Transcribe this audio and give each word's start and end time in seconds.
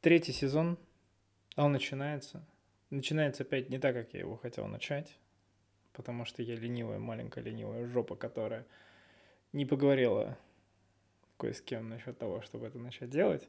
Третий 0.00 0.32
сезон, 0.32 0.78
а 1.56 1.64
он 1.64 1.72
начинается. 1.72 2.46
Начинается 2.90 3.42
опять 3.42 3.68
не 3.68 3.80
так, 3.80 3.96
как 3.96 4.14
я 4.14 4.20
его 4.20 4.36
хотел 4.36 4.68
начать, 4.68 5.18
потому 5.92 6.24
что 6.24 6.40
я 6.40 6.54
ленивая, 6.54 7.00
маленькая 7.00 7.42
ленивая 7.42 7.84
жопа, 7.88 8.14
которая 8.14 8.64
не 9.52 9.66
поговорила 9.66 10.38
кое 11.36 11.52
с 11.52 11.60
кем 11.60 11.88
насчет 11.88 12.16
того, 12.16 12.42
чтобы 12.42 12.68
это 12.68 12.78
начать 12.78 13.10
делать. 13.10 13.48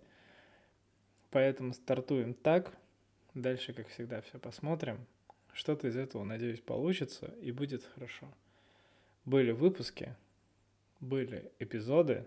Поэтому 1.29 1.71
стартуем 1.73 2.33
так. 2.33 2.75
Дальше, 3.35 3.73
как 3.73 3.87
всегда, 3.89 4.21
все 4.21 4.39
посмотрим. 4.39 5.05
Что-то 5.53 5.87
из 5.87 5.95
этого, 5.95 6.23
надеюсь, 6.23 6.61
получится 6.61 7.27
и 7.41 7.51
будет 7.51 7.83
хорошо. 7.83 8.27
Были 9.23 9.51
выпуски, 9.51 10.15
были 10.99 11.51
эпизоды, 11.59 12.25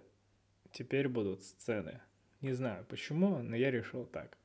теперь 0.70 1.08
будут 1.08 1.42
сцены. 1.42 2.00
Не 2.42 2.54
знаю 2.54 2.84
почему, 2.88 3.38
но 3.38 3.54
я 3.54 3.70
решил 3.70 4.04
так. 4.04 4.36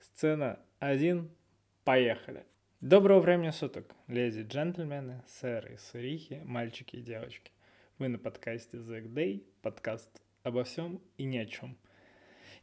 Сцена 0.00 0.58
1. 0.80 1.30
Поехали. 1.84 2.44
Доброго 2.80 3.20
времени 3.20 3.50
суток, 3.50 3.94
леди 4.08 4.40
джентльмены, 4.40 5.22
сэры 5.28 5.74
и 5.74 5.76
сырихи, 5.76 6.42
мальчики 6.44 6.96
и 6.96 7.00
девочки. 7.00 7.52
Вы 7.98 8.08
на 8.08 8.18
подкасте 8.18 8.78
The 8.78 9.06
Day, 9.06 9.44
подкаст 9.62 10.10
обо 10.42 10.64
всем 10.64 11.00
и 11.16 11.22
ни 11.22 11.36
о 11.36 11.46
чем. 11.46 11.78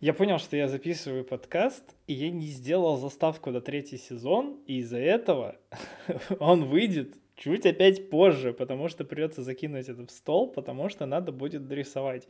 Я 0.01 0.13
понял, 0.13 0.39
что 0.39 0.57
я 0.57 0.67
записываю 0.67 1.23
подкаст, 1.23 1.95
и 2.07 2.13
я 2.13 2.29
не 2.29 2.47
сделал 2.47 2.97
заставку 2.97 3.51
на 3.51 3.61
третий 3.61 3.97
сезон, 3.97 4.61
и 4.65 4.79
из-за 4.79 4.99
этого 4.99 5.55
он 6.39 6.65
выйдет 6.65 7.15
чуть 7.37 7.65
опять 7.65 8.09
позже, 8.09 8.51
потому 8.51 8.89
что 8.89 9.05
придется 9.05 9.41
закинуть 9.41 9.87
это 9.87 10.05
в 10.05 10.11
стол, 10.11 10.51
потому 10.51 10.89
что 10.89 11.05
надо 11.05 11.31
будет 11.31 11.65
дорисовать 11.65 12.27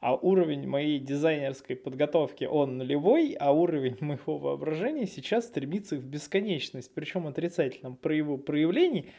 а 0.00 0.14
уровень 0.14 0.66
моей 0.66 0.98
дизайнерской 0.98 1.76
подготовки, 1.76 2.44
он 2.44 2.78
нулевой, 2.78 3.36
а 3.38 3.52
уровень 3.52 3.96
моего 4.00 4.38
воображения 4.38 5.06
сейчас 5.06 5.46
стремится 5.46 5.96
в 5.96 6.04
бесконечность, 6.04 6.92
причем 6.94 7.26
отрицательном 7.26 7.96
про 7.96 8.14
его 8.14 8.36
проявлении, 8.36 9.10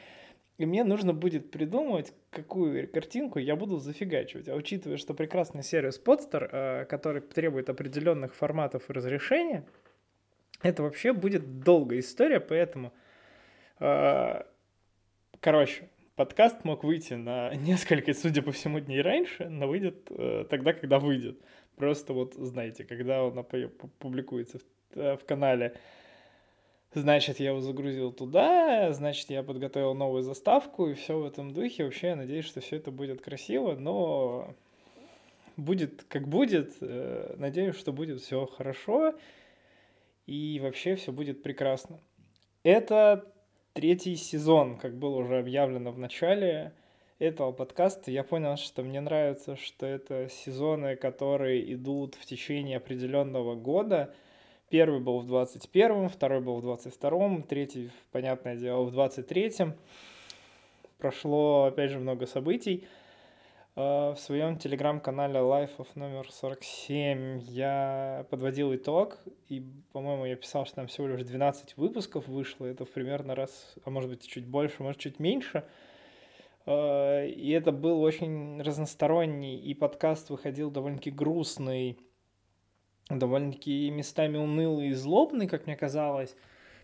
и 0.58 0.66
мне 0.66 0.84
нужно 0.84 1.14
будет 1.14 1.52
придумывать, 1.52 2.14
какую 2.32 2.90
картинку 2.92 3.38
я 3.38 3.56
буду 3.56 3.78
зафигачивать. 3.78 4.50
А 4.50 4.56
учитывая, 4.56 4.98
что 4.98 5.14
прекрасный 5.14 5.62
сервис 5.62 6.02
Podster, 6.04 6.50
э, 6.52 6.86
который 6.86 7.22
требует 7.22 7.70
определенных 7.70 8.34
форматов 8.34 8.90
и 8.90 8.94
разрешения, 8.94 9.68
это 10.64 10.82
вообще 10.82 11.14
будет 11.14 11.60
долгая 11.62 12.00
история, 12.00 12.40
поэтому, 12.40 12.92
э, 13.80 14.44
короче, 15.40 15.90
подкаст 16.18 16.66
мог 16.66 16.84
выйти 16.84 17.14
на 17.14 17.54
несколько, 17.56 18.14
судя 18.14 18.42
по 18.42 18.52
всему, 18.52 18.82
дней 18.82 19.02
раньше, 19.02 19.48
но 19.48 19.68
выйдет 19.68 20.08
э, 20.10 20.46
тогда, 20.50 20.74
когда 20.74 21.00
выйдет. 21.00 21.40
Просто 21.78 22.14
вот 22.14 22.34
знаете, 22.34 22.84
когда 22.84 23.24
он 23.24 23.46
публикуется 24.00 24.58
в, 24.58 24.98
э, 25.00 25.16
в 25.16 25.24
канале, 25.26 25.78
значит, 26.94 27.40
я 27.40 27.50
его 27.50 27.62
загрузил 27.62 28.12
туда, 28.12 28.92
значит, 28.94 29.30
я 29.30 29.44
подготовил 29.44 29.94
новую 29.94 30.24
заставку, 30.24 30.88
и 30.88 30.96
все 30.96 31.20
в 31.20 31.26
этом 31.26 31.52
духе. 31.52 31.86
Вообще, 31.86 32.08
я 32.08 32.16
надеюсь, 32.16 32.46
что 32.46 32.60
все 32.62 32.78
это 32.78 32.92
будет 32.92 33.22
красиво, 33.22 33.76
но 33.76 34.56
будет 35.56 36.04
как 36.10 36.28
будет. 36.28 36.78
Э, 36.82 37.36
надеюсь, 37.38 37.76
что 37.76 37.94
будет 37.94 38.22
все 38.22 38.48
хорошо, 38.48 39.14
и 40.26 40.60
вообще 40.64 40.96
все 40.96 41.12
будет 41.12 41.44
прекрасно. 41.44 42.00
Это 42.64 43.32
третий 43.78 44.16
сезон, 44.16 44.76
как 44.76 44.98
было 44.98 45.18
уже 45.18 45.38
объявлено 45.38 45.92
в 45.92 46.00
начале 46.00 46.74
этого 47.20 47.52
подкаста, 47.52 48.10
я 48.10 48.24
понял, 48.24 48.58
что 48.58 48.82
мне 48.82 49.00
нравится, 49.02 49.56
что 49.56 49.86
это 49.86 50.30
сезоны, 50.30 50.96
которые 50.96 51.76
идут 51.76 52.16
в 52.16 52.26
течение 52.26 52.78
определенного 52.78 53.54
года. 53.54 54.12
Первый 54.70 55.00
был 55.00 55.20
в 55.20 55.32
21-м, 55.32 56.10
второй 56.10 56.42
был 56.42 56.60
в 56.60 56.66
22-м, 56.66 57.44
третий, 57.44 57.92
понятное 58.12 58.56
дело, 58.56 58.82
в 58.82 58.98
23-м. 58.98 59.76
Прошло, 60.98 61.66
опять 61.66 61.92
же, 61.92 62.00
много 62.00 62.26
событий. 62.26 62.88
Э, 63.78 64.14
в 64.16 64.18
своем 64.18 64.58
телеграм-канале 64.58 65.36
Life 65.36 65.78
of 65.78 65.88
номер 65.94 66.28
47 66.32 67.42
я 67.44 68.26
подводил 68.32 68.74
итог, 68.74 69.20
и, 69.50 69.64
по-моему, 69.92 70.26
я 70.26 70.36
писал, 70.36 70.66
что 70.66 70.78
там 70.78 70.88
всего 70.88 71.06
лишь 71.06 71.22
12 71.22 71.78
выпусков 71.78 72.28
вышло, 72.28 72.66
это 72.66 72.86
примерно 72.86 73.36
раз, 73.36 73.76
а 73.86 73.92
может 73.92 74.10
быть 74.10 74.28
чуть 74.28 74.48
больше, 74.48 74.82
может 74.82 75.00
чуть 75.00 75.20
меньше. 75.20 75.64
Э, 76.66 77.28
и 77.30 77.52
это 77.52 77.72
был 77.72 78.02
очень 78.02 78.60
разносторонний, 78.64 79.60
и 79.60 79.76
подкаст 79.76 80.32
выходил 80.32 80.72
довольно-таки 80.72 81.12
грустный, 81.12 82.00
довольно-таки 83.12 83.92
местами 83.92 84.38
унылый 84.38 84.88
и 84.88 84.94
злобный, 84.94 85.48
как 85.48 85.68
мне 85.68 85.76
казалось. 85.76 86.36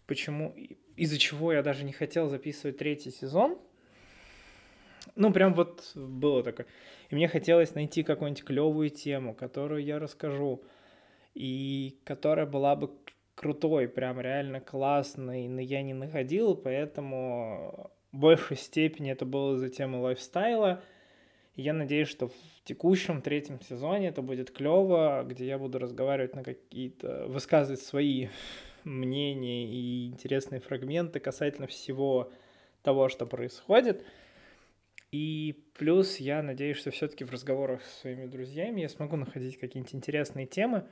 Почему? 0.06 0.54
Из-за 0.96 1.18
чего 1.18 1.54
я 1.54 1.64
даже 1.64 1.86
не 1.86 1.92
хотел 1.92 2.30
записывать 2.30 2.78
третий 2.78 3.10
сезон– 3.10 3.58
ну, 5.16 5.32
прям 5.32 5.54
вот 5.54 5.92
было 5.96 6.44
такое. 6.44 6.66
И 7.10 7.16
мне 7.16 7.28
хотелось 7.28 7.76
найти 7.76 8.04
какую-нибудь 8.04 8.44
клевую 8.44 8.90
тему, 8.90 9.34
которую 9.34 9.84
я 9.84 10.00
расскажу, 10.00 10.64
и 11.34 12.00
которая 12.04 12.46
была 12.46 12.76
бы 12.76 12.92
крутой, 13.36 13.88
прям 13.88 14.20
реально 14.20 14.60
классной, 14.62 15.48
но 15.48 15.62
я 15.62 15.82
не 15.82 15.94
находил, 15.94 16.56
поэтому 16.56 17.92
в 18.12 18.18
большей 18.18 18.58
степени 18.58 19.12
это 19.12 19.26
было 19.26 19.58
за 19.58 19.70
тему 19.70 20.02
лайфстайла. 20.02 20.82
И 21.56 21.62
я 21.62 21.74
надеюсь, 21.74 22.08
что 22.08 22.30
в 22.30 22.34
текущем 22.64 23.22
третьем 23.22 23.62
сезоне 23.62 24.08
это 24.08 24.22
будет 24.22 24.52
клево, 24.52 25.24
где 25.28 25.46
я 25.46 25.60
буду 25.60 25.78
разговаривать 25.78 26.36
на 26.36 26.44
какие-то, 26.44 27.28
высказывать 27.28 27.82
свои 27.82 28.30
мнения 28.84 29.66
и 29.66 30.08
интересные 30.08 30.62
фрагменты 30.62 31.20
касательно 31.20 31.68
всего 31.68 32.32
того, 32.82 33.10
что 33.10 33.26
происходит. 33.26 34.04
И 35.14 35.64
плюс 35.76 36.18
я 36.18 36.42
надеюсь, 36.42 36.78
что 36.78 36.90
все-таки 36.90 37.24
в 37.24 37.30
разговорах 37.30 37.84
со 37.84 38.00
своими 38.02 38.26
друзьями 38.26 38.82
я 38.82 38.90
смогу 38.90 39.16
находить 39.16 39.60
какие-нибудь 39.60 39.94
интересные 39.94 40.48
темы, 40.48 40.88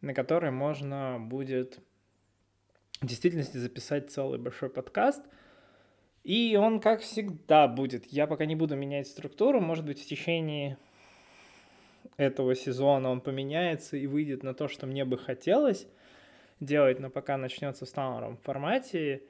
на 0.00 0.14
которые 0.14 0.52
можно 0.52 1.18
будет 1.20 1.78
в 3.02 3.06
действительности 3.06 3.58
записать 3.58 4.10
целый 4.10 4.38
большой 4.38 4.70
подкаст. 4.70 5.22
И 6.24 6.56
он, 6.56 6.80
как 6.80 7.02
всегда, 7.02 7.68
будет. 7.68 8.06
Я 8.06 8.26
пока 8.26 8.46
не 8.46 8.56
буду 8.56 8.74
менять 8.74 9.06
структуру. 9.06 9.60
Может 9.60 9.84
быть, 9.84 10.02
в 10.02 10.06
течение 10.06 10.78
этого 12.16 12.54
сезона 12.54 13.10
он 13.10 13.20
поменяется 13.20 13.98
и 13.98 14.06
выйдет 14.06 14.42
на 14.42 14.54
то, 14.54 14.68
что 14.68 14.86
мне 14.86 15.04
бы 15.04 15.18
хотелось 15.18 15.86
делать, 16.58 17.00
но 17.00 17.10
пока 17.10 17.36
начнется 17.36 17.84
в 17.84 17.88
старом 17.90 18.38
формате. 18.38 19.24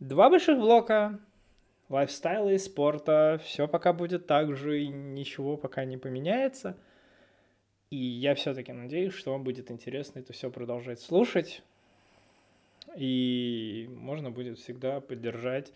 Два 0.00 0.28
больших 0.28 0.58
блока, 0.58 1.20
лайфстайла 1.92 2.50
и 2.50 2.58
спорта, 2.58 3.40
все 3.44 3.68
пока 3.68 3.92
будет 3.92 4.26
так 4.26 4.56
же, 4.56 4.82
и 4.82 4.88
ничего 4.88 5.56
пока 5.56 5.84
не 5.84 5.98
поменяется. 5.98 6.76
И 7.90 7.96
я 7.96 8.34
все-таки 8.34 8.72
надеюсь, 8.72 9.12
что 9.12 9.32
вам 9.32 9.44
будет 9.44 9.70
интересно 9.70 10.20
это 10.20 10.32
все 10.32 10.50
продолжать 10.50 11.00
слушать. 11.00 11.62
И 12.96 13.88
можно 13.92 14.30
будет 14.30 14.58
всегда 14.58 15.00
поддержать. 15.00 15.72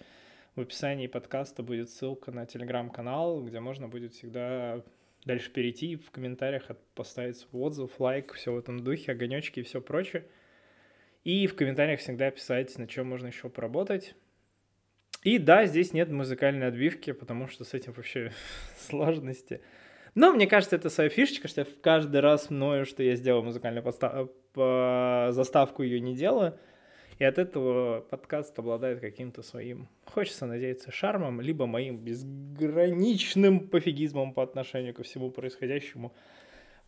В 0.54 0.62
описании 0.62 1.06
подкаста 1.06 1.62
будет 1.62 1.90
ссылка 1.90 2.32
на 2.32 2.46
телеграм-канал, 2.46 3.42
где 3.42 3.60
можно 3.60 3.88
будет 3.88 4.14
всегда 4.14 4.82
дальше 5.26 5.50
перейти 5.50 5.96
в 5.96 6.10
комментариях 6.10 6.70
поставить 6.94 7.36
свой 7.36 7.64
отзыв, 7.64 8.00
лайк, 8.00 8.32
все 8.32 8.52
в 8.52 8.58
этом 8.58 8.80
духе, 8.80 9.12
огонечки 9.12 9.60
и 9.60 9.62
все 9.62 9.82
прочее. 9.82 10.24
И 11.24 11.46
в 11.46 11.54
комментариях 11.56 12.00
всегда 12.00 12.30
писать, 12.30 12.78
на 12.78 12.86
чем 12.86 13.08
можно 13.08 13.26
еще 13.26 13.50
поработать. 13.50 14.14
И 15.26 15.38
да, 15.38 15.66
здесь 15.66 15.92
нет 15.92 16.08
музыкальной 16.08 16.68
отбивки, 16.68 17.10
потому 17.10 17.48
что 17.48 17.64
с 17.64 17.74
этим 17.74 17.92
вообще 17.94 18.30
сложности. 18.78 19.60
Но 20.14 20.32
мне 20.32 20.46
кажется, 20.46 20.76
это 20.76 20.88
своя 20.88 21.10
фишечка, 21.10 21.48
что 21.48 21.62
я 21.62 21.66
каждый 21.82 22.20
раз 22.20 22.48
мною, 22.48 22.86
что 22.86 23.02
я 23.02 23.16
сделал 23.16 23.42
музыкальную 23.42 23.82
подстав... 23.82 24.30
по... 24.52 25.30
заставку, 25.32 25.82
ее 25.82 25.98
не 25.98 26.14
делаю. 26.14 26.56
И 27.18 27.24
от 27.24 27.38
этого 27.38 28.02
подкаст 28.02 28.56
обладает 28.56 29.00
каким-то 29.00 29.42
своим, 29.42 29.88
хочется 30.04 30.46
надеяться, 30.46 30.92
шармом, 30.92 31.40
либо 31.40 31.66
моим 31.66 31.98
безграничным 31.98 33.68
пофигизмом 33.68 34.32
по 34.32 34.44
отношению 34.44 34.94
ко 34.94 35.02
всему 35.02 35.32
происходящему 35.32 36.14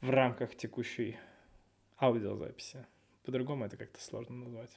в 0.01 0.11
рамках 0.11 0.55
текущей 0.55 1.17
аудиозаписи. 2.01 2.87
По-другому 3.25 3.65
это 3.65 3.77
как-то 3.77 4.01
сложно 4.01 4.37
назвать. 4.37 4.71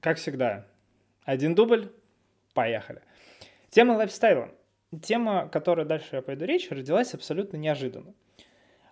Как 0.00 0.16
всегда, 0.16 0.66
один 1.24 1.54
дубль, 1.54 1.92
Поехали. 2.56 3.02
Тема 3.68 3.92
лайфстайла. 3.92 4.48
Тема, 5.02 5.46
которой 5.46 5.84
дальше 5.84 6.16
я 6.16 6.22
пойду 6.22 6.46
речь, 6.46 6.70
родилась 6.70 7.12
абсолютно 7.12 7.58
неожиданно. 7.58 8.14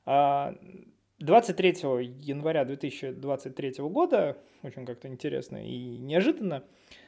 23 0.04 1.74
а, 1.82 1.98
января 1.98 2.66
2023 2.66 3.76
года, 3.78 4.36
очень 4.62 4.84
как-то 4.84 5.08
интересно 5.08 5.66
и 5.66 5.96
неожиданно, 5.96 6.64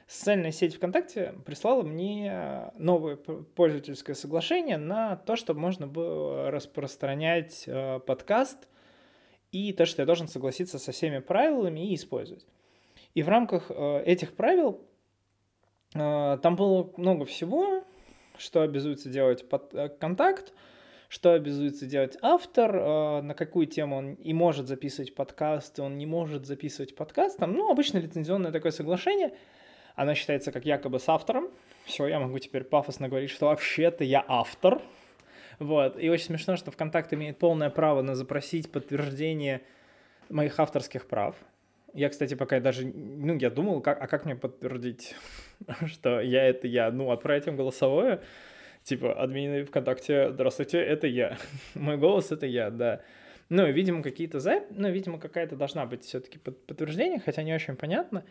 социальная 0.06 0.50
сеть 0.50 0.76
ВКонтакте 0.76 1.34
прислала 1.44 1.82
мне 1.82 2.70
новое 2.78 3.16
пользовательское 3.16 4.16
соглашение 4.16 4.78
на 4.78 5.16
то, 5.16 5.36
чтобы 5.36 5.60
можно 5.60 5.86
было 5.86 6.50
распространять 6.50 7.66
а, 7.68 7.98
подкаст 7.98 8.66
и 9.52 9.74
то, 9.74 9.84
что 9.84 10.00
я 10.00 10.06
должен 10.06 10.26
согласиться 10.26 10.78
со 10.78 10.90
всеми 10.90 11.18
правилами 11.18 11.90
и 11.90 11.94
использовать. 11.96 12.46
И 13.12 13.22
в 13.22 13.28
рамках 13.28 13.70
э, 13.70 14.02
этих 14.04 14.34
правил 14.36 14.72
э, 14.74 14.95
там 15.96 16.56
было 16.56 16.90
много 16.96 17.24
всего, 17.24 17.84
что 18.38 18.62
обязуется 18.62 19.08
делать 19.08 19.48
под, 19.48 19.74
э, 19.74 19.88
контакт, 19.88 20.52
что 21.08 21.32
обязуется 21.32 21.86
делать 21.86 22.16
автор, 22.22 22.76
э, 22.76 23.20
на 23.22 23.34
какую 23.34 23.66
тему 23.66 23.96
он 23.96 24.14
и 24.14 24.32
может 24.32 24.66
записывать 24.66 25.14
подкаст, 25.14 25.78
и 25.78 25.82
он 25.82 25.98
не 25.98 26.06
может 26.06 26.46
записывать 26.46 26.94
подкаст. 26.94 27.38
Там, 27.38 27.52
ну, 27.52 27.70
обычно 27.70 27.98
лицензионное 27.98 28.52
такое 28.52 28.72
соглашение, 28.72 29.34
оно 29.94 30.14
считается 30.14 30.52
как 30.52 30.64
якобы 30.64 30.98
с 30.98 31.08
автором. 31.08 31.48
Все, 31.84 32.06
я 32.06 32.18
могу 32.18 32.38
теперь 32.38 32.64
пафосно 32.64 33.08
говорить, 33.08 33.30
что 33.30 33.46
вообще-то 33.46 34.04
я 34.04 34.24
автор. 34.26 34.82
Вот. 35.58 35.98
И 35.98 36.10
очень 36.10 36.26
смешно, 36.26 36.56
что 36.56 36.70
ВКонтакт 36.70 37.12
имеет 37.14 37.38
полное 37.38 37.70
право 37.70 38.02
на 38.02 38.14
запросить 38.14 38.70
подтверждение 38.70 39.62
моих 40.28 40.58
авторских 40.58 41.06
прав. 41.06 41.36
Я, 41.96 42.10
кстати, 42.10 42.34
пока 42.34 42.60
даже, 42.60 42.86
ну, 42.86 43.38
я 43.38 43.48
думал, 43.48 43.80
как, 43.80 44.02
а 44.02 44.06
как 44.06 44.26
мне 44.26 44.36
подтвердить, 44.36 45.16
что 45.86 46.20
я 46.20 46.44
это 46.44 46.66
я? 46.66 46.90
Ну, 46.90 47.10
отправить 47.10 47.46
им 47.46 47.56
голосовое, 47.56 48.20
типа, 48.82 49.14
админы 49.14 49.64
ВКонтакте, 49.64 50.30
здравствуйте, 50.30 50.78
это 50.78 51.06
я. 51.06 51.38
Мой 51.74 51.96
голос— 51.96 52.30
это 52.32 52.44
я, 52.44 52.68
да. 52.68 53.00
Ну, 53.48 53.66
видимо, 53.72 54.02
какие-то 54.02 54.40
за... 54.40 54.64
Ну, 54.68 54.90
видимо, 54.90 55.18
какая-то 55.18 55.56
должна 55.56 55.86
быть 55.86 56.04
все-таки 56.04 56.38
подтверждение, 56.38 57.18
хотя 57.18 57.42
не 57.42 57.54
очень 57.54 57.76
понятно. 57.76 58.24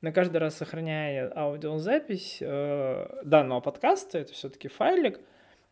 Но 0.00 0.10
каждый 0.10 0.38
раз 0.38 0.56
сохраняя 0.56 1.32
аудиозапись 1.32 2.38
э, 2.40 3.20
данного 3.24 3.60
подкаста, 3.60 4.18
это 4.18 4.32
все-таки 4.32 4.66
файлик, 4.66 5.20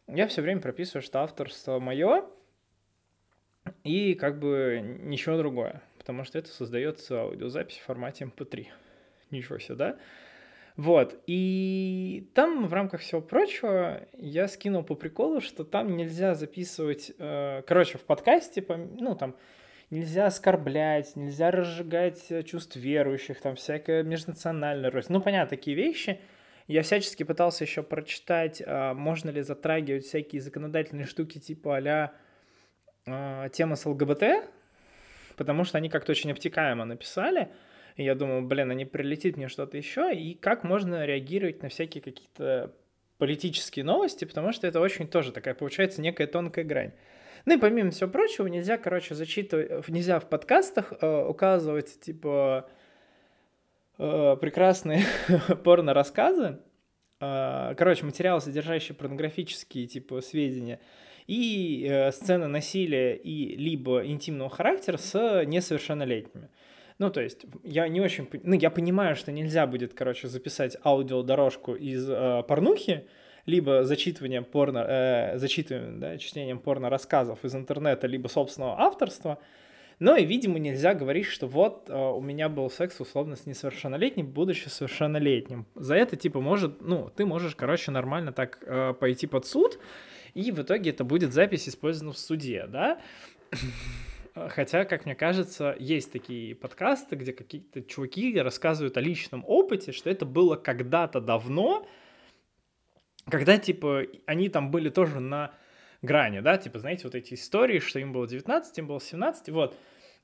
я 0.06 0.28
все 0.28 0.40
время 0.40 0.60
прописываю, 0.60 1.02
что 1.02 1.18
авторство 1.18 1.80
мое, 1.80 2.26
и 3.82 4.14
как 4.14 4.38
бы 4.38 4.80
ничего 5.02 5.36
другое 5.36 5.82
потому 6.00 6.24
что 6.24 6.38
это 6.38 6.48
создается 6.48 7.20
аудиозапись 7.20 7.76
в 7.76 7.84
формате 7.84 8.24
MP3. 8.24 8.60
Эм 8.60 8.66
Ничего 9.30 9.58
себе, 9.58 9.74
да? 9.74 9.98
Вот, 10.76 11.20
и 11.26 12.30
там 12.34 12.66
в 12.66 12.72
рамках 12.72 13.02
всего 13.02 13.20
прочего 13.20 14.08
я 14.16 14.48
скинул 14.48 14.82
по 14.82 14.94
приколу, 14.94 15.42
что 15.42 15.62
там 15.62 15.94
нельзя 15.94 16.34
записывать, 16.34 17.12
э, 17.18 17.62
короче, 17.66 17.98
в 17.98 18.04
подкасте, 18.04 18.64
ну, 18.66 19.14
там, 19.14 19.36
нельзя 19.90 20.26
оскорблять, 20.26 21.16
нельзя 21.16 21.50
разжигать 21.50 22.46
чувств 22.46 22.76
верующих, 22.76 23.42
там, 23.42 23.56
всякая 23.56 24.02
межнациональная 24.02 24.90
рост. 24.90 25.10
Ну, 25.10 25.20
понятно, 25.20 25.50
такие 25.50 25.76
вещи. 25.76 26.18
Я 26.66 26.82
всячески 26.82 27.24
пытался 27.24 27.64
еще 27.64 27.82
прочитать, 27.82 28.62
э, 28.64 28.94
можно 28.94 29.28
ли 29.28 29.42
затрагивать 29.42 30.06
всякие 30.06 30.40
законодательные 30.40 31.04
штуки 31.04 31.38
типа 31.38 31.76
а-ля 31.76 32.12
э, 33.06 33.50
тема 33.52 33.76
с 33.76 33.84
ЛГБТ, 33.84 34.48
потому 35.40 35.64
что 35.64 35.78
они 35.78 35.88
как-то 35.88 36.12
очень 36.12 36.30
обтекаемо 36.32 36.84
написали, 36.84 37.48
и 37.96 38.04
я 38.04 38.14
думаю, 38.14 38.42
блин, 38.42 38.70
а 38.70 38.74
не 38.74 38.84
прилетит 38.84 39.38
мне 39.38 39.48
что-то 39.48 39.78
еще, 39.78 40.14
и 40.14 40.34
как 40.34 40.64
можно 40.64 41.06
реагировать 41.06 41.62
на 41.62 41.70
всякие 41.70 42.02
какие-то 42.02 42.74
политические 43.16 43.86
новости, 43.86 44.26
потому 44.26 44.52
что 44.52 44.66
это 44.66 44.80
очень 44.80 45.08
тоже 45.08 45.32
такая, 45.32 45.54
получается, 45.54 46.02
некая 46.02 46.26
тонкая 46.26 46.66
грань. 46.66 46.92
Ну 47.46 47.56
и 47.56 47.58
помимо 47.58 47.90
всего 47.90 48.10
прочего, 48.10 48.48
нельзя, 48.48 48.76
короче, 48.76 49.14
зачитывать, 49.14 49.88
нельзя 49.88 50.20
в 50.20 50.28
подкастах 50.28 50.92
э, 51.00 51.24
указывать, 51.26 51.98
типа, 52.00 52.68
э, 53.96 54.36
прекрасные 54.38 55.04
порно-рассказы, 55.64 56.58
э, 57.18 57.74
короче, 57.78 58.04
материалы, 58.04 58.42
содержащие 58.42 58.94
порнографические, 58.94 59.86
типа, 59.86 60.20
сведения, 60.20 60.80
и 61.26 61.86
э, 61.88 62.12
сцены 62.12 62.46
насилия 62.46 63.16
и 63.16 63.56
либо 63.56 64.04
интимного 64.06 64.50
характера 64.50 64.96
с 64.96 65.44
несовершеннолетними. 65.44 66.48
Ну, 66.98 67.10
то 67.10 67.22
есть, 67.22 67.46
я 67.64 67.88
не 67.88 68.00
очень... 68.00 68.28
Ну, 68.42 68.54
я 68.54 68.70
понимаю, 68.70 69.16
что 69.16 69.32
нельзя 69.32 69.66
будет, 69.66 69.94
короче, 69.94 70.28
записать 70.28 70.76
аудиодорожку 70.84 71.74
из 71.74 72.08
э, 72.08 72.42
порнухи, 72.46 73.06
либо 73.46 73.84
зачитыванием 73.84 74.44
порно... 74.44 74.84
Э, 74.86 75.38
зачитыванием, 75.38 75.98
да, 75.98 76.18
чтением 76.18 76.58
порно-рассказов 76.58 77.42
из 77.44 77.54
интернета, 77.54 78.06
либо 78.06 78.28
собственного 78.28 78.78
авторства, 78.80 79.38
но 80.00 80.16
и, 80.16 80.24
видимо, 80.24 80.58
нельзя 80.58 80.94
говорить, 80.94 81.26
что 81.26 81.46
вот 81.46 81.88
э, 81.88 81.94
у 81.94 82.22
меня 82.22 82.48
был 82.48 82.70
секс 82.70 82.98
условно 83.00 83.36
с 83.36 83.44
несовершеннолетним, 83.44 84.26
будучи 84.26 84.68
совершеннолетним. 84.68 85.66
За 85.74 85.94
это, 85.94 86.16
типа, 86.16 86.40
может, 86.40 86.80
ну, 86.80 87.10
ты 87.14 87.26
можешь, 87.26 87.54
короче, 87.54 87.90
нормально 87.90 88.32
так 88.32 88.58
э, 88.62 88.94
пойти 88.98 89.26
под 89.26 89.44
суд, 89.46 89.78
и 90.34 90.52
в 90.52 90.60
итоге 90.60 90.90
это 90.90 91.04
будет 91.04 91.32
запись 91.32 91.68
использована 91.68 92.12
в 92.12 92.18
суде, 92.18 92.66
да? 92.66 93.00
Хотя, 94.34 94.84
как 94.84 95.06
мне 95.06 95.14
кажется, 95.14 95.74
есть 95.78 96.12
такие 96.12 96.54
подкасты, 96.54 97.16
где 97.16 97.32
какие-то 97.32 97.82
чуваки 97.82 98.38
рассказывают 98.38 98.96
о 98.96 99.00
личном 99.00 99.44
опыте, 99.46 99.92
что 99.92 100.08
это 100.08 100.24
было 100.24 100.56
когда-то 100.56 101.20
давно, 101.20 101.86
когда, 103.28 103.58
типа, 103.58 104.04
они 104.26 104.48
там 104.48 104.70
были 104.70 104.88
тоже 104.88 105.20
на 105.20 105.52
грани, 106.02 106.40
да, 106.40 106.56
типа, 106.56 106.78
знаете, 106.78 107.02
вот 107.04 107.14
эти 107.14 107.34
истории, 107.34 107.80
что 107.80 107.98
им 107.98 108.12
было 108.12 108.26
19, 108.26 108.78
им 108.78 108.86
было 108.86 109.00
17, 109.00 109.48
вот. 109.50 109.76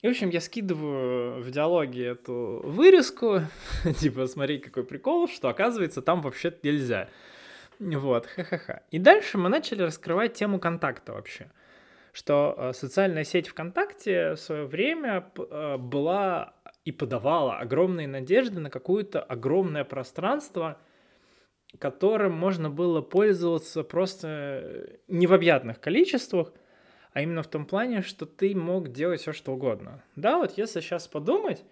И, 0.02 0.06
в 0.06 0.10
общем, 0.10 0.30
я 0.30 0.40
скидываю 0.40 1.42
в 1.42 1.50
диалоге 1.50 2.06
эту 2.06 2.60
вырезку, 2.64 3.40
типа, 4.00 4.26
смотри, 4.26 4.58
какой 4.58 4.84
прикол, 4.84 5.28
что, 5.28 5.48
оказывается, 5.48 6.00
там 6.00 6.20
вообще 6.22 6.54
нельзя. 6.62 7.08
Вот, 7.78 8.26
ха-ха-ха. 8.26 8.82
И 8.90 8.98
дальше 8.98 9.38
мы 9.38 9.48
начали 9.48 9.82
раскрывать 9.82 10.34
тему 10.34 10.58
контакта 10.58 11.12
вообще. 11.12 11.50
Что 12.12 12.54
э, 12.56 12.72
социальная 12.72 13.24
сеть 13.24 13.48
ВКонтакте 13.48 14.32
в 14.32 14.36
свое 14.36 14.64
время 14.64 15.30
э, 15.36 15.76
была 15.76 16.54
и 16.84 16.92
подавала 16.92 17.58
огромные 17.58 18.08
надежды 18.08 18.60
на 18.60 18.70
какое-то 18.70 19.20
огромное 19.20 19.84
пространство, 19.84 20.78
которым 21.78 22.32
можно 22.32 22.70
было 22.70 23.02
пользоваться 23.02 23.82
просто 23.82 24.28
э, 24.28 24.96
не 25.08 25.26
в 25.26 25.34
объятных 25.34 25.80
количествах, 25.80 26.52
а 27.12 27.22
именно 27.22 27.42
в 27.42 27.48
том 27.48 27.66
плане, 27.66 28.02
что 28.02 28.24
ты 28.24 28.54
мог 28.54 28.88
делать 28.88 29.20
все, 29.20 29.32
что 29.32 29.52
угодно. 29.52 30.02
Да, 30.16 30.38
вот 30.38 30.56
если 30.56 30.80
сейчас 30.80 31.08
подумать, 31.08 31.64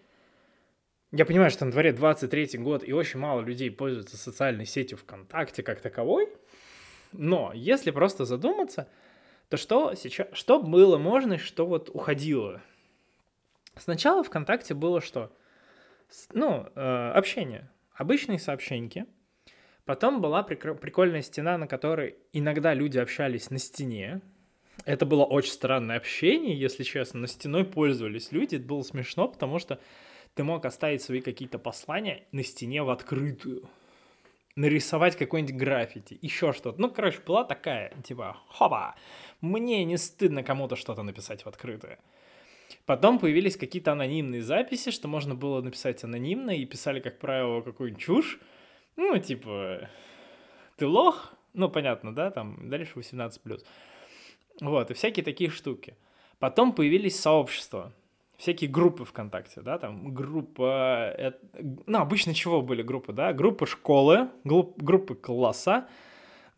я 1.16 1.24
понимаю, 1.24 1.50
что 1.50 1.64
на 1.64 1.70
дворе 1.70 1.92
23 1.92 2.58
год, 2.58 2.82
и 2.86 2.92
очень 2.92 3.20
мало 3.20 3.40
людей 3.40 3.70
пользуются 3.70 4.16
социальной 4.16 4.66
сетью 4.66 4.98
ВКонтакте 4.98 5.62
как 5.62 5.80
таковой. 5.80 6.28
Но 7.12 7.52
если 7.54 7.92
просто 7.92 8.24
задуматься, 8.24 8.88
то 9.48 9.56
что 9.56 9.94
сейчас, 9.94 10.26
что 10.32 10.60
было 10.60 10.98
можно, 10.98 11.38
что 11.38 11.66
вот 11.66 11.88
уходило? 11.92 12.60
Сначала 13.76 14.24
ВКонтакте 14.24 14.74
было 14.74 15.00
что? 15.00 15.32
Ну, 16.32 16.66
э, 16.74 17.12
общение. 17.14 17.70
Обычные 17.94 18.40
сообщеньки. 18.40 19.06
Потом 19.84 20.20
была 20.20 20.42
прикольная 20.42 21.22
стена, 21.22 21.58
на 21.58 21.68
которой 21.68 22.16
иногда 22.32 22.74
люди 22.74 22.98
общались 22.98 23.50
на 23.50 23.58
стене. 23.58 24.20
Это 24.84 25.06
было 25.06 25.24
очень 25.24 25.52
странное 25.52 25.96
общение, 25.96 26.58
если 26.58 26.82
честно. 26.82 27.20
На 27.20 27.28
стеной 27.28 27.64
пользовались 27.64 28.32
люди. 28.32 28.56
Это 28.56 28.64
было 28.64 28.82
смешно, 28.82 29.28
потому 29.28 29.60
что 29.60 29.78
ты 30.34 30.44
мог 30.44 30.64
оставить 30.64 31.02
свои 31.02 31.20
какие-то 31.20 31.58
послания 31.58 32.24
на 32.32 32.42
стене 32.42 32.82
в 32.82 32.90
открытую, 32.90 33.68
нарисовать 34.56 35.16
какой-нибудь 35.16 35.56
граффити, 35.56 36.18
еще 36.22 36.52
что-то. 36.52 36.80
Ну, 36.80 36.90
короче, 36.90 37.20
была 37.26 37.44
такая, 37.44 37.92
типа, 38.04 38.36
хопа, 38.48 38.94
мне 39.40 39.84
не 39.84 39.96
стыдно 39.96 40.42
кому-то 40.42 40.76
что-то 40.76 41.02
написать 41.02 41.44
в 41.44 41.48
открытую. 41.48 41.98
Потом 42.86 43.18
появились 43.18 43.56
какие-то 43.56 43.92
анонимные 43.92 44.42
записи, 44.42 44.90
что 44.90 45.08
можно 45.08 45.34
было 45.34 45.60
написать 45.62 46.04
анонимно, 46.04 46.50
и 46.50 46.66
писали, 46.66 47.00
как 47.00 47.18
правило, 47.18 47.62
какую-нибудь 47.62 48.02
чушь. 48.02 48.38
Ну, 48.96 49.18
типа, 49.18 49.88
ты 50.76 50.86
лох, 50.86 51.34
ну, 51.52 51.68
понятно, 51.68 52.14
да, 52.14 52.30
там, 52.30 52.68
дальше 52.68 52.92
18+. 52.94 53.64
Вот, 54.60 54.90
и 54.90 54.94
всякие 54.94 55.24
такие 55.24 55.50
штуки. 55.50 55.96
Потом 56.38 56.72
появились 56.72 57.18
сообщества 57.18 57.92
всякие 58.44 58.68
группы 58.68 59.06
ВКонтакте, 59.06 59.62
да, 59.62 59.78
там 59.78 60.12
группа, 60.12 61.14
э, 61.16 61.32
ну, 61.86 61.98
обычно 61.98 62.34
чего 62.34 62.60
были 62.60 62.82
группы, 62.82 63.14
да, 63.14 63.32
группы 63.32 63.64
школы, 63.64 64.28
группы 64.44 65.14
класса, 65.14 65.88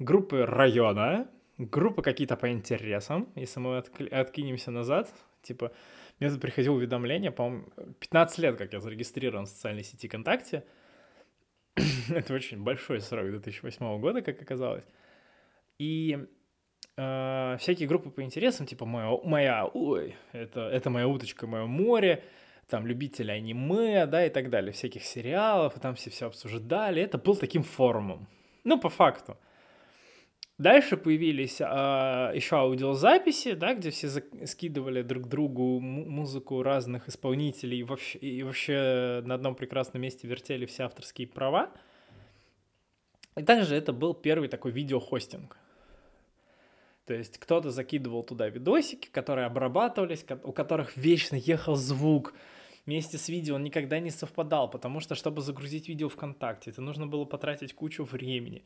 группы 0.00 0.44
района, 0.44 1.28
группы 1.58 2.02
какие-то 2.02 2.36
по 2.36 2.50
интересам, 2.50 3.28
если 3.36 3.60
мы 3.60 3.78
откинемся 3.78 4.72
назад, 4.72 5.08
типа, 5.42 5.70
мне 6.18 6.28
тут 6.28 6.40
приходило 6.40 6.74
уведомление, 6.74 7.30
по-моему, 7.30 7.66
15 8.00 8.38
лет, 8.38 8.56
как 8.56 8.72
я 8.72 8.80
зарегистрирован 8.80 9.46
в 9.46 9.48
социальной 9.48 9.84
сети 9.84 10.08
ВКонтакте, 10.08 10.64
это 12.08 12.34
очень 12.34 12.64
большой 12.64 13.00
срок 13.00 13.30
2008 13.30 14.00
года, 14.00 14.22
как 14.22 14.42
оказалось, 14.42 14.84
и 15.78 16.26
э, 16.96 17.56
всякие 17.58 17.88
группы 17.88 18.10
по 18.10 18.22
интересам, 18.22 18.66
типа 18.66 18.86
моя, 18.86 19.16
моя 19.24 19.66
ой, 19.66 20.16
это, 20.32 20.68
это 20.68 20.90
моя 20.90 21.08
уточка, 21.08 21.46
мое 21.46 21.66
море, 21.66 22.24
там 22.68 22.86
любители 22.86 23.30
аниме, 23.30 24.06
да, 24.06 24.26
и 24.26 24.30
так 24.30 24.50
далее, 24.50 24.72
всяких 24.72 25.04
сериалов, 25.04 25.76
и 25.76 25.80
там 25.80 25.94
все 25.94 26.10
все 26.10 26.26
обсуждали. 26.26 27.02
Это 27.02 27.18
был 27.18 27.36
таким 27.36 27.62
форумом. 27.62 28.26
Ну, 28.64 28.80
по 28.80 28.88
факту. 28.88 29.36
Дальше 30.58 30.96
появились 30.96 31.58
а, 31.60 32.32
еще 32.32 32.56
аудиозаписи, 32.56 33.52
да, 33.52 33.74
где 33.74 33.90
все 33.90 34.08
скидывали 34.46 35.02
друг 35.02 35.28
другу 35.28 35.80
музыку 35.80 36.62
разных 36.62 37.08
исполнителей 37.08 37.80
и 37.80 37.82
вообще, 37.82 38.18
и 38.18 38.42
вообще 38.42 39.22
на 39.26 39.34
одном 39.34 39.54
прекрасном 39.54 40.00
месте 40.00 40.26
вертели 40.26 40.64
все 40.64 40.84
авторские 40.84 41.28
права. 41.28 41.70
И 43.36 43.42
также 43.42 43.76
это 43.76 43.92
был 43.92 44.14
первый 44.14 44.48
такой 44.48 44.72
видеохостинг. 44.72 45.58
То 47.06 47.14
есть 47.14 47.38
кто-то 47.38 47.70
закидывал 47.70 48.22
туда 48.22 48.48
видосики, 48.48 49.08
которые 49.08 49.46
обрабатывались, 49.46 50.24
у 50.42 50.52
которых 50.52 50.96
вечно 50.96 51.36
ехал 51.36 51.76
звук. 51.76 52.34
Вместе 52.84 53.18
с 53.18 53.28
видео 53.28 53.56
он 53.56 53.64
никогда 53.64 53.98
не 54.00 54.10
совпадал, 54.10 54.70
потому 54.70 55.00
что, 55.00 55.14
чтобы 55.14 55.40
загрузить 55.40 55.88
видео 55.88 56.08
ВКонтакте, 56.08 56.70
это 56.70 56.82
нужно 56.82 57.06
было 57.06 57.24
потратить 57.24 57.74
кучу 57.74 58.04
времени 58.04 58.64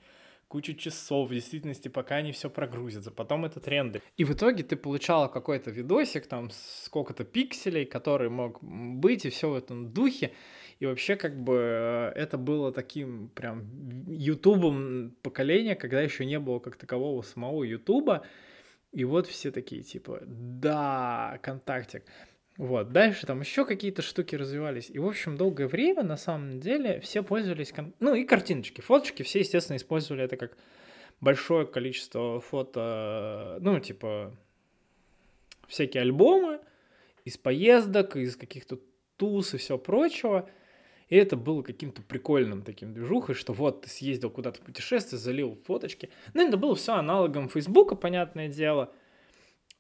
кучу 0.50 0.74
часов 0.74 1.28
в 1.28 1.32
действительности, 1.32 1.86
пока 1.86 2.16
они 2.16 2.32
все 2.32 2.50
прогрузятся. 2.50 3.12
Потом 3.12 3.44
это 3.44 3.60
тренды. 3.60 4.02
И 4.16 4.24
в 4.24 4.32
итоге 4.32 4.64
ты 4.64 4.74
получала 4.74 5.28
какой-то 5.28 5.70
видосик, 5.70 6.26
там, 6.26 6.50
сколько-то 6.50 7.22
пикселей, 7.22 7.84
который 7.84 8.30
мог 8.30 8.58
быть, 8.60 9.24
и 9.24 9.30
все 9.30 9.48
в 9.48 9.54
этом 9.54 9.92
духе. 9.92 10.32
И 10.80 10.86
вообще, 10.86 11.16
как 11.16 11.38
бы, 11.38 11.56
э, 11.56 12.12
это 12.16 12.38
было 12.38 12.72
таким 12.72 13.28
прям 13.28 13.68
ютубом 14.08 15.14
поколения, 15.22 15.76
когда 15.76 16.00
еще 16.00 16.24
не 16.24 16.38
было 16.38 16.58
как 16.58 16.76
такового 16.76 17.20
самого 17.22 17.64
ютуба. 17.64 18.26
И 18.92 19.04
вот 19.04 19.26
все 19.26 19.50
такие, 19.50 19.82
типа, 19.82 20.22
да, 20.26 21.38
контактик. 21.42 22.02
Вот, 22.56 22.92
дальше 22.92 23.26
там 23.26 23.40
еще 23.40 23.64
какие-то 23.66 24.00
штуки 24.02 24.36
развивались. 24.36 24.90
И, 24.90 24.98
в 24.98 25.06
общем, 25.06 25.36
долгое 25.36 25.68
время, 25.68 26.02
на 26.02 26.16
самом 26.16 26.60
деле, 26.60 27.00
все 27.00 27.22
пользовались... 27.22 27.72
Кон... 27.72 27.94
Ну, 28.00 28.14
и 28.14 28.24
картиночки, 28.24 28.80
фоточки, 28.80 29.22
все, 29.22 29.40
естественно, 29.40 29.76
использовали 29.76 30.24
это 30.24 30.36
как 30.36 30.56
большое 31.20 31.66
количество 31.66 32.40
фото, 32.40 33.58
ну, 33.60 33.78
типа, 33.80 34.34
всякие 35.68 36.02
альбомы 36.02 36.60
из 37.24 37.36
поездок, 37.36 38.16
из 38.16 38.36
каких-то 38.36 38.80
туз 39.16 39.54
и 39.54 39.58
все 39.58 39.78
прочего. 39.78 40.48
И 41.10 41.16
это 41.16 41.36
было 41.36 41.62
каким-то 41.62 42.02
прикольным 42.02 42.62
таким 42.62 42.94
движухой, 42.94 43.34
что 43.34 43.52
вот 43.52 43.82
ты 43.82 43.90
съездил 43.90 44.30
куда-то 44.30 44.60
в 44.60 44.62
путешествие, 44.62 45.18
залил 45.18 45.58
фоточки. 45.66 46.08
Ну, 46.34 46.46
это 46.46 46.56
было 46.56 46.76
все 46.76 46.94
аналогом 46.94 47.48
Фейсбука, 47.48 47.96
понятное 47.96 48.48
дело. 48.48 48.92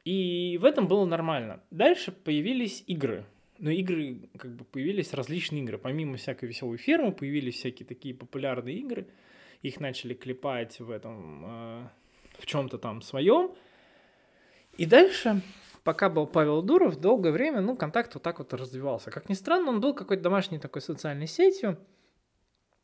И 0.04 0.58
в 0.60 0.64
этом 0.64 0.88
было 0.88 1.04
нормально. 1.04 1.60
Дальше 1.70 2.10
появились 2.10 2.82
игры. 2.88 3.24
Но 3.58 3.70
игры, 3.70 4.28
как 4.38 4.56
бы 4.56 4.64
появились 4.64 5.12
различные 5.12 5.62
игры. 5.62 5.78
Помимо 5.78 6.16
всякой 6.16 6.48
веселой 6.48 6.78
фермы, 6.78 7.12
появились 7.12 7.56
всякие 7.56 7.86
такие 7.86 8.14
популярные 8.14 8.76
игры. 8.78 9.06
Их 9.62 9.78
начали 9.78 10.14
клепать 10.14 10.80
в 10.80 10.90
этом, 10.90 11.44
э, 11.46 11.88
в 12.38 12.46
чем-то 12.46 12.78
там 12.78 13.02
своем. 13.02 13.52
И 14.78 14.86
дальше 14.86 15.42
пока 15.84 16.08
был 16.08 16.26
Павел 16.26 16.62
Дуров, 16.62 17.00
долгое 17.00 17.32
время, 17.32 17.60
ну, 17.60 17.76
контакт 17.76 18.14
вот 18.14 18.22
так 18.22 18.38
вот 18.38 18.52
развивался. 18.54 19.10
Как 19.10 19.28
ни 19.28 19.34
странно, 19.34 19.70
он 19.70 19.80
был 19.80 19.94
какой-то 19.94 20.22
домашней 20.22 20.58
такой 20.58 20.82
социальной 20.82 21.26
сетью, 21.26 21.78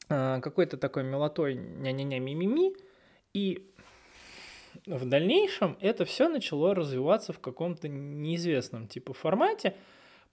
э, 0.08 0.40
какой-то 0.40 0.76
такой 0.76 1.04
милотой 1.04 1.54
ня-ня-ня 1.54 2.18
ми-ми-ми, 2.18 2.74
и 3.32 3.70
в 4.86 5.08
дальнейшем 5.08 5.76
это 5.80 6.04
все 6.04 6.28
начало 6.28 6.74
развиваться 6.74 7.32
в 7.32 7.40
каком-то 7.40 7.88
неизвестном 7.88 8.88
типа 8.88 9.14
формате 9.14 9.74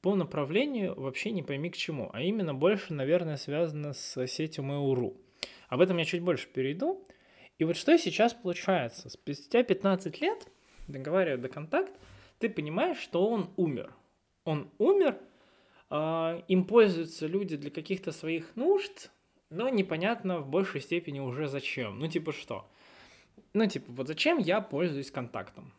по 0.02 0.16
направлению 0.16 1.00
вообще 1.00 1.32
не 1.32 1.44
пойми 1.44 1.70
к 1.70 1.78
чему, 1.78 2.10
а 2.14 2.22
именно 2.22 2.54
больше, 2.54 2.94
наверное, 2.94 3.38
связано 3.38 3.94
с 3.94 4.28
сетью 4.28 4.64
Mail.ru. 4.66 5.16
Об 5.70 5.82
этом 5.82 5.98
я 5.98 6.06
чуть 6.06 6.22
больше 6.22 6.48
перейду. 6.48 7.04
И 7.58 7.64
вот 7.64 7.78
что 7.78 7.98
сейчас 7.98 8.34
получается? 8.34 9.10
Спустя 9.10 9.64
15 9.64 10.22
лет, 10.22 10.46
договаривая 10.88 11.38
до 11.38 11.48
контакт, 11.48 11.94
ты 12.44 12.50
понимаешь, 12.50 12.98
что 12.98 13.26
он 13.26 13.52
умер. 13.56 13.94
Он 14.44 14.70
умер, 14.78 15.18
э, 15.90 16.42
им 16.50 16.66
пользуются 16.66 17.26
люди 17.26 17.56
для 17.56 17.72
каких-то 17.72 18.12
своих 18.12 18.54
нужд, 18.58 19.12
но 19.50 19.70
непонятно 19.70 20.40
в 20.40 20.50
большей 20.50 20.82
степени 20.82 21.22
уже 21.22 21.48
зачем. 21.48 22.00
Ну, 22.00 22.10
типа 22.10 22.34
что? 22.34 22.70
Ну, 23.54 23.66
типа, 23.66 23.94
вот 23.94 24.08
зачем 24.08 24.40
я 24.40 24.60
пользуюсь 24.60 25.10
контактом? 25.10 25.72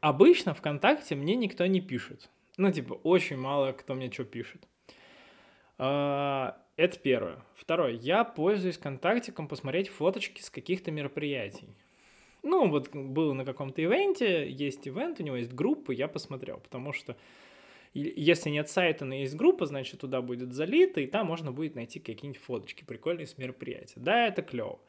Обычно 0.00 0.54
ВКонтакте 0.54 1.16
мне 1.16 1.34
никто 1.34 1.66
не 1.66 1.80
пишет. 1.80 2.30
Ну, 2.58 2.70
типа, 2.70 2.92
очень 3.02 3.36
мало 3.36 3.72
кто 3.72 3.94
мне 3.94 4.08
что 4.08 4.22
пишет. 4.22 4.62
А, 5.78 6.62
это 6.76 6.96
первое. 7.00 7.42
Второе. 7.56 7.94
Я 7.94 8.22
пользуюсь 8.22 8.78
контактиком 8.78 9.48
посмотреть 9.48 9.88
фоточки 9.88 10.42
с 10.42 10.48
каких-то 10.48 10.92
мероприятий. 10.92 11.74
Ну, 12.42 12.68
вот 12.68 12.90
был 12.92 13.34
на 13.34 13.44
каком-то 13.44 13.82
ивенте, 13.82 14.50
есть 14.50 14.86
ивент, 14.88 15.20
у 15.20 15.22
него 15.22 15.36
есть 15.36 15.52
группа, 15.52 15.92
я 15.92 16.08
посмотрел, 16.08 16.58
потому 16.58 16.92
что 16.92 17.16
если 17.94 18.50
нет 18.50 18.70
сайта, 18.70 19.04
но 19.04 19.14
есть 19.14 19.36
группа, 19.36 19.66
значит, 19.66 20.00
туда 20.00 20.22
будет 20.22 20.52
залито, 20.52 21.00
и 21.00 21.06
там 21.06 21.26
можно 21.26 21.52
будет 21.52 21.74
найти 21.74 22.00
какие-нибудь 22.00 22.42
фоточки 22.42 22.84
прикольные 22.84 23.26
с 23.26 23.36
мероприятия. 23.36 24.00
Да, 24.00 24.26
это 24.26 24.42
клево. 24.42 24.80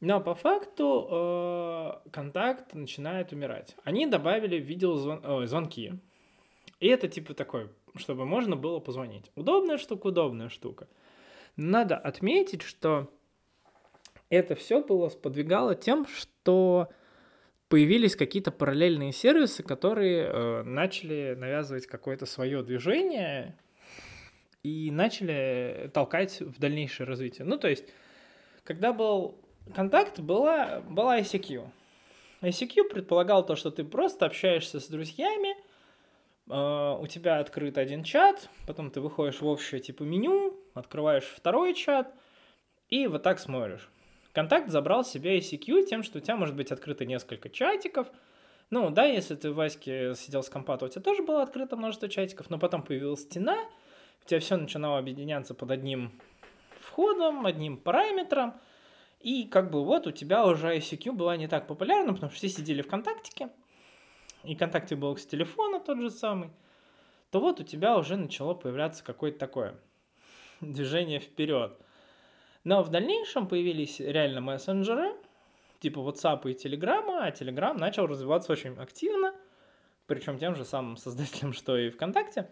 Но 0.00 0.20
по 0.20 0.34
факту 0.34 1.06
э, 1.10 2.10
контакт 2.10 2.74
начинает 2.74 3.32
умирать. 3.32 3.76
Они 3.84 4.06
добавили 4.06 4.56
видеозвонки. 4.56 5.92
И 6.80 6.88
это 6.88 7.06
типа 7.06 7.34
такой, 7.34 7.68
чтобы 7.96 8.24
можно 8.24 8.56
было 8.56 8.80
позвонить. 8.80 9.30
Удобная 9.36 9.78
штука, 9.78 10.08
удобная 10.08 10.48
штука. 10.48 10.88
Надо 11.56 11.96
отметить, 11.96 12.62
что 12.62 13.12
это 14.32 14.54
все 14.54 14.82
было 14.82 15.10
сподвигало 15.10 15.74
тем, 15.74 16.06
что 16.06 16.88
появились 17.68 18.16
какие-то 18.16 18.50
параллельные 18.50 19.12
сервисы, 19.12 19.62
которые 19.62 20.24
э, 20.24 20.62
начали 20.62 21.34
навязывать 21.38 21.86
какое-то 21.86 22.24
свое 22.24 22.62
движение 22.62 23.58
и 24.62 24.90
начали 24.90 25.90
толкать 25.92 26.40
в 26.40 26.58
дальнейшее 26.58 27.06
развитие. 27.06 27.46
Ну, 27.46 27.58
то 27.58 27.68
есть, 27.68 27.84
когда 28.64 28.94
был 28.94 29.38
контакт 29.74 30.18
была, 30.20 30.80
была 30.80 31.20
ICQ. 31.20 31.68
ICQ 32.40 32.88
предполагал 32.88 33.44
то, 33.44 33.54
что 33.54 33.70
ты 33.70 33.84
просто 33.84 34.24
общаешься 34.24 34.80
с 34.80 34.88
друзьями, 34.88 35.54
э, 36.48 36.98
у 36.98 37.06
тебя 37.06 37.38
открыт 37.38 37.76
один 37.76 38.02
чат, 38.02 38.48
потом 38.66 38.90
ты 38.90 39.02
выходишь 39.02 39.42
в 39.42 39.46
общее 39.46 39.82
типа 39.82 40.04
меню, 40.04 40.58
открываешь 40.72 41.24
второй 41.24 41.74
чат 41.74 42.14
и 42.88 43.06
вот 43.06 43.22
так 43.22 43.38
смотришь. 43.38 43.90
Контакт 44.32 44.70
забрал 44.70 45.04
себе 45.04 45.38
ICQ 45.38 45.86
тем, 45.86 46.02
что 46.02 46.18
у 46.18 46.20
тебя 46.20 46.36
может 46.36 46.56
быть 46.56 46.72
открыто 46.72 47.04
несколько 47.04 47.48
чатиков. 47.48 48.08
Ну 48.70 48.90
да, 48.90 49.04
если 49.04 49.34
ты 49.34 49.50
в 49.50 49.56
Ваське 49.56 50.14
сидел 50.14 50.42
с 50.42 50.48
компа, 50.48 50.78
то 50.78 50.86
у 50.86 50.88
тебя 50.88 51.02
тоже 51.02 51.22
было 51.22 51.42
открыто 51.42 51.76
множество 51.76 52.08
чатиков, 52.08 52.48
но 52.48 52.58
потом 52.58 52.82
появилась 52.82 53.22
стена, 53.22 53.58
у 54.24 54.28
тебя 54.28 54.40
все 54.40 54.56
начинало 54.56 54.98
объединяться 54.98 55.54
под 55.54 55.70
одним 55.70 56.12
входом, 56.80 57.46
одним 57.46 57.76
параметром– 57.76 58.54
и 59.22 59.44
как 59.44 59.70
бы 59.70 59.84
вот 59.84 60.08
у 60.08 60.10
тебя 60.10 60.44
уже 60.44 60.76
ICQ 60.76 61.12
была 61.12 61.36
не 61.36 61.46
так 61.46 61.68
популярна, 61.68 62.12
потому 62.12 62.30
что 62.30 62.38
все 62.38 62.48
сидели 62.48 62.82
ВКонтактике, 62.82 63.50
и 64.42 64.56
ВКонтакте 64.56 64.96
был 64.96 65.16
с 65.16 65.24
телефона 65.24 65.78
тот 65.78 65.98
же 66.00 66.10
самый, 66.10 66.50
то 67.30 67.38
вот 67.38 67.60
у 67.60 67.62
тебя 67.62 67.96
уже 67.96 68.16
начало 68.16 68.54
появляться 68.54 69.04
какое-то 69.04 69.38
такое 69.38 69.76
движение 70.60 71.20
вперед. 71.20 71.78
Но 72.64 72.82
в 72.82 72.90
дальнейшем 72.90 73.48
появились 73.48 74.00
реально 74.00 74.40
мессенджеры, 74.40 75.12
типа 75.80 75.98
WhatsApp 75.98 76.48
и 76.50 76.54
Telegram, 76.54 77.04
а 77.20 77.30
Telegram 77.30 77.74
начал 77.74 78.06
развиваться 78.06 78.52
очень 78.52 78.76
активно, 78.78 79.34
причем 80.06 80.38
тем 80.38 80.54
же 80.54 80.64
самым 80.64 80.96
создателем, 80.96 81.52
что 81.54 81.76
и 81.76 81.90
ВКонтакте. 81.90 82.48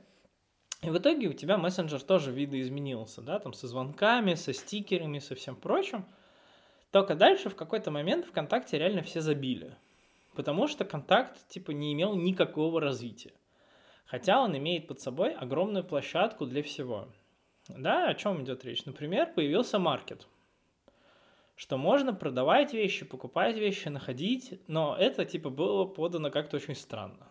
И 0.82 0.90
в 0.90 0.96
итоге 0.98 1.28
у 1.28 1.32
тебя 1.32 1.58
мессенджер 1.58 2.00
тоже 2.00 2.32
видоизменился, 2.32 3.20
да, 3.20 3.38
там 3.38 3.52
со 3.52 3.68
звонками, 3.68 4.34
со 4.34 4.52
стикерами, 4.52 5.18
со 5.18 5.34
всем 5.34 5.56
прочим– 5.56 6.06
только 6.90 7.14
дальше 7.14 7.50
в 7.50 7.56
какой-то 7.56 7.90
момент 7.90 8.26
ВКонтакте 8.26 8.78
реально 8.78 9.02
все 9.02 9.20
забили. 9.20 9.76
Потому 10.34 10.66
что 10.66 10.84
контакт 10.84 11.46
типа 11.48 11.70
не 11.70 11.92
имел 11.92 12.16
никакого 12.16 12.80
развития. 12.80 13.32
Хотя 14.06 14.40
он 14.40 14.56
имеет 14.56 14.88
под 14.88 15.00
собой 15.00 15.32
огромную 15.32 15.84
площадку 15.84 16.46
для 16.46 16.62
всего. 16.64 17.08
Да, 17.76 18.08
о 18.08 18.14
чем 18.14 18.42
идет 18.42 18.64
речь? 18.64 18.84
Например, 18.84 19.32
появился 19.32 19.78
маркет. 19.78 20.26
Что 21.56 21.76
можно 21.76 22.14
продавать 22.14 22.72
вещи, 22.72 23.04
покупать 23.04 23.56
вещи, 23.56 23.88
находить, 23.88 24.60
но 24.66 24.96
это 24.98 25.24
типа 25.24 25.50
было 25.50 25.84
подано 25.84 26.30
как-то 26.30 26.56
очень 26.56 26.74
странно. 26.74 27.28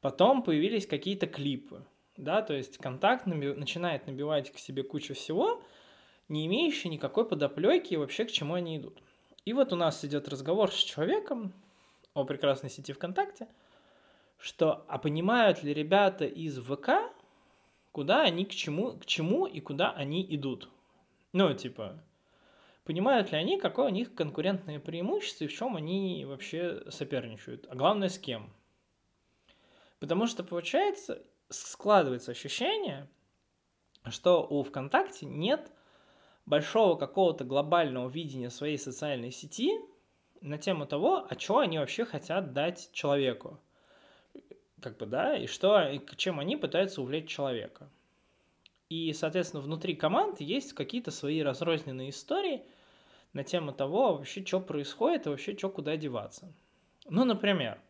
Потом 0.00 0.42
появились 0.42 0.86
какие-то 0.86 1.26
клипы. 1.26 1.84
Да, 2.16 2.42
то 2.42 2.54
есть 2.54 2.78
контакт 2.78 3.26
наби- 3.26 3.54
начинает 3.54 4.06
набивать 4.06 4.52
к 4.52 4.58
себе 4.58 4.82
кучу 4.82 5.14
всего, 5.14 5.62
не 6.28 6.46
имеющие 6.46 6.92
никакой 6.92 7.28
подоплеки 7.28 7.94
и 7.94 7.96
вообще 7.96 8.24
к 8.24 8.30
чему 8.30 8.54
они 8.54 8.76
идут. 8.76 9.02
И 9.44 9.52
вот 9.52 9.72
у 9.72 9.76
нас 9.76 10.04
идет 10.04 10.28
разговор 10.28 10.70
с 10.70 10.76
человеком 10.76 11.52
о 12.14 12.24
прекрасной 12.24 12.70
сети 12.70 12.92
ВКонтакте, 12.92 13.48
что 14.38 14.84
а 14.88 14.98
понимают 14.98 15.62
ли 15.62 15.72
ребята 15.72 16.24
из 16.24 16.58
ВК, 16.58 16.90
куда 17.92 18.22
они 18.22 18.44
к 18.44 18.50
чему, 18.50 18.98
к 18.98 19.06
чему 19.06 19.46
и 19.46 19.60
куда 19.60 19.92
они 19.92 20.26
идут. 20.34 20.68
Ну, 21.32 21.52
типа, 21.54 22.02
понимают 22.84 23.30
ли 23.32 23.38
они, 23.38 23.58
какое 23.58 23.86
у 23.86 23.94
них 23.94 24.14
конкурентное 24.14 24.80
преимущество 24.80 25.44
и 25.44 25.48
в 25.48 25.52
чем 25.52 25.76
они 25.76 26.24
вообще 26.24 26.82
соперничают, 26.90 27.66
а 27.68 27.74
главное 27.74 28.08
с 28.08 28.18
кем. 28.18 28.52
Потому 30.00 30.26
что 30.26 30.42
получается, 30.42 31.22
складывается 31.48 32.32
ощущение, 32.32 33.08
что 34.10 34.44
у 34.44 34.62
ВКонтакте 34.62 35.26
нет 35.26 35.70
большого 36.44 36.96
какого-то 36.96 37.44
глобального 37.44 38.08
видения 38.08 38.50
своей 38.50 38.78
социальной 38.78 39.30
сети 39.30 39.70
на 40.40 40.58
тему 40.58 40.86
того, 40.86 41.26
а 41.28 41.38
что 41.38 41.58
они 41.58 41.78
вообще 41.78 42.04
хотят 42.04 42.52
дать 42.52 42.90
человеку. 42.92 43.60
Как 44.82 44.96
бы, 44.96 45.06
да, 45.06 45.36
и 45.36 45.46
что, 45.46 45.80
и 45.88 46.00
чем 46.16 46.40
они 46.40 46.56
пытаются 46.56 47.00
увлечь 47.00 47.28
человека. 47.28 47.88
И, 48.88 49.12
соответственно, 49.12 49.62
внутри 49.62 49.94
команд 49.94 50.40
есть 50.40 50.72
какие-то 50.72 51.12
свои 51.12 51.40
разрозненные 51.40 52.10
истории 52.10 52.62
на 53.32 53.44
тему 53.44 53.72
того, 53.72 54.16
вообще, 54.16 54.44
что 54.44 54.60
происходит 54.60 55.26
и 55.26 55.30
вообще, 55.30 55.56
что 55.56 55.70
куда 55.70 55.96
деваться. 55.96 56.52
Ну, 57.08 57.24
например, 57.24 57.80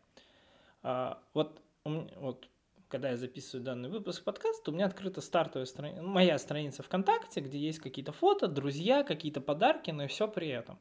а, 0.83 1.21
вот, 1.33 1.59
вот 1.83 2.47
когда 2.89 3.09
я 3.09 3.17
записываю 3.17 3.65
данный 3.65 3.89
выпуск 3.89 4.23
подкаста, 4.23 4.69
у 4.69 4.73
меня 4.73 4.85
открыта 4.85 5.19
стартовая 5.19 5.65
страница, 5.65 6.03
моя 6.03 6.37
страница 6.37 6.83
ВКонтакте, 6.83 7.41
где 7.41 7.57
есть 7.57 7.79
какие-то 7.79 8.11
фото, 8.11 8.47
друзья, 8.47 9.03
какие-то 9.03 9.41
подарки, 9.41 9.89
но 9.89 10.03
и 10.03 10.07
все 10.07 10.27
при 10.27 10.49
этом. 10.49 10.77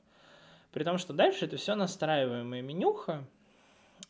При 0.73 0.85
том, 0.85 0.99
что 0.99 1.15
дальше 1.15 1.47
это 1.47 1.57
все 1.57 1.75
настраиваемая 1.75 2.61
менюха, 2.61 3.25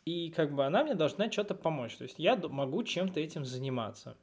и 0.04 0.30
как 0.30 0.54
бы 0.54 0.64
она 0.64 0.84
мне 0.84 0.94
должна 0.94 1.30
что-то 1.30 1.54
помочь. 1.54 1.96
То 1.96 2.04
есть 2.04 2.18
я 2.18 2.36
могу 2.36 2.82
чем-то 2.82 3.20
этим 3.20 3.44
заниматься. 3.44 4.16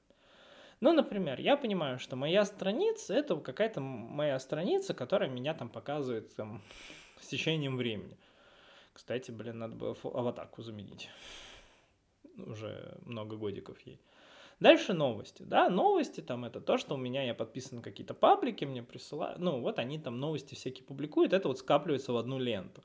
Ну, 0.81 0.93
например, 0.93 1.39
я 1.39 1.57
понимаю, 1.57 1.99
что 1.99 2.15
моя 2.15 2.45
страница 2.45 3.13
это 3.13 3.35
какая-то 3.35 3.81
моя 3.81 4.39
страница, 4.39 4.93
которая 4.93 5.29
меня 5.29 5.53
там 5.53 5.69
показывает 5.69 6.35
там, 6.35 6.61
с 7.19 7.27
течением 7.27 7.77
времени. 7.77 8.17
Кстати, 8.93 9.31
блин, 9.31 9.59
надо 9.59 9.75
было 9.75 9.95
аватарку 10.03 10.61
заменить 10.61 11.09
уже 12.47 12.97
много 13.05 13.35
годиков 13.35 13.79
ей. 13.81 13.99
Дальше 14.59 14.93
новости, 14.93 15.43
да, 15.43 15.69
новости 15.69 16.19
там 16.19 16.43
это 16.43 16.59
то, 16.59 16.77
что 16.77 16.95
у 16.95 16.97
меня 16.97 17.23
я 17.23 17.33
подписан 17.33 17.77
на 17.77 17.83
какие-то 17.83 18.13
паблики, 18.13 18.65
мне 18.65 18.83
присылают, 18.83 19.39
ну 19.39 19.61
вот 19.61 19.79
они 19.79 19.99
там 19.99 20.19
новости 20.19 20.53
всякие 20.53 20.83
публикуют, 20.83 21.31
это 21.31 21.47
вот 21.47 21.59
скапливается 21.59 22.11
в 22.11 22.17
одну 22.17 22.37
ленту. 22.39 22.83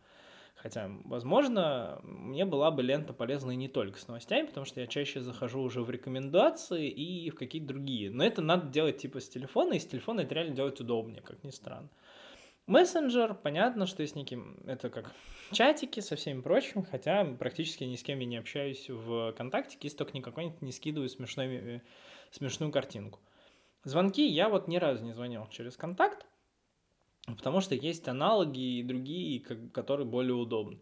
Хотя, 0.54 0.90
возможно, 1.04 2.00
мне 2.02 2.44
была 2.44 2.70
бы 2.70 2.82
лента 2.82 3.12
полезна 3.12 3.50
и 3.50 3.56
не 3.56 3.68
только 3.68 3.98
с 3.98 4.08
новостями, 4.08 4.46
потому 4.46 4.64
что 4.64 4.80
я 4.80 4.86
чаще 4.86 5.20
захожу 5.20 5.60
уже 5.60 5.82
в 5.82 5.90
рекомендации 5.90 6.88
и 6.88 7.28
в 7.30 7.34
какие-то 7.34 7.68
другие. 7.68 8.10
Но 8.10 8.24
это 8.24 8.40
надо 8.40 8.68
делать 8.68 8.98
типа 8.98 9.20
с 9.20 9.28
телефона, 9.28 9.74
и 9.74 9.78
с 9.78 9.86
телефона 9.86 10.22
это 10.22 10.34
реально 10.34 10.54
делать 10.54 10.80
удобнее, 10.80 11.20
как 11.20 11.44
ни 11.44 11.50
странно. 11.50 11.90
Мессенджер, 12.66 13.34
понятно, 13.34 13.86
что 13.86 14.00
есть 14.00 14.16
неким, 14.16 14.56
это 14.66 14.88
как 14.88 15.12
чатики 15.52 16.00
со 16.00 16.16
всеми 16.16 16.40
прочим, 16.40 16.82
хотя 16.82 17.24
практически 17.24 17.84
ни 17.84 17.96
с 17.96 18.02
кем 18.02 18.18
я 18.20 18.26
не 18.26 18.38
общаюсь 18.38 18.88
в 18.88 19.32
ВКонтакте, 19.32 19.76
если 19.82 19.98
только 19.98 20.16
никакой 20.16 20.54
не 20.62 20.72
скидываю 20.72 21.10
смешной, 21.10 21.46
э, 21.46 21.80
смешную 22.30 22.72
картинку. 22.72 23.20
Звонки 23.84 24.26
я 24.26 24.48
вот 24.48 24.66
ни 24.66 24.78
разу 24.78 25.04
не 25.04 25.12
звонил 25.12 25.46
через 25.50 25.76
контакт, 25.76 26.26
потому 27.26 27.60
что 27.60 27.74
есть 27.74 28.08
аналоги 28.08 28.78
и 28.78 28.82
другие, 28.82 29.40
которые 29.40 30.06
более 30.06 30.34
удобны. 30.34 30.78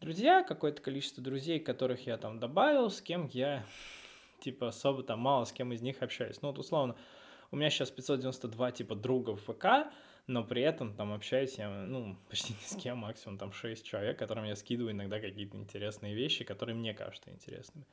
Друзья, 0.00 0.42
какое-то 0.42 0.82
количество 0.82 1.22
друзей, 1.22 1.60
которых 1.60 2.06
я 2.06 2.18
там 2.18 2.38
добавил, 2.38 2.90
с 2.90 3.00
кем 3.00 3.28
я 3.32 3.64
типа 4.40 4.68
особо 4.68 5.02
там 5.02 5.20
мало 5.20 5.44
с 5.44 5.52
кем 5.52 5.72
из 5.72 5.80
них 5.80 6.02
общаюсь. 6.02 6.42
Ну 6.42 6.48
вот 6.48 6.58
условно, 6.58 6.96
у 7.50 7.56
меня 7.56 7.70
сейчас 7.70 7.90
592 7.90 8.72
типа 8.72 8.94
друга 8.94 9.36
в 9.36 9.40
ВК, 9.40 9.90
но 10.26 10.44
при 10.44 10.62
этом 10.62 10.94
там 10.94 11.12
общаюсь 11.12 11.54
я, 11.58 11.68
ну, 11.70 12.16
почти 12.28 12.52
ни 12.52 12.66
с 12.66 12.76
кем, 12.76 12.98
максимум 12.98 13.38
там 13.38 13.52
6 13.52 13.84
человек, 13.84 14.18
которым 14.18 14.44
я 14.44 14.56
скидываю 14.56 14.92
иногда 14.92 15.20
какие-то 15.20 15.56
интересные 15.56 16.14
вещи, 16.14 16.44
которые 16.44 16.74
мне 16.74 16.92
кажутся 16.94 17.30
интересными. 17.30 17.86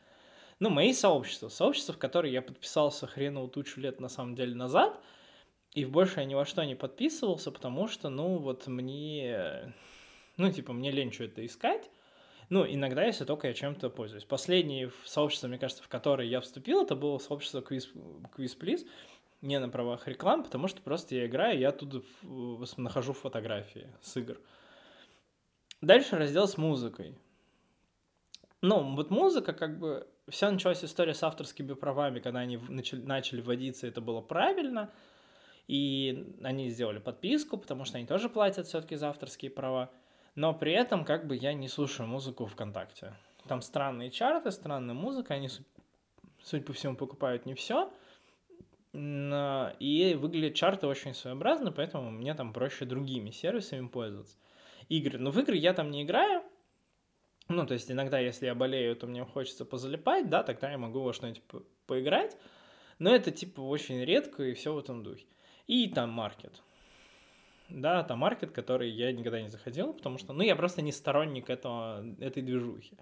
Ну, 0.60 0.70
мои 0.70 0.94
сообщества, 0.94 1.50
сообщества, 1.50 1.94
в 1.94 1.98
которые 1.98 2.34
я 2.34 2.42
подписался 2.42 3.08
хреново 3.08 3.50
тучу 3.50 3.80
лет 3.80 4.00
на 4.00 4.10
самом 4.10 4.36
деле 4.36 4.54
назад, 4.54 5.00
и 5.74 5.86
больше 5.86 6.20
я 6.20 6.26
ни 6.26 6.34
во 6.34 6.46
что 6.46 6.64
не 6.64 6.76
подписывался, 6.76 7.52
потому 7.52 7.88
что, 7.88 8.10
ну, 8.10 8.38
вот 8.38 8.68
мне, 8.68 9.74
ну, 10.38 10.52
типа, 10.52 10.74
мне 10.74 10.92
лень 10.92 11.12
что 11.12 11.24
это 11.26 11.46
искать, 11.46 11.90
ну, 12.50 12.66
иногда, 12.68 13.06
если 13.06 13.24
только 13.24 13.48
я 13.48 13.54
чем-то 13.54 13.90
пользуюсь. 13.90 14.26
Последнее 14.26 14.92
сообщество, 15.06 15.48
мне 15.48 15.58
кажется, 15.58 15.84
в 15.84 15.88
которое 15.88 16.28
я 16.28 16.42
вступил, 16.42 16.84
это 16.84 16.96
было 16.96 17.18
сообщество 17.18 17.62
Quiz, 17.62 17.86
Quiz 18.36 18.58
Please, 18.60 18.86
не 19.42 19.58
на 19.58 19.70
правах 19.70 20.08
рекламы, 20.08 20.44
потому 20.44 20.68
что 20.68 20.82
просто 20.82 21.16
я 21.16 21.26
играю, 21.28 21.58
я 21.58 21.70
оттуда 21.70 22.02
нахожу 22.76 23.14
фотографии 23.14 23.88
с 24.02 24.18
игр. 24.18 24.38
Дальше 25.80 26.18
раздел 26.18 26.48
с 26.48 26.58
музыкой. 26.58 27.18
Ну, 28.62 28.96
вот 28.96 29.10
музыка, 29.10 29.54
как 29.54 29.80
бы, 29.80 30.08
вся 30.28 30.52
началась 30.52 30.84
история 30.84 31.14
с 31.14 31.24
авторскими 31.24 31.74
правами, 31.74 32.20
когда 32.20 32.42
они 32.42 32.58
начали, 32.70 33.02
начали 33.02 33.42
вводиться, 33.42 33.88
это 33.88 34.02
было 34.02 34.22
правильно, 34.22 34.92
и 35.68 36.36
они 36.44 36.70
сделали 36.70 37.00
подписку, 37.00 37.58
потому 37.58 37.86
что 37.86 37.98
они 37.98 38.08
тоже 38.08 38.30
платят 38.30 38.68
все-таки 38.68 38.96
за 38.96 39.10
авторские 39.10 39.52
права, 39.52 39.92
но 40.36 40.54
при 40.54 40.74
этом, 40.74 41.06
как 41.06 41.28
бы, 41.28 41.36
я 41.36 41.54
не 41.54 41.68
слушаю 41.68 42.08
музыку 42.08 42.46
ВКонтакте. 42.46 43.14
Там 43.48 43.62
странные 43.62 44.12
чарты, 44.12 44.52
странная 44.52 44.94
музыка, 44.94 45.34
они, 45.34 45.50
судя 46.42 46.64
по 46.64 46.74
всему, 46.74 46.96
покупают 46.96 47.46
не 47.46 47.54
все, 47.54 47.92
и 48.94 50.18
выглядят 50.20 50.56
чарты 50.56 50.88
очень 50.88 51.14
своеобразно, 51.14 51.72
поэтому 51.72 52.12
мне 52.12 52.34
там 52.34 52.52
проще 52.54 52.86
другими 52.86 53.32
сервисами 53.32 53.88
пользоваться. 53.88 54.38
Игры. 54.90 55.18
Но 55.18 55.32
в 55.32 55.40
игры 55.40 55.56
я 55.56 55.74
там 55.74 55.90
не 55.92 56.04
играю. 56.04 56.44
Ну, 57.48 57.66
то 57.66 57.74
есть 57.74 57.90
иногда, 57.90 58.20
если 58.20 58.46
я 58.46 58.56
болею, 58.56 58.96
то 58.96 59.08
мне 59.08 59.24
хочется 59.26 59.66
позалипать, 59.66 60.30
да, 60.30 60.44
тогда 60.44 60.72
я 60.72 60.78
могу 60.78 61.02
во 61.02 61.14
что-нибудь 61.14 61.42
по 61.44 61.64
поиграть. 61.86 62.38
Но 63.00 63.14
это 63.14 63.32
типа 63.32 63.62
очень 63.62 64.04
редко 64.04 64.44
и 64.44 64.54
все 64.54 64.74
в 64.74 64.78
этом 64.78 65.04
духе. 65.04 65.26
И 65.72 65.88
там 65.88 66.10
маркет. 66.10 66.62
Да, 67.70 68.04
там 68.04 68.20
маркет, 68.20 68.52
который 68.52 68.90
я 68.90 69.14
никогда 69.14 69.42
не 69.42 69.48
заходил, 69.48 69.94
потому 69.94 70.18
что, 70.18 70.34
ну, 70.34 70.44
я 70.44 70.58
просто 70.58 70.82
не 70.82 70.92
сторонник 70.92 71.50
этого, 71.50 72.04
этой 72.20 72.44
движухи. 72.44 72.98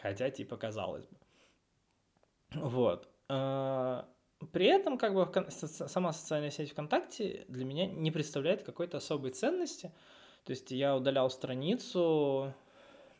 Хотя, 0.00 0.28
типа, 0.30 0.56
казалось 0.56 1.06
бы. 1.06 1.16
Вот. 2.54 3.08
А, 3.28 4.08
при 4.52 4.66
этом, 4.66 4.98
как 4.98 5.14
бы, 5.14 5.50
сама 5.50 6.12
социальная 6.12 6.50
сеть 6.50 6.72
ВКонтакте 6.72 7.44
для 7.46 7.64
меня 7.64 7.86
не 7.86 8.10
представляет 8.10 8.64
какой-то 8.64 8.96
особой 8.96 9.30
ценности. 9.30 9.92
То 10.42 10.50
есть 10.50 10.72
я 10.72 10.96
удалял 10.96 11.30
страницу, 11.30 12.52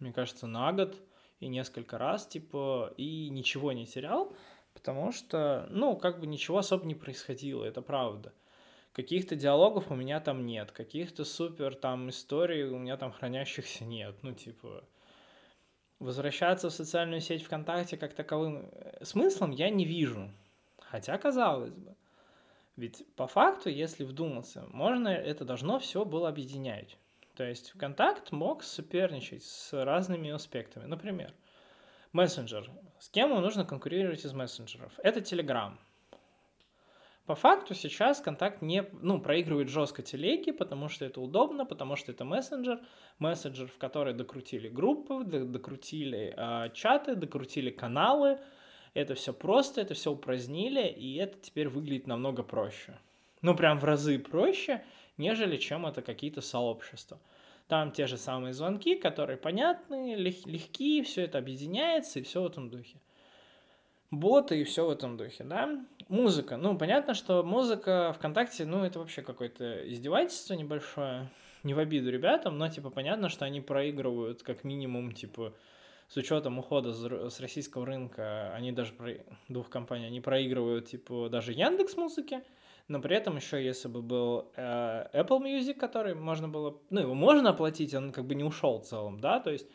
мне 0.01 0.13
кажется, 0.13 0.49
на 0.49 0.73
год 0.73 0.97
и 1.39 1.47
несколько 1.47 1.97
раз, 1.97 2.27
типа, 2.27 2.93
и 2.97 3.29
ничего 3.29 3.71
не 3.71 3.87
терял, 3.87 4.35
потому 4.75 5.13
что, 5.13 5.67
ну, 5.71 5.97
как 5.97 6.21
бы 6.21 6.27
ничего 6.27 6.59
особо 6.59 6.87
не 6.87 6.95
происходило, 6.95 7.65
это 7.65 7.83
правда. 7.83 8.33
Каких-то 8.93 9.37
диалогов 9.37 9.91
у 9.91 9.95
меня 9.95 10.21
там 10.21 10.45
нет, 10.45 10.73
каких-то 10.73 11.25
супер 11.25 11.75
там 11.75 12.11
историй 12.11 12.65
у 12.65 12.79
меня 12.79 12.97
там 12.97 13.13
хранящихся 13.13 13.85
нет, 13.85 14.15
ну, 14.23 14.33
типа, 14.35 14.85
возвращаться 15.99 16.69
в 16.69 16.75
социальную 16.75 17.21
сеть 17.21 17.45
ВКонтакте 17.45 17.97
как 17.97 18.13
таковым 18.13 18.69
э, 18.73 19.05
смыслом 19.05 19.51
я 19.53 19.71
не 19.71 19.85
вижу. 19.85 20.31
Хотя, 20.79 21.17
казалось 21.17 21.73
бы, 21.73 21.95
ведь 22.77 23.07
по 23.17 23.27
факту, 23.27 23.71
если 23.71 24.05
вдуматься, 24.05 24.67
можно 24.73 25.09
это 25.09 25.45
должно 25.45 25.79
все 25.79 26.05
было 26.05 26.29
объединять. 26.29 26.99
То 27.35 27.45
есть 27.45 27.71
ВКонтакт 27.71 28.33
мог 28.33 28.63
соперничать 28.63 29.45
с 29.45 29.73
разными 29.85 30.31
аспектами. 30.31 30.87
Например, 30.87 31.33
мессенджер. 32.13 32.71
С 33.03 33.09
кем 33.09 33.31
ему 33.31 33.41
нужно 33.41 33.65
конкурировать 33.65 34.25
из 34.25 34.33
мессенджеров? 34.33 34.93
Это 35.03 35.19
Telegram. 35.19 35.73
По 37.27 37.35
факту 37.35 37.75
сейчас 37.75 38.21
контакт 38.21 38.63
не, 38.63 38.85
ну, 38.93 39.21
проигрывает 39.21 39.69
жестко 39.71 40.03
телеги, 40.03 40.53
потому 40.53 40.89
что 40.89 41.05
это 41.05 41.21
удобно, 41.21 41.67
потому 41.67 41.97
что 41.97 42.13
это 42.13 42.25
мессенджер, 42.25 42.81
мессенджер, 43.19 43.67
в 43.67 43.77
который 43.79 44.15
докрутили 44.15 44.69
группы, 44.69 45.25
докрутили 45.25 46.33
э, 46.37 46.71
чаты, 46.75 47.17
докрутили 47.17 47.71
каналы, 47.71 48.39
это 48.95 49.17
все 49.17 49.33
просто, 49.33 49.81
это 49.81 49.95
все 49.95 50.13
упразднили, 50.13 50.87
и 50.87 51.17
это 51.17 51.37
теперь 51.41 51.69
выглядит 51.69 52.07
намного 52.07 52.45
проще. 52.45 52.97
Ну, 53.41 53.57
прям 53.57 53.81
в 53.81 53.85
разы 53.85 54.17
проще, 54.21 54.85
нежели 55.19 55.57
чем 55.57 55.87
это 55.87 56.03
какие-то 56.03 56.41
сообщества. 56.41 57.19
Там 57.69 57.93
те 57.93 58.07
же 58.07 58.17
самые 58.17 58.53
звонки, 58.53 58.97
которые 58.97 59.37
понятны, 59.37 60.15
лег- 60.15 60.47
легкие, 60.47 61.03
все 61.03 61.23
это 61.23 61.39
объединяется, 61.39 62.19
и 62.19 62.23
все 62.23 62.43
в 62.43 62.47
этом 62.47 62.69
духе. 62.69 63.01
Боты 64.11 64.61
и 64.61 64.65
все 64.65 64.87
в 64.87 64.91
этом 64.91 65.17
духе, 65.17 65.43
да? 65.45 65.85
Музыка. 66.09 66.59
Ну, 66.59 66.77
понятно, 66.77 67.15
что 67.15 67.43
музыка 67.43 68.13
ВКонтакте, 68.19 68.67
ну, 68.67 68.85
это 68.85 68.99
вообще 68.99 69.23
какое-то 69.23 69.91
издевательство 69.91 70.53
небольшое. 70.53 71.31
Не 71.63 71.73
в 71.73 71.79
обиду 71.79 72.11
ребятам, 72.11 72.59
но, 72.59 72.69
типа, 72.69 72.91
понятно, 72.91 73.31
что 73.31 73.47
они 73.47 73.61
проигрывают 73.61 74.43
как 74.43 74.65
минимум, 74.65 75.13
типа, 75.13 75.55
с 76.09 76.17
учетом 76.19 76.59
ухода 76.59 76.93
с 76.93 77.41
российского 77.41 77.87
рынка, 77.87 78.53
они 78.55 78.73
даже, 78.73 78.93
двух 79.49 79.71
компаний, 79.71 80.07
они 80.07 80.21
проигрывают, 80.21 80.89
типа, 80.89 81.29
даже 81.31 81.53
Яндекс 81.53 81.97
музыки, 81.97 82.43
но 82.89 83.01
при 83.01 83.17
этом 83.17 83.37
еще, 83.37 83.65
если 83.65 83.89
бы 83.89 84.03
был 84.03 84.53
э, 84.57 85.07
Apple 85.13 85.41
Music, 85.41 85.75
который 85.75 86.15
можно 86.15 86.49
было, 86.49 86.81
ну, 86.91 87.01
его 87.01 87.15
можно 87.15 87.51
оплатить, 87.51 87.95
он 87.95 88.13
как 88.13 88.25
бы 88.25 88.35
не 88.35 88.45
ушел 88.45 88.81
в 88.81 88.85
целом, 88.85 89.21
да, 89.21 89.41
то 89.41 89.51
есть, 89.51 89.67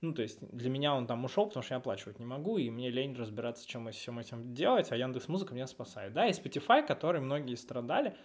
ну, 0.00 0.12
то 0.12 0.22
есть 0.22 0.38
для 0.40 0.70
меня 0.70 0.94
он 0.94 1.06
там 1.06 1.24
ушел, 1.24 1.46
потому 1.46 1.62
что 1.62 1.74
я 1.74 1.78
оплачивать 1.78 2.18
не 2.18 2.26
могу, 2.26 2.58
и 2.58 2.70
мне 2.70 2.90
лень 2.90 3.14
разбираться, 3.14 3.66
чем 3.66 3.88
и 3.88 3.92
всем 3.92 4.18
этим 4.18 4.54
делать, 4.54 4.92
а 4.92 4.96
Яндекс 4.96 5.28
Музыка 5.28 5.54
меня 5.54 5.66
спасает, 5.66 6.12
да, 6.12 6.26
и 6.26 6.32
Spotify, 6.32 6.86
который 6.86 7.20
многие 7.20 7.54
страдали, 7.54 8.16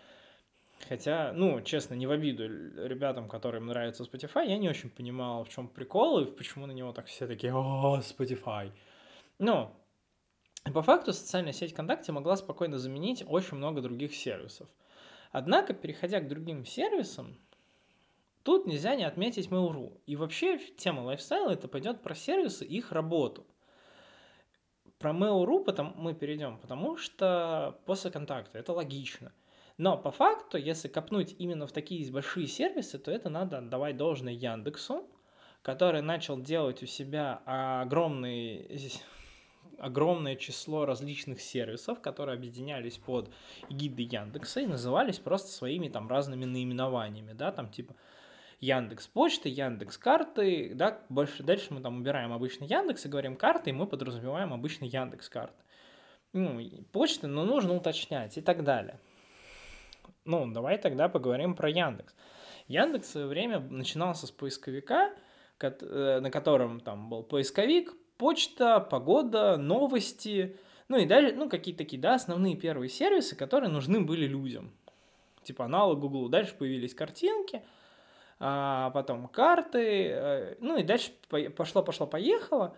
Хотя, 0.87 1.31
ну, 1.33 1.61
честно, 1.61 1.95
не 1.95 2.05
в 2.05 2.11
обиду 2.11 2.43
ребятам, 2.45 3.27
которым 3.27 3.65
нравится 3.65 4.03
Spotify, 4.03 4.47
я 4.47 4.57
не 4.57 4.69
очень 4.69 4.89
понимал, 4.89 5.43
в 5.43 5.49
чем 5.49 5.67
прикол 5.67 6.19
и 6.19 6.25
почему 6.25 6.67
на 6.67 6.73
него 6.73 6.91
так 6.91 7.07
все 7.07 7.25
такие 7.25 7.53
«О, 7.55 7.99
Spotify». 7.99 8.71
Ну, 9.39 9.71
по 10.71 10.81
факту 10.81 11.13
социальная 11.13 11.53
сеть 11.53 11.73
ВКонтакте 11.73 12.11
могла 12.11 12.35
спокойно 12.37 12.77
заменить 12.77 13.23
очень 13.27 13.57
много 13.57 13.81
других 13.81 14.15
сервисов. 14.15 14.67
Однако, 15.31 15.73
переходя 15.73 16.19
к 16.19 16.27
другим 16.27 16.65
сервисам, 16.65 17.37
тут 18.43 18.65
нельзя 18.65 18.95
не 18.95 19.03
отметить 19.03 19.49
Mail.ru. 19.49 19.99
И 20.05 20.15
вообще 20.15 20.57
тема 20.57 21.01
лайфстайла 21.01 21.51
это 21.51 21.67
пойдет 21.67 22.01
про 22.01 22.15
сервисы 22.15 22.65
и 22.65 22.77
их 22.77 22.91
работу. 22.91 23.45
Про 24.97 25.11
Mail.ru 25.11 25.63
потом 25.63 25.93
мы 25.97 26.13
перейдем, 26.13 26.57
потому 26.59 26.97
что 26.97 27.79
после 27.85 28.11
контакта 28.11 28.59
это 28.59 28.73
логично– 28.73 29.31
но 29.77 29.97
по 29.97 30.11
факту, 30.11 30.57
если 30.57 30.87
копнуть 30.87 31.35
именно 31.37 31.67
в 31.67 31.71
такие 31.71 32.09
большие 32.11 32.47
сервисы, 32.47 32.97
то 32.97 33.11
это 33.11 33.29
надо 33.29 33.57
отдавать 33.57 33.97
должное 33.97 34.33
Яндексу, 34.33 35.09
который 35.61 36.01
начал 36.01 36.39
делать 36.39 36.81
у 36.81 36.85
себя 36.85 37.41
огромный, 37.45 38.67
огромное 39.79 40.35
число 40.35 40.85
различных 40.85 41.41
сервисов, 41.41 42.01
которые 42.01 42.35
объединялись 42.35 42.97
под 42.97 43.31
эгидой 43.69 44.05
Яндекса 44.05 44.61
и 44.61 44.67
назывались 44.67 45.19
просто 45.19 45.51
своими 45.51 45.89
там 45.89 46.07
разными 46.07 46.45
наименованиями, 46.45 47.33
да, 47.33 47.51
там 47.51 47.69
типа 47.69 47.95
Яндекс 48.59 49.07
Почты, 49.07 49.49
Яндекс 49.49 49.97
Карты, 49.97 50.73
да, 50.73 50.99
больше 51.09 51.43
дальше 51.43 51.73
мы 51.73 51.81
там 51.81 51.97
убираем 51.97 52.31
обычно 52.33 52.65
Яндекс 52.65 53.05
и 53.05 53.09
говорим 53.09 53.35
карты, 53.35 53.69
и 53.69 53.73
мы 53.73 53.85
подразумеваем 53.87 54.53
обычно 54.53 54.85
Яндекс 54.85 55.29
Карты. 55.29 55.61
Ну, 56.33 56.59
почты, 56.91 57.27
но 57.27 57.45
нужно 57.45 57.75
уточнять 57.75 58.37
и 58.37 58.41
так 58.41 58.63
далее. 58.63 58.99
Ну, 60.25 60.51
давай 60.51 60.77
тогда 60.77 61.07
поговорим 61.07 61.55
про 61.55 61.69
Яндекс. 61.69 62.13
Яндекс 62.67 63.07
в 63.07 63.11
свое 63.11 63.27
время 63.27 63.59
начинался 63.59 64.27
с 64.27 64.31
поисковика, 64.31 65.13
э, 65.59 66.19
на 66.19 66.31
котором 66.31 66.79
там 66.79 67.09
был 67.09 67.23
поисковик, 67.23 67.93
почта, 68.17 68.79
погода, 68.79 69.57
новости, 69.57 70.57
ну 70.87 70.97
и 70.97 71.05
дальше, 71.05 71.35
ну, 71.35 71.49
какие-то 71.49 71.79
такие, 71.79 72.01
да, 72.01 72.15
основные 72.15 72.55
первые 72.55 72.89
сервисы, 72.89 73.35
которые 73.35 73.69
нужны 73.69 74.01
были 74.01 74.25
людям. 74.27 74.71
Типа 75.43 75.65
аналог 75.65 75.99
Google. 75.99 76.29
Дальше 76.29 76.55
появились 76.55 76.93
картинки, 76.93 77.63
а 78.39 78.89
потом 78.91 79.27
карты, 79.27 80.07
э, 80.09 80.55
ну 80.59 80.77
и 80.77 80.83
дальше 80.83 81.11
пошло, 81.55 81.83
пошло, 81.83 82.07
поехало. 82.07 82.75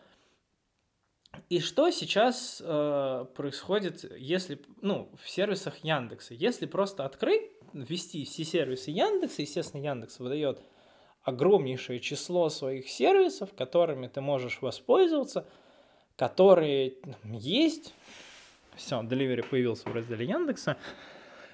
И 1.49 1.59
что 1.59 1.91
сейчас 1.91 2.61
э, 2.65 3.25
происходит, 3.35 4.03
если, 4.17 4.61
ну, 4.81 5.09
в 5.21 5.29
сервисах 5.29 5.77
Яндекса? 5.83 6.33
Если 6.33 6.65
просто 6.65 7.05
открыть, 7.05 7.51
ввести 7.73 8.25
все 8.25 8.43
сервисы 8.43 8.91
Яндекса, 8.91 9.41
естественно, 9.41 9.81
Яндекс 9.81 10.19
выдает 10.19 10.61
огромнейшее 11.27 11.99
число 11.99 12.49
своих 12.49 12.89
сервисов, 12.89 13.53
которыми 13.53 14.07
ты 14.07 14.21
можешь 14.21 14.61
воспользоваться, 14.61 15.45
которые 16.15 16.93
есть. 17.23 17.93
Все, 18.75 19.01
Delivery 19.01 19.45
появился 19.47 19.89
в 19.89 19.95
разделе 19.95 20.25
Яндекса. 20.25 20.77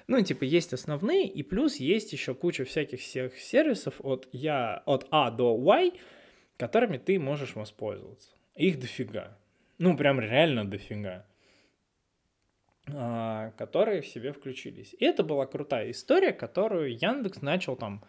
Ну, 0.06 0.20
типа, 0.20 0.44
есть 0.44 0.72
основные, 0.72 1.26
и 1.26 1.42
плюс 1.42 1.76
есть 1.76 2.12
еще 2.12 2.34
куча 2.34 2.64
всяких 2.64 3.00
всех 3.00 3.38
сервисов 3.38 3.94
от, 4.00 4.28
я, 4.32 4.82
от 4.84 5.06
А 5.10 5.30
до 5.30 5.54
Y, 5.54 5.92
которыми 6.58 6.98
ты 6.98 7.18
можешь 7.18 7.54
воспользоваться. 7.54 8.28
Их 8.54 8.78
дофига 8.78 9.36
ну, 9.78 9.96
прям 9.96 10.20
реально 10.20 10.64
дофига, 10.64 11.26
а, 12.92 13.50
которые 13.56 14.02
в 14.02 14.06
себе 14.06 14.32
включились. 14.32 14.94
И 14.98 15.04
это 15.04 15.22
была 15.22 15.46
крутая 15.46 15.90
история, 15.90 16.32
которую 16.32 16.96
Яндекс 16.96 17.42
начал 17.42 17.76
там 17.76 18.04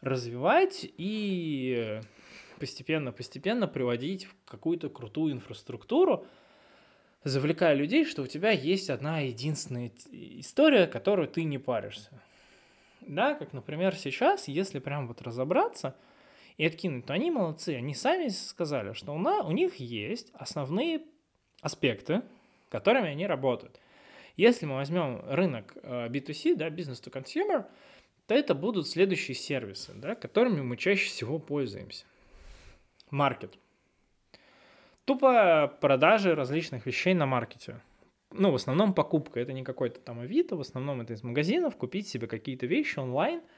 развивать 0.00 0.80
и 0.96 2.00
постепенно-постепенно 2.58 3.66
приводить 3.68 4.24
в 4.26 4.34
какую-то 4.44 4.88
крутую 4.88 5.32
инфраструктуру, 5.34 6.26
завлекая 7.24 7.74
людей, 7.74 8.04
что 8.04 8.22
у 8.22 8.26
тебя 8.26 8.50
есть 8.50 8.88
одна 8.90 9.20
единственная 9.20 9.90
история, 10.10 10.86
которую 10.86 11.28
ты 11.28 11.44
не 11.44 11.58
паришься. 11.58 12.10
Да, 13.00 13.34
как, 13.34 13.52
например, 13.52 13.94
сейчас, 13.94 14.48
если 14.48 14.78
прям 14.78 15.08
вот 15.08 15.22
разобраться– 15.22 15.96
и 16.56 16.64
откинуть, 16.64 17.06
то 17.06 17.12
они 17.12 17.30
молодцы. 17.30 17.76
Они 17.76 17.94
сами 17.94 18.28
сказали, 18.28 18.92
что 18.92 19.12
у, 19.12 19.18
нас, 19.18 19.44
у 19.44 19.50
них 19.50 19.76
есть 19.76 20.30
основные 20.34 21.02
аспекты, 21.60 22.22
которыми 22.68 23.10
они 23.10 23.26
работают. 23.26 23.80
Если 24.36 24.66
мы 24.66 24.76
возьмем 24.76 25.22
рынок 25.28 25.76
B2C, 25.82 26.52
э, 26.52 26.56
да, 26.56 26.68
business 26.68 27.02
to 27.02 27.10
consumer, 27.10 27.66
то 28.26 28.34
это 28.34 28.54
будут 28.54 28.88
следующие 28.88 29.34
сервисы, 29.34 29.92
да, 29.94 30.14
которыми 30.14 30.60
мы 30.60 30.76
чаще 30.76 31.08
всего 31.08 31.38
пользуемся. 31.38 32.04
Маркет. 33.10 33.58
Тупо 35.04 35.72
продажи 35.80 36.34
различных 36.34 36.86
вещей 36.86 37.14
на 37.14 37.26
маркете. 37.26 37.80
Ну, 38.32 38.50
в 38.50 38.56
основном 38.56 38.92
покупка. 38.92 39.38
Это 39.38 39.52
не 39.52 39.62
какой-то 39.62 40.00
там 40.00 40.18
Авито, 40.18 40.56
в 40.56 40.60
основном 40.60 41.00
это 41.00 41.12
из 41.12 41.22
магазинов. 41.22 41.76
Купить 41.76 42.08
себе 42.08 42.26
какие-то 42.26 42.66
вещи 42.66 42.98
онлайн– 42.98 43.42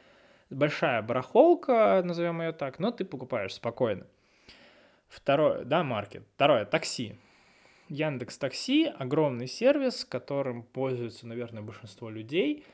большая 0.50 1.02
барахолка, 1.02 2.02
назовем 2.04 2.40
ее 2.40 2.52
так, 2.52 2.78
но 2.78 2.90
ты 2.90 3.04
покупаешь 3.04 3.54
спокойно. 3.54 4.06
Второе, 5.08 5.64
да, 5.64 5.82
маркет. 5.82 6.24
Второе, 6.34 6.64
такси. 6.64 7.16
Яндекс 7.88 8.36
Такси– 8.36 8.84
огромный 8.98 9.46
сервис, 9.46 10.04
которым 10.04 10.62
пользуется, 10.62 11.26
наверное, 11.26 11.62
большинство 11.62 12.10
людей 12.10 12.66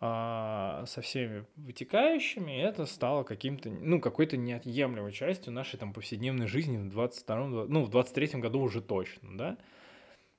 со 0.00 1.02
всеми 1.02 1.44
вытекающими, 1.56 2.62
это 2.62 2.86
стало 2.86 3.22
каким-то, 3.22 3.68
ну, 3.68 4.00
какой-то 4.00 4.38
неотъемлемой 4.38 5.12
частью 5.12 5.52
нашей 5.52 5.78
там 5.78 5.92
повседневной 5.92 6.46
жизни 6.46 6.78
в 6.78 6.88
22 6.88 7.66
ну, 7.66 7.84
в 7.84 7.90
23 7.90 8.40
году 8.40 8.60
уже 8.60 8.80
точно, 8.80 9.36
да. 9.36 9.58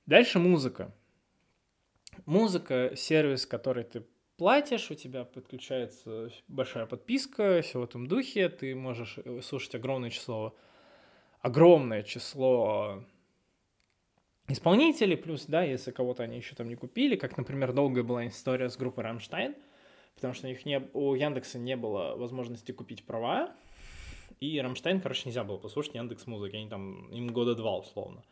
Дальше 0.06 0.40
музыка. 0.40 0.92
Музыка– 2.26 2.92
сервис, 2.96 3.46
который 3.46 3.84
ты 3.84 4.04
платишь, 4.36 4.90
у 4.90 4.94
тебя 4.94 5.24
подключается 5.24 6.30
большая 6.48 6.86
подписка, 6.86 7.62
все 7.62 7.78
в 7.78 7.84
этом 7.84 8.08
духе, 8.08 8.48
ты 8.48 8.74
можешь 8.74 9.18
э, 9.24 9.40
слушать 9.42 9.76
огромное 9.76 10.10
число, 10.10 10.56
огромное 11.40 12.02
число 12.02 13.04
исполнителей, 14.52 15.16
плюс, 15.16 15.46
да, 15.46 15.62
если 15.62 15.90
кого-то 15.90 16.22
они 16.22 16.36
еще 16.36 16.54
там 16.54 16.68
не 16.68 16.76
купили, 16.76 17.16
как, 17.16 17.36
например, 17.36 17.72
долгая 17.72 18.04
была 18.04 18.26
история 18.26 18.68
с 18.68 18.76
группой 18.76 19.04
Рамштайн, 19.04 19.54
потому 20.14 20.34
что 20.34 20.46
у, 20.46 20.50
них 20.50 20.64
не, 20.66 20.80
у 20.92 21.14
Яндекса 21.14 21.58
не 21.58 21.76
было 21.76 22.16
возможности 22.16 22.72
купить 22.72 23.04
права, 23.04 23.52
и 24.40 24.60
Рамштайн, 24.60 25.00
короче, 25.00 25.22
нельзя 25.26 25.44
было 25.44 25.58
послушать 25.58 25.94
Яндекс 25.94 26.26
музыки, 26.26 26.56
они 26.56 26.68
там, 26.68 27.08
им 27.10 27.28
года 27.28 27.54
два 27.54 27.76
условно. 27.76 28.22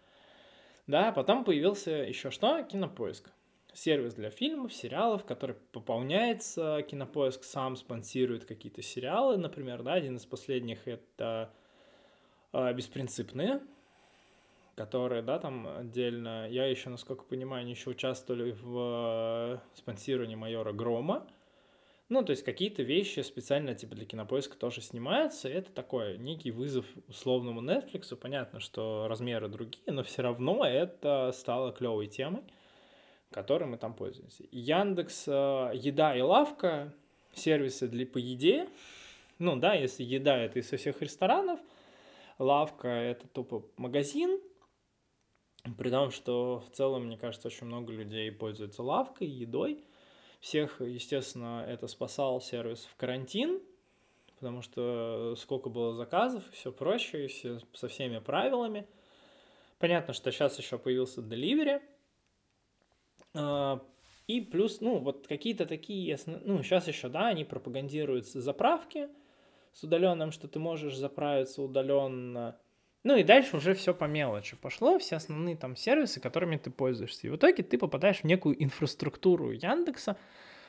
Да, 0.87 1.13
потом 1.13 1.45
появился 1.45 1.91
еще 1.91 2.31
что? 2.31 2.63
Кинопоиск 2.65 3.31
сервис 3.75 4.15
для 4.15 4.31
фильмов, 4.31 4.75
сериалов, 4.75 5.25
который 5.25 5.55
пополняется, 5.73 6.83
Кинопоиск 6.89 7.45
сам 7.45 7.77
спонсирует 7.77 8.45
какие-то 8.45 8.83
сериалы, 8.83 9.37
например, 9.37 9.83
да, 9.83 9.95
один 9.95 10.17
из 10.17 10.27
последних 10.27 10.89
это 10.89 11.53
э, 12.53 12.73
«Беспринципные», 12.75 13.61
которые, 14.81 15.21
да, 15.21 15.39
там 15.39 15.69
отдельно, 15.69 16.49
я 16.49 16.65
еще, 16.65 16.89
насколько 16.89 17.23
понимаю, 17.25 17.61
они 17.61 17.73
еще 17.73 17.91
участвовали 17.91 18.57
в 18.63 19.59
э, 19.59 19.59
спонсировании 19.75 20.37
«Майора 20.37 20.73
Грома», 20.73 21.27
ну, 22.09 22.25
то 22.25 22.31
есть 22.31 22.43
какие-то 22.43 22.83
вещи 22.83 23.21
специально 23.21 23.75
типа 23.75 23.95
для 23.95 24.07
кинопоиска 24.07 24.57
тоже 24.57 24.81
снимаются. 24.81 25.49
Это 25.49 25.71
такой 25.71 26.19
некий 26.19 26.51
вызов 26.51 26.87
условному 27.07 27.61
Netflix. 27.61 28.17
Понятно, 28.17 28.59
что 28.59 29.07
размеры 29.07 29.49
другие, 29.49 29.85
но 29.87 30.03
все 30.03 30.23
равно 30.23 30.65
это 30.65 31.31
стало 31.33 31.73
клевой 31.73 32.07
темой 32.07 32.43
которым 33.31 33.71
мы 33.71 33.77
там 33.77 33.95
пользуемся. 33.95 34.43
Яндекс, 34.51 35.29
э, 35.29 35.71
еда 35.75 36.17
и 36.17 36.21
лавка, 36.21 36.93
сервисы 37.33 37.87
для 37.87 38.05
по 38.05 38.19
еде. 38.19 38.69
Ну 39.39 39.55
да, 39.55 39.75
если 39.75 40.03
еда 40.03 40.37
это 40.37 40.59
из 40.59 40.67
всех 40.67 41.01
ресторанов, 41.01 41.61
лавка 42.41 42.89
это 42.89 43.29
тупо 43.29 43.63
магазин. 43.77 44.41
При 45.77 45.91
том, 45.91 46.11
что 46.11 46.61
в 46.61 46.75
целом, 46.75 47.07
мне 47.07 47.19
кажется, 47.19 47.49
очень 47.49 47.67
много 47.67 47.93
людей 47.93 48.31
пользуются 48.33 48.83
лавкой, 48.83 49.29
едой. 49.29 49.85
Всех, 50.41 50.81
естественно, 50.81 51.65
это 51.69 51.87
спасал 51.87 52.41
сервис 52.41 52.89
в 52.91 52.97
карантин, 52.97 53.61
потому 54.37 54.63
что 54.63 55.35
сколько 55.37 55.69
было 55.69 55.95
заказов, 55.95 56.43
все 56.53 56.73
проще, 56.73 57.27
все 57.27 57.61
со 57.75 57.89
всеми 57.89 58.21
правилами. 58.21 58.87
Понятно, 59.79 60.15
что 60.15 60.33
сейчас 60.33 60.59
еще 60.59 60.79
появился 60.79 61.21
Delivery, 61.21 61.83
а, 63.35 63.83
и 64.27 64.41
плюс, 64.41 64.81
ну, 64.81 64.99
вот 64.99 65.27
какие-то 65.27 65.67
такие, 65.67 66.19
ну, 66.27 66.63
сейчас 66.63 66.89
еще, 66.89 67.09
да, 67.09 67.29
они 67.29 67.45
пропагандируют 67.45 68.27
заправки 68.27 69.09
с 69.73 69.83
удаленным, 69.83 70.33
что 70.33 70.49
ты 70.49 70.59
можешь 70.59 70.97
заправиться 70.97 71.63
удаленно. 71.63 72.57
Ну 73.03 73.17
и 73.17 73.23
дальше 73.23 73.57
уже 73.57 73.73
все 73.73 73.95
по 73.95 74.05
мелочи 74.05 74.57
пошло, 74.57 74.99
все 74.99 75.17
основные 75.17 75.57
там 75.57 75.75
сервисы, 75.75 76.21
которыми 76.21 76.57
ты 76.59 76.71
пользуешься. 76.71 77.27
И 77.27 77.31
в 77.31 77.37
итоге 77.37 77.63
ты 77.63 77.79
попадаешь 77.79 78.21
в 78.21 78.25
некую 78.25 78.63
инфраструктуру 78.63 79.53
Яндекса, 79.53 80.19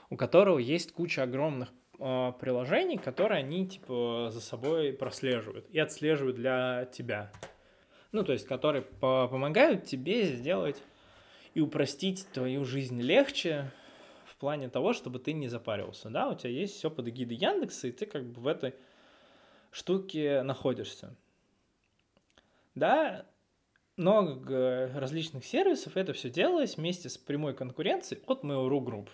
у 0.10 0.16
которого 0.16 0.58
есть 0.58 0.94
куча 0.94 1.24
огромных 1.24 1.74
э, 2.00 2.32
приложений, 2.40 3.00
которые 3.04 3.40
они 3.40 3.68
типа 3.68 4.30
за 4.32 4.40
собой 4.40 4.94
прослеживают 4.94 5.70
и 5.72 5.80
отслеживают 5.80 6.38
для 6.38 6.86
тебя. 6.94 7.34
Ну, 8.14 8.24
то 8.24 8.32
есть, 8.32 8.48
которые 8.48 8.82
по 8.82 9.28
помогают 9.28 9.86
тебе 9.86 10.24
сделать 10.24 10.82
и 11.54 11.60
упростить 11.60 12.28
твою 12.32 12.64
жизнь 12.64 13.02
легче 13.02 13.72
в 14.26 14.38
плане 14.38 14.70
того, 14.70 14.94
чтобы 14.94 15.20
ты 15.20 15.34
не 15.34 15.50
запарился, 15.50 16.10
да, 16.10 16.30
у 16.30 16.36
тебя 16.36 16.50
есть 16.50 16.76
все 16.76 16.90
под 16.90 17.10
эгидой 17.10 17.38
Яндекса, 17.38 17.90
и 17.90 17.92
ты 17.92 18.06
как 18.06 18.26
бы 18.26 18.42
в 18.42 18.48
этой 18.48 18.74
штуке 19.72 20.44
находишься. 20.44 21.16
Да, 22.76 23.26
много 23.98 24.92
различных 24.96 25.46
сервисов, 25.46 25.98
это 25.98 26.14
все 26.14 26.30
делалось 26.30 26.78
вместе 26.78 27.10
с 27.10 27.18
прямой 27.18 27.54
конкуренцией 27.54 28.22
от 28.28 28.44
Mail.ru 28.44 28.80
Group. 28.80 29.10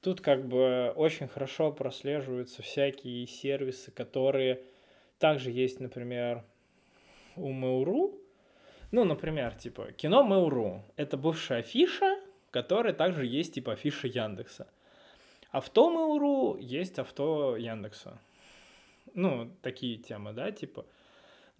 Тут 0.00 0.20
как 0.20 0.46
бы 0.46 0.92
очень 0.96 1.28
хорошо 1.28 1.72
прослеживаются 1.72 2.62
всякие 2.62 3.26
сервисы, 3.26 3.90
которые 3.90 4.62
также 5.18 5.50
есть, 5.50 5.80
например, 5.80 6.44
у 7.36 7.52
Mail.ru, 7.52 8.18
ну, 8.90 9.04
например, 9.04 9.54
типа, 9.54 9.92
кино 9.92 10.22
Mail.ru— 10.22 10.82
это 10.96 11.16
бывшая 11.16 11.60
афиша, 11.60 12.20
которая 12.50 12.92
также 12.92 13.24
есть, 13.24 13.54
типа, 13.54 13.72
афиша 13.72 14.06
Яндекса. 14.06 14.68
Авто 15.50 15.90
Mail.ru 15.90 16.60
есть 16.60 16.98
авто 16.98 17.56
Яндекса. 17.56 18.18
Ну, 19.14 19.50
такие 19.62 19.96
темы, 19.96 20.32
да, 20.32 20.50
типа. 20.50 20.84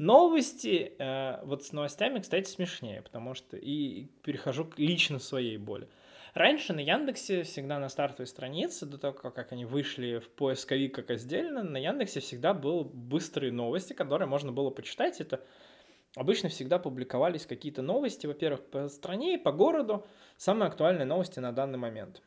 Новости, 0.02 0.94
э, 0.98 1.38
вот 1.44 1.62
с 1.62 1.70
новостями, 1.70 2.18
кстати, 2.18 2.50
смешнее, 2.50 3.02
потому 3.02 3.34
что 3.34 3.56
и 3.56 4.06
перехожу 4.24 4.64
к 4.64 4.76
лично 4.76 5.20
своей 5.20 5.58
боли. 5.58 5.88
Раньше 6.34 6.72
на 6.72 6.80
Яндексе 6.80 7.44
всегда 7.44 7.78
на 7.78 7.88
стартовой 7.88 8.26
странице, 8.26 8.84
до 8.84 8.98
того, 8.98 9.12
как 9.12 9.52
они 9.52 9.64
вышли 9.64 10.18
в 10.18 10.28
поисковик 10.30 10.92
как 10.92 11.10
отдельно, 11.10 11.62
на 11.62 11.76
Яндексе 11.76 12.18
всегда 12.18 12.52
был 12.52 12.82
быстрые 12.82 13.52
новости, 13.52 13.92
которые 13.92 14.26
можно 14.26 14.50
было 14.50 14.70
почитать. 14.70 15.20
Это 15.20 15.40
обычно 16.16 16.48
всегда 16.48 16.80
публиковались 16.80 17.46
какие-то 17.46 17.82
новости, 17.82 18.26
во-первых, 18.26 18.64
по 18.64 18.88
стране 18.88 19.34
и 19.34 19.38
по 19.38 19.52
городу, 19.52 20.04
самые 20.36 20.66
актуальные 20.66 21.06
новости 21.06 21.38
на 21.38 21.52
данный 21.52 21.78
момент. 21.78 22.22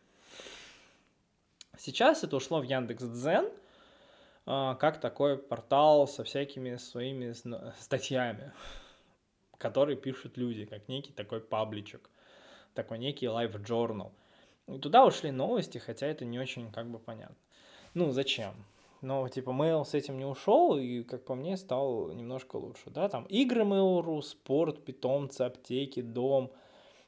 Сейчас 1.77 2.23
это 2.23 2.37
ушло 2.37 2.61
в 2.61 2.63
Яндекс.Дзен, 2.63 3.47
а, 3.47 3.64
как 4.45 4.99
такой 4.99 5.37
портал 5.37 6.07
со 6.07 6.23
всякими 6.23 6.77
своими 6.77 7.33
статьями, 7.79 8.51
которые 9.57 9.97
пишут 9.97 10.37
люди, 10.37 10.65
как 10.65 10.87
некий 10.87 11.11
такой 11.11 11.41
пабличек, 11.41 12.09
такой 12.73 12.99
некий 12.99 13.25
live 13.25 13.63
journal. 13.63 14.11
И 14.67 14.79
туда 14.79 15.05
ушли 15.05 15.31
новости, 15.31 15.77
хотя 15.77 16.07
это 16.07 16.25
не 16.25 16.39
очень 16.39 16.71
как 16.71 16.87
бы 16.87 16.99
понятно. 16.99 17.35
Ну, 17.93 18.11
зачем? 18.11 18.55
но 19.05 19.27
типа 19.29 19.51
Mail 19.51 19.85
с 19.85 19.93
этим 19.93 20.17
не 20.17 20.25
ушел 20.25 20.77
и, 20.77 21.03
как 21.03 21.25
по 21.25 21.35
мне, 21.35 21.57
стал 21.57 22.11
немножко 22.11 22.55
лучше, 22.55 22.89
да, 22.89 23.07
там 23.07 23.25
игры 23.25 23.63
Mail.ru, 23.63 24.21
спорт, 24.21 24.83
питомцы, 24.83 25.41
аптеки, 25.41 26.01
дом, 26.01 26.51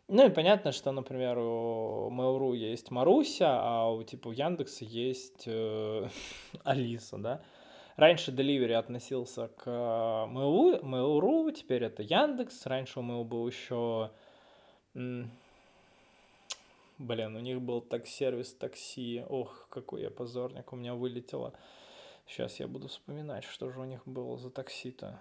ну 0.07 0.25
и 0.25 0.29
понятно, 0.29 0.71
что, 0.71 0.91
например, 0.91 1.37
у 1.37 2.09
Mail.ru 2.09 2.55
есть 2.55 2.91
Маруся, 2.91 3.59
а 3.61 3.91
у 3.91 4.03
типа 4.03 4.31
Яндекса 4.31 4.85
есть 4.85 5.43
э, 5.45 6.07
Алиса, 6.63 7.17
да. 7.17 7.41
Раньше 7.97 8.31
Delivery 8.31 8.73
относился 8.73 9.47
к 9.47 9.67
Mail.ru, 9.67 10.81
Mail.ru, 10.81 11.51
теперь 11.51 11.83
это 11.83 12.03
Яндекс. 12.03 12.65
Раньше 12.65 12.99
у 12.99 13.03
Mail 13.03 13.23
был 13.23 13.47
еще... 13.47 14.11
Блин, 14.93 17.35
у 17.35 17.39
них 17.39 17.61
был 17.61 17.81
так 17.81 18.07
сервис 18.07 18.53
такси. 18.53 19.23
Ох, 19.29 19.67
какой 19.69 20.03
я 20.03 20.09
позорник, 20.09 20.73
у 20.73 20.75
меня 20.75 20.95
вылетело. 20.95 21.53
Сейчас 22.27 22.59
я 22.59 22.67
буду 22.67 22.87
вспоминать, 22.87 23.43
что 23.43 23.69
же 23.69 23.79
у 23.79 23.83
них 23.83 24.01
было 24.05 24.37
за 24.37 24.49
такси-то. 24.49 25.19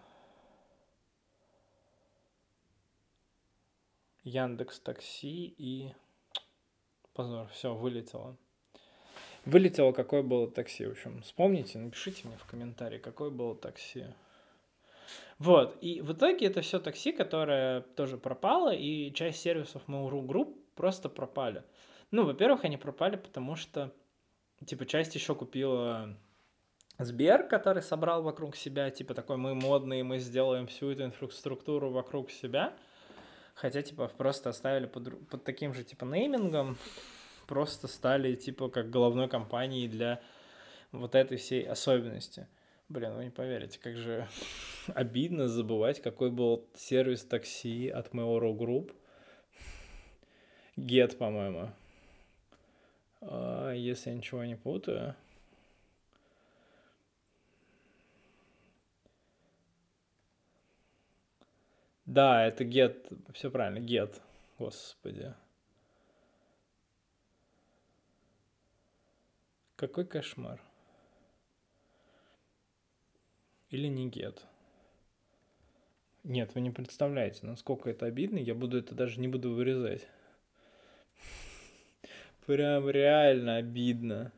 Яндекс 4.26 4.80
Такси 4.80 5.54
и... 5.56 5.94
Позор, 7.14 7.48
все, 7.52 7.74
вылетело. 7.74 8.36
Вылетело, 9.44 9.92
какое 9.92 10.22
было 10.22 10.50
такси. 10.50 10.84
В 10.84 10.90
общем, 10.90 11.22
вспомните, 11.22 11.78
напишите 11.78 12.26
мне 12.26 12.36
в 12.36 12.44
комментарии, 12.44 12.98
какое 12.98 13.30
было 13.30 13.54
такси. 13.54 14.06
Вот, 15.38 15.78
и 15.80 16.00
в 16.00 16.12
итоге 16.12 16.46
это 16.46 16.60
все 16.60 16.80
такси, 16.80 17.12
которое 17.12 17.82
тоже 17.94 18.18
пропало, 18.18 18.74
и 18.74 19.12
часть 19.12 19.40
сервисов 19.40 19.82
Mail.ru 19.86 20.26
Group 20.26 20.56
просто 20.74 21.08
пропали. 21.08 21.62
Ну, 22.10 22.24
во-первых, 22.24 22.64
они 22.64 22.76
пропали, 22.76 23.14
потому 23.14 23.54
что, 23.54 23.94
типа, 24.64 24.86
часть 24.86 25.14
еще 25.14 25.36
купила 25.36 26.16
Сбер, 26.98 27.46
который 27.46 27.82
собрал 27.82 28.24
вокруг 28.24 28.56
себя, 28.56 28.90
типа 28.90 29.14
такой, 29.14 29.36
мы 29.36 29.54
модные, 29.54 30.02
мы 30.02 30.18
сделаем 30.18 30.66
всю 30.66 30.90
эту 30.90 31.04
инфраструктуру 31.04 31.90
вокруг 31.90 32.32
себя. 32.32 32.76
Хотя, 33.56 33.80
типа, 33.80 34.08
просто 34.08 34.50
оставили 34.50 34.84
под, 34.86 35.28
под 35.28 35.42
таким 35.42 35.72
же, 35.72 35.82
типа, 35.82 36.04
неймингом, 36.04 36.76
просто 37.46 37.88
стали, 37.88 38.34
типа, 38.34 38.68
как 38.68 38.90
головной 38.90 39.28
компанией 39.28 39.88
для 39.88 40.20
вот 40.92 41.14
этой 41.14 41.38
всей 41.38 41.66
особенности. 41.66 42.48
Блин, 42.90 43.14
вы 43.14 43.24
не 43.24 43.30
поверите, 43.30 43.78
как 43.82 43.96
же 43.96 44.28
обидно 44.94 45.48
забывать, 45.48 46.02
какой 46.02 46.30
был 46.30 46.68
сервис 46.74 47.24
такси 47.24 47.88
от 47.88 48.12
Mail.ru 48.12 48.54
Group. 48.54 48.94
Get, 50.76 51.16
по-моему. 51.16 51.70
А, 53.22 53.72
если 53.72 54.10
я 54.10 54.16
ничего 54.16 54.44
не 54.44 54.56
путаю. 54.56 55.16
Да, 62.16 62.46
это 62.46 62.64
get, 62.64 63.14
все 63.34 63.50
правильно, 63.50 63.84
get, 63.84 64.22
господи. 64.58 65.34
Какой 69.76 70.06
кошмар. 70.06 70.58
Или 73.68 73.88
не 73.88 74.08
get. 74.08 74.40
Нет, 76.24 76.54
вы 76.54 76.62
не 76.62 76.70
представляете, 76.70 77.44
насколько 77.44 77.90
это 77.90 78.06
обидно. 78.06 78.38
Я 78.38 78.54
буду 78.54 78.78
это 78.78 78.94
даже 78.94 79.20
не 79.20 79.28
буду 79.28 79.52
вырезать. 79.52 80.08
Прям 82.46 82.88
реально 82.88 83.56
обидно. 83.56 84.32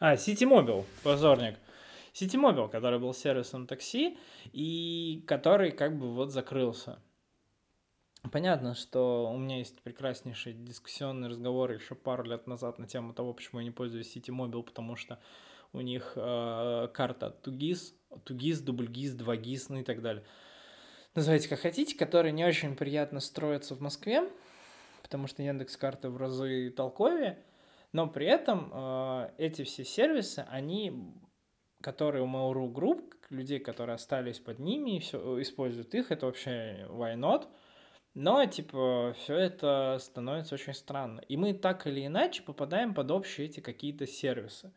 А, 0.00 0.14
Mobile, 0.14 0.84
позорник. 1.02 1.56
Mobile, 2.14 2.68
который 2.70 3.00
был 3.00 3.12
сервисом 3.12 3.66
такси 3.66 4.16
и 4.52 5.24
который 5.26 5.72
как 5.72 5.98
бы 5.98 6.14
вот 6.14 6.30
закрылся. 6.30 7.00
Понятно, 8.30 8.76
что 8.76 9.28
у 9.32 9.36
меня 9.36 9.58
есть 9.58 9.82
прекраснейший 9.82 10.52
дискуссионный 10.52 11.28
разговор 11.28 11.72
еще 11.72 11.96
пару 11.96 12.22
лет 12.22 12.46
назад 12.46 12.78
на 12.78 12.86
тему 12.86 13.12
того, 13.12 13.32
почему 13.32 13.58
я 13.58 13.64
не 13.64 13.72
пользуюсь 13.72 14.16
Mobile, 14.16 14.62
потому 14.62 14.94
что 14.94 15.18
у 15.72 15.80
них 15.80 16.12
э, 16.14 16.88
карта 16.94 17.30
Тугис, 17.30 17.92
Тугис, 18.24 18.60
Дубльгиз, 18.60 19.14
Двагиз, 19.14 19.68
ну 19.68 19.80
и 19.80 19.82
так 19.82 20.00
далее. 20.00 20.24
Называйте 21.16 21.48
как 21.48 21.58
хотите, 21.58 21.96
которые 21.96 22.30
не 22.30 22.44
очень 22.44 22.76
приятно 22.76 23.18
строятся 23.18 23.74
в 23.74 23.80
Москве, 23.80 24.30
потому 25.02 25.26
что 25.26 25.42
Яндекс 25.42 25.76
карты 25.76 26.08
в 26.08 26.16
разы 26.16 26.70
толковее, 26.70 27.38
но 27.92 28.06
при 28.06 28.26
этом 28.26 28.70
э, 28.72 29.30
эти 29.38 29.64
все 29.64 29.84
сервисы, 29.84 30.46
они, 30.48 31.14
которые 31.80 32.22
у 32.22 32.26
Mail.ru 32.26 32.72
Group, 32.72 33.14
людей, 33.30 33.58
которые 33.58 33.94
остались 33.94 34.38
под 34.38 34.58
ними 34.58 34.96
и 34.96 35.00
все, 35.00 35.40
используют 35.40 35.94
их, 35.94 36.10
это 36.10 36.26
вообще 36.26 36.86
why 36.90 37.14
not? 37.14 37.46
Но, 38.14 38.44
типа, 38.46 39.14
все 39.18 39.36
это 39.36 39.98
становится 40.00 40.54
очень 40.54 40.74
странно. 40.74 41.20
И 41.28 41.36
мы 41.36 41.52
так 41.52 41.86
или 41.86 42.04
иначе 42.04 42.42
попадаем 42.42 42.94
под 42.94 43.10
общие 43.10 43.46
эти 43.46 43.60
какие-то 43.60 44.06
сервисы. 44.06 44.72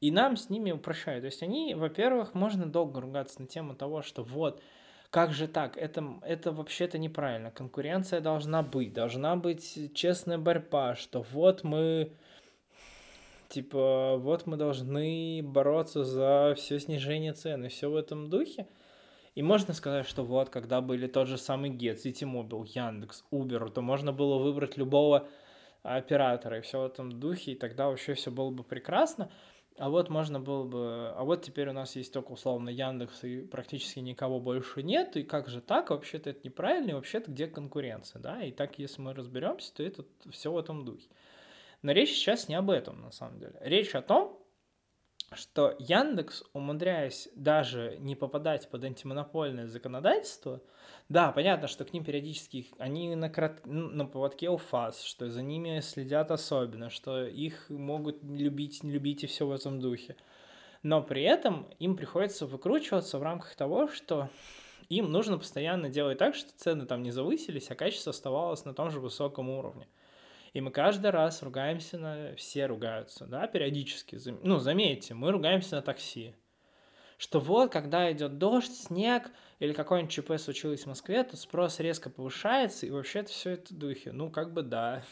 И 0.00 0.10
нам 0.10 0.36
с 0.36 0.50
ними 0.50 0.70
упрощают. 0.70 1.22
То 1.22 1.26
есть 1.26 1.42
они, 1.42 1.74
во-первых, 1.74 2.34
можно 2.34 2.66
долго 2.66 3.00
ругаться 3.00 3.40
на 3.40 3.48
тему 3.48 3.74
того, 3.74 4.02
что 4.02 4.22
вот, 4.22 4.62
как 5.10 5.32
же 5.32 5.48
так? 5.48 5.76
Это, 5.76 6.20
это 6.22 6.52
вообще-то 6.52 6.98
неправильно. 6.98 7.50
Конкуренция 7.50 8.20
должна 8.20 8.62
быть. 8.62 8.92
Должна 8.92 9.36
быть 9.36 9.94
честная 9.94 10.38
борьба, 10.38 10.94
что 10.94 11.22
вот 11.32 11.64
мы 11.64 12.12
типа, 13.48 14.16
вот 14.16 14.46
мы 14.46 14.56
должны 14.56 15.42
бороться 15.42 16.04
за 16.04 16.54
все 16.56 16.78
снижение 16.78 17.32
цен 17.32 17.64
и 17.64 17.68
все 17.68 17.90
в 17.90 17.96
этом 17.96 18.28
духе. 18.28 18.68
И 19.34 19.42
можно 19.42 19.72
сказать, 19.72 20.06
что 20.06 20.24
вот, 20.24 20.48
когда 20.50 20.80
были 20.80 21.06
тот 21.06 21.28
же 21.28 21.38
самый 21.38 21.70
Get, 21.70 21.96
Citymobil, 22.04 22.66
Яндекс, 22.66 23.24
Uber, 23.30 23.70
то 23.70 23.80
можно 23.80 24.12
было 24.12 24.38
выбрать 24.38 24.76
любого 24.76 25.28
оператора 25.82 26.58
и 26.58 26.60
все 26.60 26.80
в 26.80 26.86
этом 26.86 27.20
духе, 27.20 27.52
и 27.52 27.54
тогда 27.54 27.88
вообще 27.88 28.14
все 28.14 28.30
было 28.30 28.50
бы 28.50 28.64
прекрасно. 28.64 29.30
А 29.78 29.90
вот 29.90 30.10
можно 30.10 30.40
было 30.40 30.64
бы... 30.64 31.12
А 31.14 31.22
вот 31.22 31.42
теперь 31.42 31.68
у 31.68 31.72
нас 31.72 31.94
есть 31.94 32.12
только 32.12 32.32
условно 32.32 32.68
Яндекс, 32.68 33.22
и 33.22 33.42
практически 33.42 34.00
никого 34.00 34.40
больше 34.40 34.82
нет. 34.82 35.16
И 35.16 35.22
как 35.22 35.48
же 35.48 35.60
так? 35.60 35.90
Вообще-то 35.90 36.30
это 36.30 36.40
неправильно, 36.42 36.90
и 36.90 36.94
вообще-то 36.94 37.30
где 37.30 37.46
конкуренция, 37.46 38.20
да? 38.20 38.42
И 38.42 38.50
так, 38.50 38.76
если 38.80 39.00
мы 39.00 39.14
разберемся, 39.14 39.72
то 39.72 39.84
это 39.84 40.04
все 40.32 40.50
в 40.50 40.58
этом 40.58 40.84
духе. 40.84 41.06
Но 41.82 41.92
речь 41.92 42.10
сейчас 42.10 42.48
не 42.48 42.54
об 42.54 42.70
этом, 42.70 43.00
на 43.00 43.10
самом 43.10 43.38
деле. 43.38 43.56
Речь 43.60 43.94
о 43.94 44.02
том, 44.02 44.38
что 45.32 45.76
Яндекс, 45.78 46.42
умудряясь 46.52 47.28
даже 47.34 47.96
не 48.00 48.16
попадать 48.16 48.68
под 48.70 48.84
антимонопольное 48.84 49.66
законодательство, 49.66 50.62
да, 51.08 51.32
понятно, 51.32 51.68
что 51.68 51.84
к 51.84 51.92
ним 51.92 52.04
периодически 52.04 52.66
они 52.78 53.14
на, 53.14 53.28
крат... 53.28 53.66
Ну, 53.66 53.88
на 53.88 54.06
поводке 54.06 54.48
у 54.50 54.56
ФАС, 54.56 55.02
что 55.02 55.30
за 55.30 55.42
ними 55.42 55.80
следят 55.80 56.30
особенно, 56.30 56.90
что 56.90 57.26
их 57.26 57.68
могут 57.68 58.22
любить, 58.22 58.82
не 58.82 58.90
любить 58.90 59.24
и 59.24 59.26
все 59.26 59.46
в 59.46 59.52
этом 59.52 59.80
духе. 59.80 60.16
Но 60.82 61.02
при 61.02 61.22
этом 61.22 61.68
им 61.78 61.96
приходится 61.96 62.46
выкручиваться 62.46 63.18
в 63.18 63.22
рамках 63.22 63.54
того, 63.56 63.88
что 63.88 64.30
им 64.88 65.10
нужно 65.10 65.38
постоянно 65.38 65.88
делать 65.90 66.18
так, 66.18 66.34
что 66.34 66.50
цены 66.56 66.86
там 66.86 67.02
не 67.02 67.10
завысились, 67.10 67.70
а 67.70 67.74
качество 67.74 68.10
оставалось 68.10 68.64
на 68.64 68.72
том 68.72 68.90
же 68.90 69.00
высоком 69.00 69.50
уровне. 69.50 69.86
И 70.52 70.60
мы 70.60 70.70
каждый 70.70 71.10
раз 71.10 71.42
ругаемся 71.42 71.98
на... 71.98 72.34
Все 72.36 72.66
ругаются, 72.66 73.26
да, 73.26 73.46
периодически. 73.46 74.18
Ну, 74.42 74.58
заметьте, 74.58 75.14
мы 75.14 75.30
ругаемся 75.30 75.76
на 75.76 75.82
такси. 75.82 76.34
Что 77.18 77.40
вот, 77.40 77.72
когда 77.72 78.10
идет 78.12 78.38
дождь, 78.38 78.72
снег 78.72 79.30
или 79.58 79.72
какой-нибудь 79.72 80.12
ЧП 80.12 80.38
случилось 80.38 80.84
в 80.84 80.86
Москве, 80.86 81.24
то 81.24 81.36
спрос 81.36 81.80
резко 81.80 82.10
повышается, 82.10 82.86
и 82.86 82.90
вообще-то 82.90 83.30
все 83.30 83.50
это 83.50 83.74
духе. 83.74 84.12
Ну, 84.12 84.30
как 84.30 84.52
бы 84.52 84.62
да. 84.62 85.02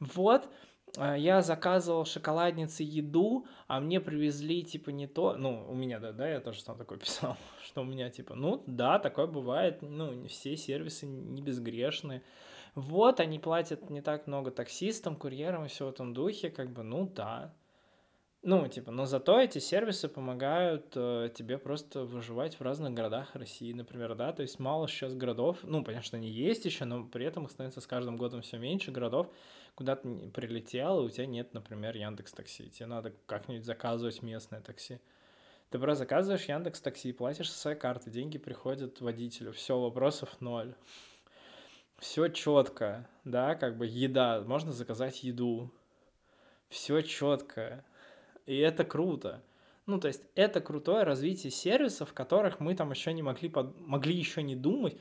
Вот, 0.00 0.48
а, 0.96 1.16
я 1.16 1.40
заказывал 1.40 2.04
шоколадницы 2.04 2.82
еду, 2.82 3.46
а 3.66 3.80
мне 3.80 4.00
привезли, 4.00 4.62
типа, 4.62 4.90
не 4.90 5.06
то, 5.06 5.36
ну, 5.36 5.66
у 5.68 5.74
меня, 5.74 5.98
да, 5.98 6.12
да, 6.12 6.28
я 6.28 6.40
тоже 6.40 6.60
сам 6.60 6.76
такой 6.76 6.98
писал, 6.98 7.36
что 7.64 7.80
у 7.80 7.84
меня, 7.84 8.10
типа, 8.10 8.34
ну, 8.34 8.62
да, 8.66 8.98
такое 8.98 9.26
бывает, 9.26 9.80
ну, 9.80 10.26
все 10.28 10.56
сервисы 10.56 11.06
не 11.06 11.40
безгрешные, 11.40 12.22
вот, 12.74 13.20
они 13.20 13.38
платят 13.38 13.90
не 13.90 14.00
так 14.00 14.26
много 14.26 14.50
таксистам, 14.50 15.16
курьерам 15.16 15.66
и 15.66 15.68
все 15.68 15.86
в 15.86 15.90
этом 15.90 16.14
духе, 16.14 16.50
как 16.50 16.70
бы, 16.70 16.82
ну 16.82 17.06
да. 17.06 17.54
Ну, 18.44 18.66
типа, 18.66 18.90
но 18.90 19.06
зато 19.06 19.40
эти 19.40 19.58
сервисы 19.58 20.08
помогают 20.08 20.92
э, 20.96 21.30
тебе 21.32 21.58
просто 21.58 22.04
выживать 22.04 22.56
в 22.56 22.62
разных 22.62 22.92
городах 22.92 23.36
России, 23.36 23.72
например, 23.72 24.16
да, 24.16 24.32
то 24.32 24.42
есть 24.42 24.58
мало 24.58 24.88
сейчас 24.88 25.14
городов, 25.14 25.58
ну, 25.62 25.84
понятно, 25.84 26.04
что 26.04 26.16
они 26.16 26.28
есть 26.28 26.64
еще, 26.64 26.84
но 26.84 27.04
при 27.04 27.24
этом 27.24 27.44
их 27.44 27.52
становится 27.52 27.80
с 27.80 27.86
каждым 27.86 28.16
годом 28.16 28.42
все 28.42 28.58
меньше 28.58 28.90
городов, 28.90 29.28
куда 29.76 29.94
ты 29.94 30.30
прилетел, 30.30 31.02
и 31.02 31.06
у 31.06 31.10
тебя 31.10 31.26
нет, 31.26 31.54
например, 31.54 31.94
Яндекс 31.94 32.32
Такси, 32.32 32.68
тебе 32.70 32.86
надо 32.86 33.14
как-нибудь 33.26 33.64
заказывать 33.64 34.22
местное 34.22 34.60
такси. 34.60 34.98
Ты 35.70 35.78
просто 35.78 36.00
заказываешь 36.00 36.46
Яндекс 36.46 36.80
Такси, 36.80 37.12
платишь 37.12 37.50
со 37.50 37.58
своей 37.58 37.78
карты, 37.78 38.10
деньги 38.10 38.38
приходят 38.38 39.00
водителю, 39.00 39.52
все, 39.52 39.78
вопросов 39.78 40.40
ноль 40.40 40.74
все 42.02 42.26
четко, 42.26 43.08
да, 43.22 43.54
как 43.54 43.78
бы 43.78 43.86
еда, 43.86 44.42
можно 44.44 44.72
заказать 44.72 45.22
еду, 45.22 45.72
все 46.68 47.00
четко, 47.00 47.84
и 48.44 48.58
это 48.58 48.82
круто. 48.82 49.40
Ну, 49.86 50.00
то 50.00 50.08
есть 50.08 50.22
это 50.34 50.60
крутое 50.60 51.04
развитие 51.04 51.52
сервисов, 51.52 52.12
которых 52.12 52.58
мы 52.58 52.74
там 52.74 52.90
еще 52.90 53.12
не 53.12 53.22
могли, 53.22 53.48
под... 53.48 53.78
могли 53.78 54.16
еще 54.16 54.42
не 54.42 54.56
думать 54.56 54.96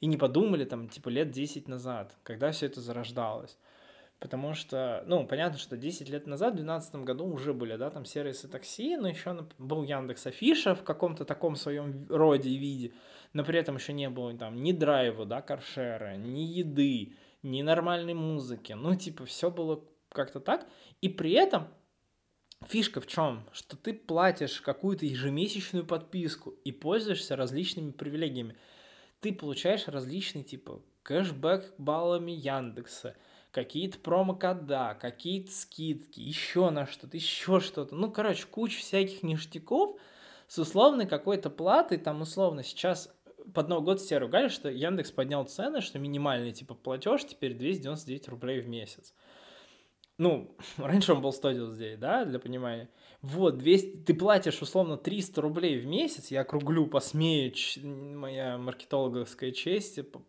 и 0.00 0.06
не 0.06 0.18
подумали 0.18 0.66
там, 0.66 0.90
типа, 0.90 1.08
лет 1.08 1.30
10 1.30 1.68
назад, 1.68 2.14
когда 2.22 2.52
все 2.52 2.66
это 2.66 2.82
зарождалось. 2.82 3.56
Потому 4.22 4.54
что, 4.54 5.02
ну, 5.06 5.26
понятно, 5.26 5.58
что 5.58 5.76
10 5.76 6.08
лет 6.08 6.26
назад, 6.28 6.52
в 6.52 6.56
2012 6.56 6.94
году 7.04 7.26
уже 7.26 7.52
были, 7.52 7.76
да, 7.76 7.90
там 7.90 8.04
сервисы 8.04 8.48
такси, 8.48 8.96
но 8.96 9.08
еще 9.08 9.46
был 9.58 9.82
Яндекс 9.82 10.28
Афиша 10.28 10.74
в 10.74 10.84
каком-то 10.84 11.24
таком 11.24 11.56
своем 11.56 12.06
роде 12.08 12.48
и 12.48 12.56
виде 12.56 12.92
но 13.32 13.44
при 13.44 13.58
этом 13.58 13.76
еще 13.76 13.92
не 13.92 14.08
было 14.10 14.36
там 14.36 14.56
ни 14.56 14.72
драйва, 14.72 15.24
да, 15.24 15.40
каршера, 15.42 16.16
ни 16.16 16.42
еды, 16.42 17.14
ни 17.42 17.62
нормальной 17.62 18.14
музыки. 18.14 18.72
Ну, 18.72 18.94
типа, 18.94 19.24
все 19.24 19.50
было 19.50 19.84
как-то 20.10 20.40
так. 20.40 20.66
И 21.00 21.08
при 21.08 21.32
этом 21.32 21.68
фишка 22.66 23.00
в 23.00 23.06
чем? 23.06 23.48
Что 23.52 23.76
ты 23.76 23.94
платишь 23.94 24.60
какую-то 24.60 25.06
ежемесячную 25.06 25.86
подписку 25.86 26.50
и 26.64 26.72
пользуешься 26.72 27.36
различными 27.36 27.90
привилегиями. 27.90 28.56
Ты 29.20 29.32
получаешь 29.32 29.88
различные, 29.88 30.44
типа, 30.44 30.82
кэшбэк 31.02 31.74
баллами 31.78 32.32
Яндекса, 32.32 33.16
какие-то 33.52 33.98
промокода, 33.98 34.96
какие-то 35.00 35.52
скидки, 35.52 36.20
еще 36.20 36.70
на 36.70 36.86
что-то, 36.86 37.16
еще 37.16 37.60
что-то. 37.60 37.94
Ну, 37.94 38.10
короче, 38.10 38.46
куча 38.46 38.80
всяких 38.80 39.22
ништяков 39.22 39.98
с 40.48 40.58
условной 40.58 41.06
какой-то 41.06 41.50
платой, 41.50 41.98
там 41.98 42.22
условно 42.22 42.64
сейчас 42.64 43.14
под 43.54 43.68
Новый 43.68 43.84
год 43.84 44.00
все 44.00 44.18
ругали, 44.18 44.48
что 44.48 44.70
Яндекс 44.70 45.10
поднял 45.10 45.44
цены, 45.44 45.80
что 45.80 45.98
минимальный 45.98 46.52
типа 46.52 46.74
платеж 46.74 47.24
теперь 47.24 47.54
299 47.54 48.28
рублей 48.28 48.60
в 48.60 48.68
месяц. 48.68 49.14
Ну, 50.16 50.56
раньше 50.78 51.12
он 51.12 51.20
был 51.20 51.32
199, 51.32 52.00
да, 52.00 52.24
для 52.24 52.38
понимания. 52.38 52.88
Вот, 53.20 53.58
200, 53.58 53.98
ты 53.98 54.14
платишь 54.14 54.62
условно 54.62 54.96
300 54.96 55.40
рублей 55.42 55.78
в 55.78 55.86
месяц, 55.86 56.30
я 56.30 56.40
округлю, 56.40 56.86
посмею, 56.86 57.52
моя 57.84 58.56
маркетологовская 58.56 59.52
честь, 59.52 60.00
по, 60.10 60.20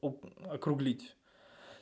по, 0.00 0.20
округлить. 0.48 1.16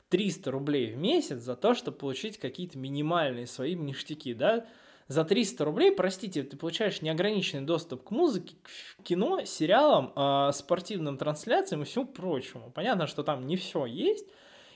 300 0.09 0.51
рублей 0.51 0.93
в 0.93 0.97
месяц 0.99 1.41
за 1.41 1.57
то, 1.57 1.75
чтобы 1.75 1.99
получить 1.99 2.39
какие-то 2.39 2.79
минимальные 2.79 3.47
свои 3.47 3.75
ништяки, 3.75 4.35
да, 4.35 4.67
за 5.09 5.25
300 5.25 5.65
рублей, 5.65 5.93
простите, 5.93 6.43
ты 6.43 6.57
получаешь 6.57 7.01
неограниченный 7.01 7.65
доступ 7.65 8.05
к 8.05 8.11
музыке, 8.11 8.57
к 8.63 9.03
кино, 9.03 9.45
сериалам, 9.45 10.13
э, 10.15 10.53
спортивным 10.53 11.17
трансляциям 11.17 11.83
и 11.83 11.85
всему 11.87 12.07
прочему. 12.07 12.71
Понятно, 12.71 13.07
что 13.07 13.23
там 13.23 13.47
не 13.47 13.57
все 13.57 13.87
есть, 13.87 14.27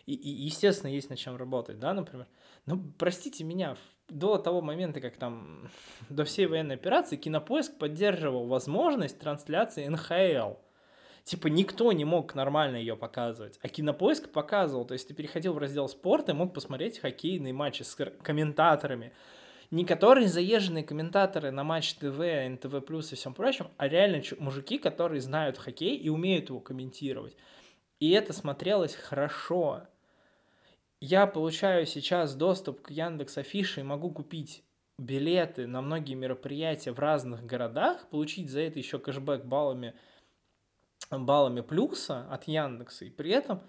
и, 0.07 0.14
и, 0.14 0.31
естественно, 0.31 0.90
есть 0.90 1.11
над 1.11 1.18
чем 1.18 1.37
работать, 1.37 1.79
да, 1.79 1.92
например. 1.92 2.27
Но, 2.64 2.79
простите 2.99 3.45
меня, 3.45 3.77
до 4.09 4.38
того 4.38 4.62
момента, 4.62 5.01
как 5.01 5.16
там, 5.16 5.71
до 6.09 6.25
всей 6.25 6.47
военной 6.47 6.77
операции, 6.77 7.16
Кинопоиск 7.16 7.77
поддерживал 7.77 8.47
возможность 8.47 9.18
трансляции 9.18 9.87
НХЛ. 9.87 10.55
Типа 11.25 11.47
никто 11.47 11.93
не 11.93 12.05
мог 12.05 12.35
нормально 12.35 12.77
ее 12.77 12.97
показывать, 12.97 13.59
а 13.63 13.69
Кинопоиск 13.69 14.31
показывал. 14.31 14.85
То 14.85 14.95
есть 14.95 15.07
ты 15.07 15.15
переходил 15.15 15.53
в 15.53 15.59
раздел 15.59 15.89
спорта 15.89 16.33
и 16.33 16.35
мог 16.35 16.53
посмотреть 16.53 16.99
хоккейные 16.99 17.53
матчи 17.53 17.83
с 17.83 17.95
комментаторами, 18.23 19.13
не 19.71 19.85
которые 19.85 20.29
заезженные 20.29 20.85
комментаторы 20.85 21.51
на 21.51 21.65
Матч 21.65 21.95
ТВ, 21.95 22.19
НТВ 22.19 22.85
Плюс 22.85 23.13
и 23.13 23.17
всем 23.17 23.35
прочем, 23.35 23.69
а 23.79 23.89
реально 23.89 24.23
мужики, 24.39 24.79
которые 24.79 25.21
знают 25.21 25.59
хоккей 25.59 25.97
и 25.97 26.09
умеют 26.09 26.49
его 26.49 26.61
комментировать. 26.61 27.37
И 28.01 28.11
это 28.11 28.33
смотрелось 28.33 28.95
хорошо. 28.95 29.83
Я 31.01 31.27
получаю 31.27 31.87
сейчас 31.87 32.35
доступ 32.35 32.83
к 32.83 32.91
Яндекс 32.91 33.39
Афише 33.39 33.81
и 33.81 33.85
могу 33.85 34.11
купить 34.11 34.65
билеты 34.99 35.67
на 35.67 35.81
многие 35.81 36.15
мероприятия 36.15 36.93
в 36.93 36.99
разных 36.99 37.47
городах, 37.47 38.09
получить 38.11 38.51
за 38.51 38.61
это 38.61 38.79
еще 38.79 38.99
кэшбэк 38.99 39.45
баллами, 39.45 39.95
баллами 41.18 41.61
плюса 41.61 42.27
от 42.31 42.44
Яндекса, 42.48 43.05
и 43.05 43.11
при 43.11 43.31
этом 43.31 43.62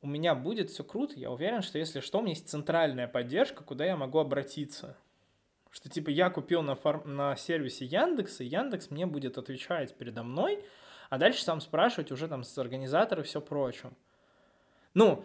у 0.00 0.06
меня 0.06 0.34
будет 0.34 0.70
все 0.70 0.84
круто, 0.84 1.14
я 1.16 1.30
уверен, 1.30 1.62
что 1.62 1.78
если 1.78 2.00
что, 2.00 2.18
у 2.18 2.22
меня 2.22 2.32
есть 2.32 2.48
центральная 2.48 3.08
поддержка, 3.08 3.64
куда 3.64 3.84
я 3.84 3.96
могу 3.96 4.18
обратиться. 4.18 4.96
Что 5.70 5.88
типа 5.88 6.10
я 6.10 6.30
купил 6.30 6.62
на, 6.62 6.74
фар... 6.74 7.04
на 7.04 7.36
сервисе 7.36 7.84
Яндекса, 7.84 8.44
и 8.44 8.46
Яндекс 8.46 8.90
мне 8.90 9.06
будет 9.06 9.38
отвечать 9.38 9.94
передо 9.96 10.22
мной, 10.22 10.64
а 11.10 11.18
дальше 11.18 11.42
сам 11.42 11.60
спрашивать 11.60 12.12
уже 12.12 12.28
там 12.28 12.44
с 12.44 12.56
организатора 12.58 13.22
и 13.22 13.24
все 13.24 13.40
прочим. 13.40 13.96
Ну, 14.94 15.24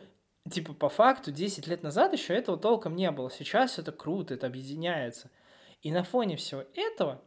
типа 0.49 0.73
по 0.73 0.89
факту 0.89 1.32
10 1.32 1.67
лет 1.67 1.83
назад 1.83 2.13
еще 2.13 2.33
этого 2.33 2.58
толком 2.58 2.96
не 2.96 3.10
было. 3.12 3.29
Сейчас 3.29 3.79
это 3.79 3.92
круто, 3.92 4.33
это 4.33 4.48
объединяется. 4.48 5.29
И 5.81 5.92
на 5.92 6.04
фоне 6.04 6.35
всего 6.35 6.65
этого 6.73 7.21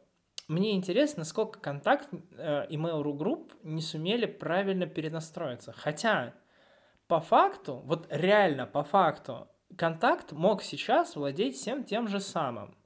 мне 0.49 0.77
интересно, 0.77 1.25
сколько 1.25 1.59
контакт 1.59 2.09
э, 2.13 2.67
и 2.69 2.77
Mail.ru 2.77 3.17
Group 3.17 3.53
не 3.63 3.83
сумели 3.83 4.27
правильно 4.27 4.87
перенастроиться. 4.87 5.73
Хотя 5.73 6.35
по 7.09 7.21
факту, 7.21 7.83
вот 7.85 8.07
реально 8.11 8.67
по 8.67 8.85
факту, 8.85 9.49
контакт 9.77 10.33
мог 10.33 10.63
сейчас 10.63 11.17
владеть 11.17 11.57
всем 11.57 11.85
тем 11.85 12.07
же 12.07 12.21
самым. 12.21 12.77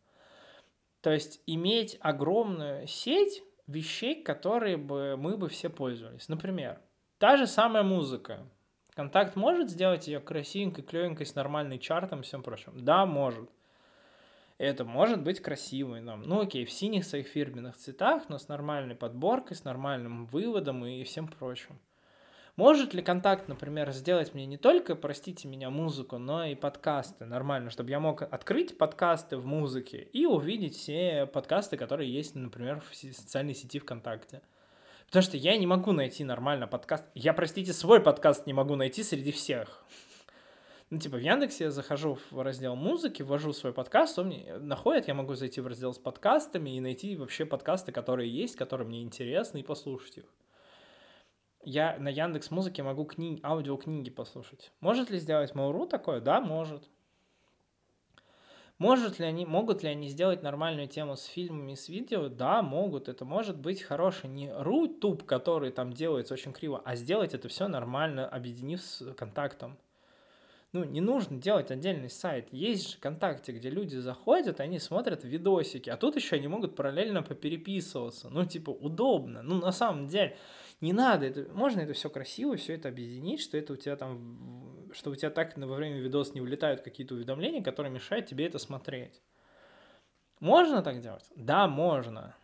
То 1.03 1.11
есть 1.11 1.43
иметь 1.47 1.99
огромную 2.01 2.87
сеть 2.87 3.43
вещей, 3.67 4.23
которые 4.23 4.77
бы 4.77 5.17
мы 5.17 5.37
бы 5.37 5.49
все 5.49 5.69
пользовались. 5.69 6.29
Например, 6.29 6.81
та 7.19 7.37
же 7.37 7.47
самая 7.47 7.83
музыка. 7.83 8.47
Контакт 8.95 9.37
может 9.37 9.71
сделать 9.71 10.09
ее 10.09 10.21
красивенькой, 10.21 10.85
клевенькой, 10.85 11.27
с 11.27 11.35
нормальным 11.35 11.79
чартом 11.79 12.21
и 12.21 12.23
всем 12.23 12.43
прочим? 12.43 12.73
Да, 12.85 13.07
может. 13.07 13.49
Это 14.61 14.85
может 14.85 15.23
быть 15.23 15.41
красивый 15.41 16.03
нам. 16.03 16.21
Ну 16.21 16.43
окей, 16.43 16.67
в 16.67 16.71
синих 16.71 17.07
своих 17.07 17.29
фирменных 17.29 17.79
цветах, 17.79 18.29
но 18.29 18.37
с 18.37 18.47
нормальной 18.49 18.95
подборкой, 18.95 19.57
с 19.57 19.65
нормальным 19.65 20.27
выводом 20.27 20.85
и 20.85 21.03
всем 21.03 21.29
прочим. 21.29 21.81
Может 22.57 22.93
ли 22.93 23.01
контакт, 23.01 23.49
например, 23.49 23.91
сделать 23.93 24.35
мне 24.35 24.45
не 24.45 24.59
только, 24.59 24.97
простите 24.97 25.49
меня, 25.49 25.71
музыку, 25.71 26.19
но 26.19 26.45
и 26.45 26.55
подкасты 26.55 27.25
нормально, 27.25 27.71
чтобы 27.71 27.89
я 27.89 28.01
мог 28.01 28.21
открыть 28.21 28.77
подкасты 28.77 29.39
в 29.39 29.47
музыке 29.47 30.09
и 30.13 30.27
увидеть 30.27 30.77
все 30.77 31.25
подкасты, 31.25 31.79
которые 31.79 32.13
есть, 32.13 32.35
например, 32.35 32.83
в 32.83 32.95
социальной 32.95 33.55
сети 33.55 33.79
ВКонтакте. 33.79 34.43
Потому 35.07 35.23
что 35.23 35.39
я 35.39 35.57
не 35.57 35.67
могу 35.67 35.93
найти 35.93 36.23
нормально 36.23 36.67
подкаст. 36.67 37.07
Я, 37.15 37.33
простите, 37.33 37.73
свой 37.73 37.99
подкаст 37.99 38.47
не 38.47 38.53
могу 38.53 38.77
найти 38.77 39.05
среди 39.05 39.33
всех. 39.33 39.87
Ну, 40.91 40.99
типа, 40.99 41.16
в 41.16 41.20
Яндексе 41.20 41.64
я 41.64 41.70
захожу 41.70 42.18
в 42.30 42.43
раздел 42.43 42.74
музыки, 42.74 43.22
ввожу 43.22 43.53
свой 43.53 43.72
подкаст, 43.72 44.18
он 44.18 44.26
мне 44.26 44.59
находит, 44.59 45.07
я 45.09 45.14
могу 45.14 45.34
зайти 45.34 45.61
в 45.61 45.66
раздел 45.66 45.95
с 45.95 45.99
подкастами 45.99 46.70
и 46.70 46.80
найти 46.80 47.16
вообще 47.16 47.47
подкасты, 47.47 47.93
которые 47.93 48.28
есть, 48.28 48.57
которые 48.57 48.88
мне 48.88 49.03
интересны, 49.03 49.59
и 49.59 49.62
послушать 49.62 50.18
их 50.18 50.24
я 51.64 51.97
на 51.99 52.09
Яндекс 52.09 52.51
Музыке 52.51 52.82
могу 52.82 53.05
книги, 53.05 53.41
аудиокниги 53.43 54.11
послушать. 54.11 54.72
Может 54.80 55.11
ли 55.11 55.18
сделать 55.18 55.53
Mail.ru 55.53 55.86
такое? 55.86 56.20
Да, 56.20 56.41
может. 56.41 56.88
Может 58.78 59.18
ли 59.18 59.26
они, 59.26 59.45
могут 59.45 59.82
ли 59.82 59.91
они 59.91 60.09
сделать 60.09 60.43
нормальную 60.43 60.88
тему 60.88 61.16
с 61.16 61.24
фильмами, 61.24 61.74
с 61.74 61.91
видео? 61.91 62.28
Да, 62.28 62.62
могут. 62.62 63.11
Это 63.11 63.26
может 63.26 63.59
быть 63.59 63.82
хороший 63.82 64.30
не 64.30 64.51
рутуб, 64.51 65.24
который 65.24 65.70
там 65.70 65.93
делается 65.93 66.32
очень 66.32 66.55
криво, 66.55 66.80
а 66.84 66.97
сделать 66.97 67.34
это 67.34 67.49
все 67.49 67.68
нормально, 67.68 68.26
объединив 68.26 68.80
с 68.80 69.12
контактом. 69.14 69.76
Ну, 70.73 70.85
не 70.85 71.01
нужно 71.01 71.37
делать 71.39 71.73
отдельный 71.73 72.11
сайт. 72.11 72.49
Есть 72.53 72.91
же 72.91 72.97
ВКонтакте, 72.99 73.51
где 73.51 73.71
люди 73.71 73.97
заходят, 73.97 74.61
они 74.61 74.79
смотрят 74.79 75.25
видосики, 75.25 75.91
а 75.91 75.97
тут 75.97 76.14
еще 76.14 76.37
они 76.37 76.47
могут 76.47 76.77
параллельно 76.77 77.25
попереписываться. 77.25 78.29
Ну, 78.29 78.45
типа, 78.45 78.71
удобно. 78.71 79.43
Ну, 79.43 79.57
на 79.57 79.73
самом 79.73 80.07
деле, 80.07 80.37
не 80.81 80.93
надо, 80.93 81.27
это, 81.27 81.53
можно 81.53 81.81
это 81.81 81.93
все 81.93 82.09
красиво, 82.09 82.57
все 82.57 82.75
это 82.75 82.89
объединить, 82.89 83.41
что 83.41 83.59
это 83.59 83.73
у 83.73 83.77
тебя 83.77 83.97
там, 83.97 84.89
что 84.93 85.11
у 85.11 85.16
тебя 85.16 85.31
так 85.31 85.59
во 85.59 85.75
время 85.75 85.99
видоса 85.99 86.35
не 86.35 86.41
вылетают 86.41 86.83
какие-то 86.83 87.14
уведомления, 87.14 87.62
которые 87.62 87.93
мешают 87.93 88.27
тебе 88.27 88.47
это 88.47 88.59
смотреть. 88.59 89.21
Можно 90.39 90.83
так 90.83 91.01
делать? 91.01 91.29
Да, 91.35 91.66
можно. 91.66 92.37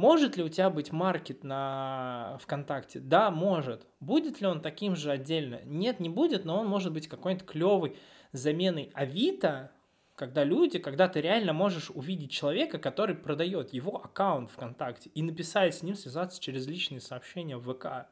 Может 0.00 0.38
ли 0.38 0.42
у 0.42 0.48
тебя 0.48 0.70
быть 0.70 0.92
маркет 0.92 1.44
на 1.44 2.38
ВКонтакте? 2.40 3.00
Да, 3.00 3.30
может. 3.30 3.86
Будет 4.00 4.40
ли 4.40 4.46
он 4.46 4.62
таким 4.62 4.96
же 4.96 5.10
отдельно? 5.10 5.60
Нет, 5.66 6.00
не 6.00 6.08
будет, 6.08 6.46
но 6.46 6.58
он 6.58 6.68
может 6.68 6.90
быть 6.94 7.06
какой-то 7.06 7.44
клевый 7.44 7.98
заменой 8.32 8.90
Авито, 8.94 9.72
когда 10.14 10.42
люди, 10.42 10.78
когда 10.78 11.06
ты 11.06 11.20
реально 11.20 11.52
можешь 11.52 11.90
увидеть 11.90 12.30
человека, 12.30 12.78
который 12.78 13.14
продает 13.14 13.74
его 13.74 14.02
аккаунт 14.02 14.50
ВКонтакте 14.52 15.10
и 15.10 15.22
написать 15.22 15.74
с 15.74 15.82
ним, 15.82 15.94
связаться 15.96 16.40
через 16.40 16.66
личные 16.66 17.02
сообщения 17.02 17.58
в 17.58 17.70
ВК. 17.70 18.08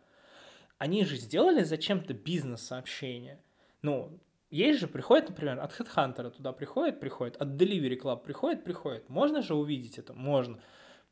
Они 0.77 1.07
же 1.07 1.17
сделали 1.17 1.63
зачем-то 1.63 2.13
бизнес-сообщения. 2.13 3.41
Ну, 3.81 4.21
есть 4.51 4.79
же, 4.79 4.89
приходит, 4.89 5.31
например, 5.31 5.59
от 5.59 5.73
HeadHunter 5.81 6.33
туда 6.33 6.53
приходит, 6.53 7.01
приходит, 7.01 7.37
от 7.37 7.49
Delivery 7.49 7.99
Club 7.99 8.25
приходит, 8.25 8.63
приходит. 8.63 9.09
Можно 9.09 9.41
же 9.41 9.55
увидеть 9.55 9.97
это? 9.97 10.13
Можно. 10.13 10.59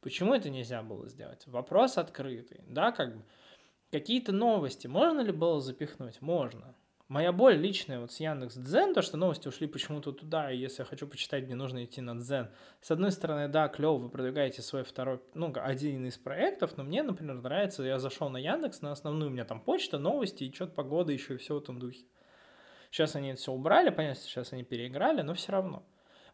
Почему 0.01 0.35
это 0.35 0.51
нельзя 0.51 0.83
было 0.83 1.09
сделать? 1.09 1.47
Вопрос 1.47 1.99
открытый, 1.99 2.61
да, 2.67 2.93
как 2.93 3.17
бы. 3.17 3.25
Какие-то 3.91 4.33
новости 4.33 4.87
можно 4.87 5.21
ли 5.21 5.33
было 5.33 5.61
запихнуть? 5.61 6.21
Можно. 6.21 6.75
Моя 7.09 7.31
боль 7.31 7.57
личная 7.57 8.01
вот 8.01 8.11
с 8.11 8.19
Яндекс 8.19 8.57
Дзен, 8.57 8.93
то, 8.93 9.01
что 9.01 9.17
новости 9.17 9.47
ушли 9.47 9.69
почему-то 9.69 10.11
туда, 10.11 10.51
и 10.51 10.59
если 10.59 10.83
я 10.83 10.87
хочу 10.87 11.07
почитать, 11.07 11.45
мне 11.45 11.55
нужно 11.55 11.85
идти 11.85 12.01
на 12.01 12.17
Дзен. 12.17 12.51
С 12.81 12.91
одной 12.91 13.13
стороны, 13.13 13.47
да, 13.47 13.69
клево, 13.69 13.97
вы 13.97 14.09
продвигаете 14.09 14.61
свой 14.61 14.83
второй, 14.83 15.21
ну, 15.35 15.53
один 15.55 16.05
из 16.05 16.19
проектов, 16.19 16.77
но 16.77 16.83
мне, 16.83 17.05
например, 17.05 17.37
нравится, 17.37 17.85
я 17.85 18.01
зашел 18.01 18.29
на 18.29 18.39
Яндекс, 18.39 18.83
на 18.83 18.91
основную 18.91 19.31
у 19.31 19.33
меня 19.33 19.45
там 19.45 19.61
почта, 19.61 19.99
новости 19.99 20.43
и 20.43 20.53
что-то 20.53 20.73
погода 20.73 21.13
еще 21.13 21.35
и 21.35 21.37
все 21.37 21.55
в 21.55 21.59
этом 21.59 21.79
духе. 21.79 22.05
Сейчас 22.91 23.15
они 23.15 23.29
это 23.31 23.41
все 23.41 23.53
убрали, 23.53 23.91
понятно, 23.91 24.21
сейчас 24.23 24.53
они 24.53 24.65
переиграли, 24.65 25.23
но 25.23 25.35
все 25.35 25.53
равно. 25.53 25.85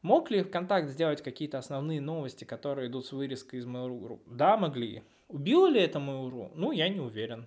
Мог 0.03 0.33
ли 0.33 0.43
ВКонтакт 0.43 0.89
сделать 0.89 1.23
какие-то 1.23 1.59
основные 1.59 2.01
новости, 2.01 2.45
которые 2.45 2.89
идут 2.89 3.07
с 3.07 3.13
вырезкой 3.13 3.61
из 3.61 3.67
Mail.ru? 3.67 4.21
Да, 4.27 4.57
могли. 4.57 5.05
Убило 5.29 5.69
ли 5.69 5.81
это 5.81 6.01
Mail.ru? 6.01 6.51
Ну, 6.55 6.73
я 6.73 6.89
не 6.89 6.99
уверен. 6.99 7.47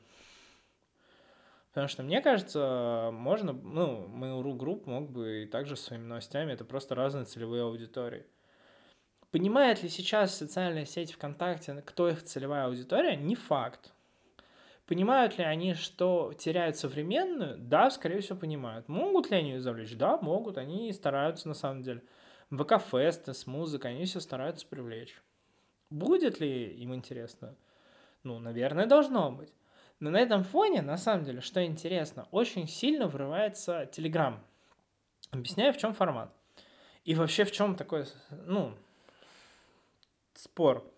Потому 1.69 1.89
что, 1.89 2.03
мне 2.03 2.21
кажется, 2.21 3.09
можно, 3.11 3.51
ну, 3.51 4.07
Mail.ru 4.07 4.57
Group 4.57 4.83
мог 4.85 5.11
бы 5.11 5.43
и 5.43 5.45
также 5.45 5.75
своими 5.75 6.05
новостями, 6.05 6.53
это 6.53 6.63
просто 6.63 6.95
разные 6.95 7.25
целевые 7.25 7.63
аудитории. 7.63 8.25
Понимает 9.31 9.83
ли 9.83 9.89
сейчас 9.89 10.37
социальная 10.37 10.85
сеть 10.85 11.11
ВКонтакте, 11.11 11.83
кто 11.85 12.07
их 12.07 12.23
целевая 12.23 12.67
аудитория? 12.67 13.17
Не 13.17 13.35
факт. 13.35 13.91
Понимают 14.87 15.37
ли 15.37 15.43
они, 15.43 15.73
что 15.73 16.31
теряют 16.37 16.77
современную? 16.77 17.57
Да, 17.57 17.89
скорее 17.89 18.21
всего, 18.21 18.37
понимают. 18.37 18.87
Могут 18.87 19.29
ли 19.29 19.35
они 19.35 19.51
ее 19.51 19.59
завлечь? 19.59 19.97
Да, 19.97 20.17
могут. 20.21 20.57
Они 20.57 20.93
стараются 20.93 21.49
на 21.49 21.55
самом 21.55 21.81
деле. 21.81 22.01
ВК-фесты 22.51 23.33
с 23.33 23.47
музыкой, 23.47 23.91
они 23.91 24.05
все 24.05 24.19
стараются 24.19 24.67
привлечь. 24.67 25.21
Будет 25.89 26.39
ли 26.39 26.67
им 26.73 26.93
интересно? 26.93 27.55
Ну, 28.23 28.39
наверное, 28.39 28.85
должно 28.85 29.31
быть. 29.31 29.53
Но 29.99 30.09
на 30.09 30.17
этом 30.17 30.43
фоне, 30.43 30.81
на 30.81 30.97
самом 30.97 31.23
деле, 31.23 31.41
что 31.41 31.63
интересно, 31.63 32.27
очень 32.31 32.67
сильно 32.67 33.07
врывается 33.07 33.83
Telegram. 33.83 34.39
Объясняю, 35.31 35.73
в 35.73 35.77
чем 35.77 35.93
формат. 35.93 36.33
И 37.03 37.15
вообще 37.15 37.45
в 37.45 37.51
чем 37.51 37.75
такой, 37.75 38.05
ну, 38.29 38.75
спор. 40.33 40.91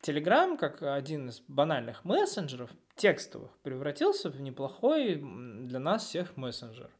Telegram, 0.00 0.56
как 0.56 0.82
один 0.82 1.28
из 1.28 1.40
банальных 1.46 2.04
мессенджеров, 2.04 2.70
текстовых, 2.96 3.50
превратился 3.62 4.30
в 4.30 4.40
неплохой 4.40 5.14
для 5.14 5.78
нас 5.78 6.06
всех 6.06 6.36
мессенджер. 6.36 6.90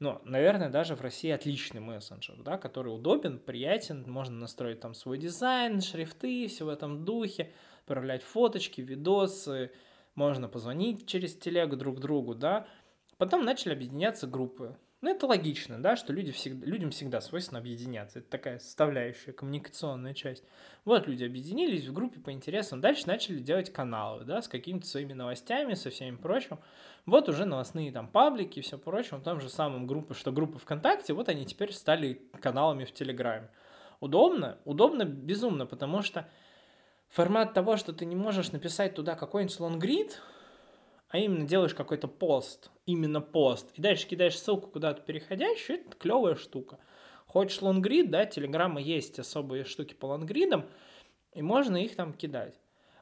Но, 0.00 0.22
наверное, 0.24 0.68
даже 0.68 0.94
в 0.94 1.00
России 1.00 1.30
отличный 1.30 1.80
мессенджер, 1.80 2.36
да, 2.42 2.56
который 2.56 2.94
удобен, 2.94 3.38
приятен, 3.38 4.04
можно 4.06 4.36
настроить 4.36 4.80
там 4.80 4.94
свой 4.94 5.18
дизайн, 5.18 5.80
шрифты, 5.80 6.46
все 6.46 6.64
в 6.64 6.68
этом 6.68 7.04
духе, 7.04 7.52
отправлять 7.80 8.22
фоточки, 8.22 8.80
видосы, 8.80 9.72
можно 10.14 10.48
позвонить 10.48 11.06
через 11.06 11.36
телегу 11.36 11.76
друг 11.76 11.98
другу, 11.98 12.36
да. 12.36 12.68
Потом 13.16 13.44
начали 13.44 13.72
объединяться 13.72 14.28
группы. 14.28 14.76
Ну, 15.00 15.10
это 15.10 15.26
логично, 15.26 15.80
да, 15.80 15.94
что 15.94 16.12
люди 16.12 16.32
всегда, 16.32 16.66
людям 16.66 16.90
всегда 16.90 17.20
свойственно 17.20 17.60
объединяться. 17.60 18.18
Это 18.18 18.28
такая 18.30 18.58
составляющая, 18.58 19.32
коммуникационная 19.32 20.12
часть. 20.12 20.42
Вот 20.84 21.06
люди 21.06 21.22
объединились 21.22 21.86
в 21.86 21.92
группе 21.92 22.18
по 22.18 22.32
интересам. 22.32 22.80
Дальше 22.80 23.06
начали 23.06 23.38
делать 23.38 23.72
каналы, 23.72 24.24
да, 24.24 24.42
с 24.42 24.48
какими-то 24.48 24.88
своими 24.88 25.12
новостями, 25.12 25.74
со 25.74 25.90
всем 25.90 26.18
прочим. 26.18 26.58
Вот 27.06 27.28
уже 27.28 27.44
новостные 27.44 27.92
там 27.92 28.08
паблики 28.08 28.58
и 28.58 28.62
все 28.62 28.76
прочее. 28.76 29.20
В 29.20 29.22
том 29.22 29.40
же 29.40 29.48
самом 29.48 29.86
группы, 29.86 30.14
что 30.14 30.32
группы 30.32 30.58
ВКонтакте, 30.58 31.12
вот 31.12 31.28
они 31.28 31.46
теперь 31.46 31.72
стали 31.72 32.20
каналами 32.40 32.84
в 32.84 32.92
Телеграме. 32.92 33.50
Удобно? 34.00 34.58
Удобно 34.64 35.04
безумно, 35.04 35.64
потому 35.64 36.02
что 36.02 36.28
формат 37.08 37.54
того, 37.54 37.76
что 37.76 37.92
ты 37.92 38.04
не 38.04 38.16
можешь 38.16 38.50
написать 38.50 38.96
туда 38.96 39.14
какой-нибудь 39.14 39.60
лонгрид, 39.60 40.20
а 41.08 41.18
именно 41.18 41.46
делаешь 41.46 41.74
какой-то 41.74 42.08
пост, 42.08 42.70
именно 42.86 43.20
пост, 43.20 43.70
и 43.74 43.82
дальше 43.82 44.06
кидаешь 44.06 44.38
ссылку 44.38 44.68
куда-то 44.68 45.02
переходящую, 45.02 45.80
это 45.80 45.96
клевая 45.96 46.34
штука. 46.34 46.78
Хочешь 47.26 47.62
лонгрид, 47.62 48.10
да, 48.10 48.24
телеграмма 48.24 48.80
есть 48.80 49.18
особые 49.18 49.64
штуки 49.64 49.94
по 49.94 50.06
лонгридам, 50.06 50.66
и 51.34 51.42
можно 51.42 51.76
их 51.76 51.94
там 51.96 52.12
кидать. 52.12 52.58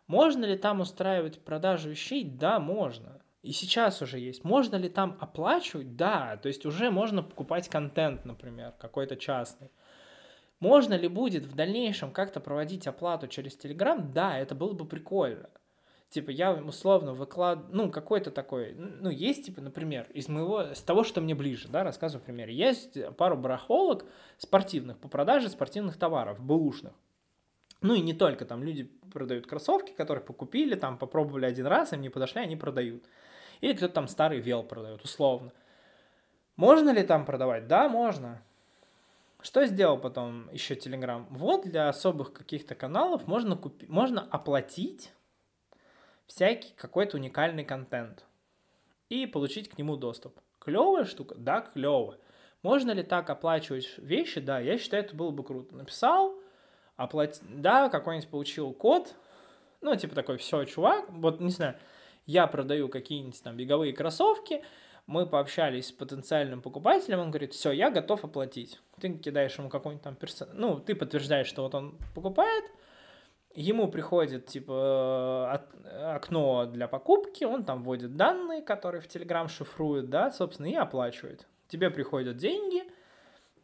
Можно 0.07 0.45
ли 0.45 0.57
там 0.57 0.81
устраивать 0.81 1.41
продажу 1.41 1.91
вещей? 1.91 2.25
Да, 2.25 2.61
можно. 2.61 3.21
И 3.43 3.53
сейчас 3.53 4.03
уже 4.03 4.19
есть. 4.19 4.45
Можно 4.45 4.77
ли 4.77 4.89
там 4.89 5.17
оплачивать? 5.21 5.97
Да, 5.97 6.37
то 6.37 6.49
есть 6.49 6.67
уже 6.67 6.91
можно 6.91 7.23
покупать 7.23 7.69
контент, 7.69 8.25
например, 8.25 8.73
какой-то 8.79 9.17
частный. 9.17 9.71
Можно 10.59 10.95
ли 10.95 11.07
будет 11.07 11.45
в 11.45 11.55
дальнейшем 11.55 12.13
как-то 12.13 12.41
проводить 12.41 12.87
оплату 12.87 13.29
через 13.29 13.57
Telegram? 13.57 14.01
Да, 14.13 14.39
это 14.39 14.55
было 14.55 14.73
бы 14.73 14.85
прикольно. 14.85 15.51
Типа 16.17 16.31
я 16.31 16.55
условно 16.55 17.13
выкладываю, 17.13 17.77
ну, 17.77 17.91
какой-то 17.91 18.31
такой, 18.31 18.73
ну, 18.75 19.11
есть, 19.11 19.45
типа, 19.45 19.61
например, 19.61 20.07
из 20.15 20.29
моего, 20.29 20.73
с 20.73 20.81
того, 20.81 21.05
что 21.05 21.21
мне 21.21 21.35
ближе, 21.35 21.69
да, 21.69 21.85
рассказываю 21.85 22.25
пример. 22.25 22.49
Есть 22.49 22.97
пару 23.19 23.37
барахолок 23.37 24.07
спортивных 24.39 24.97
по 24.97 25.09
продаже 25.09 25.51
спортивных 25.51 25.99
товаров, 25.99 26.41
бэушных. 26.41 26.95
Ну 27.83 27.93
и 27.93 28.01
не 28.01 28.15
только, 28.15 28.47
там 28.47 28.63
люди 28.63 28.85
продают 29.13 29.47
кроссовки, 29.47 29.93
которые 29.93 30.25
покупили, 30.25 30.75
там 30.75 30.97
попробовали 30.97 31.45
один 31.45 31.67
раз, 31.67 31.93
им 31.93 32.01
не 32.01 32.09
подошли, 32.09 32.41
они 32.41 32.57
продают. 32.57 33.05
Или 33.61 33.75
кто-то 33.75 33.93
там 33.93 34.09
старый 34.09 34.41
вел 34.41 34.63
продает, 34.63 35.05
условно. 35.05 35.53
Можно 36.57 36.95
ли 36.95 37.03
там 37.03 37.27
продавать? 37.27 37.67
Да, 37.67 37.91
можно. 37.91 38.43
Что 39.43 39.67
сделал 39.67 39.99
потом 39.99 40.49
еще 40.51 40.77
Telegram? 40.77 41.27
Вот 41.29 41.67
для 41.69 41.91
особых 41.91 42.33
каких-то 42.33 42.75
каналов 42.75 43.27
можно, 43.27 43.55
купить, 43.55 43.91
можно 43.91 44.27
оплатить 44.31 45.13
всякий 46.27 46.73
какой-то 46.77 47.17
уникальный 47.17 47.65
контент 47.65 48.25
и 49.09 49.27
получить 49.27 49.69
к 49.69 49.79
нему 49.79 49.97
доступ. 49.97 50.39
Клевая 50.59 51.05
штука? 51.05 51.35
Да, 51.37 51.61
клевая. 51.61 52.19
Можно 52.63 52.91
ли 52.91 53.03
так 53.03 53.31
оплачивать 53.31 53.97
вещи? 53.99 54.41
Да, 54.41 54.59
я 54.59 54.79
считаю, 54.79 55.05
это 55.05 55.15
было 55.15 55.31
бы 55.31 55.45
круто. 55.45 55.77
Написал, 55.77 56.37
оплатил, 56.97 57.45
да, 57.49 57.89
какой-нибудь 57.89 58.29
получил 58.29 58.73
код, 58.73 59.15
ну, 59.81 59.95
типа 59.95 60.15
такой, 60.15 60.39
все, 60.39 60.65
чувак, 60.65 61.09
вот, 61.11 61.41
не 61.41 61.51
знаю, 61.51 61.77
я 62.25 62.47
продаю 62.47 62.89
какие-нибудь 62.89 63.41
там 63.43 63.57
беговые 63.57 63.93
кроссовки, 63.93 64.65
мы 65.07 65.27
пообщались 65.27 65.89
с 65.89 65.93
потенциальным 65.93 66.61
покупателем, 66.61 67.21
он 67.21 67.31
говорит, 67.31 67.55
все, 67.55 67.71
я 67.71 67.91
готов 67.91 68.25
оплатить. 68.25 68.81
Ты 69.01 69.17
кидаешь 69.17 69.57
ему 69.57 69.69
какой-нибудь 69.69 70.03
там 70.03 70.17
персон... 70.17 70.49
Ну, 70.53 70.81
ты 70.81 70.97
подтверждаешь, 70.97 71.47
что 71.47 71.63
вот 71.63 71.75
он 71.77 71.97
покупает, 72.15 72.65
ему 73.57 73.89
приходит, 73.89 74.47
типа, 74.47 75.65
окно 76.15 76.67
для 76.67 76.87
покупки, 76.87 77.45
он 77.45 77.65
там 77.65 77.83
вводит 77.83 78.17
данные, 78.17 78.63
которые 78.63 79.01
в 79.01 79.09
Telegram 79.09 79.49
шифрует, 79.49 80.11
да, 80.11 80.31
собственно, 80.31 80.67
и 80.67 80.75
оплачивает. 80.75 81.47
Тебе 81.69 81.91
приходят 81.91 82.37
деньги, 82.37 82.85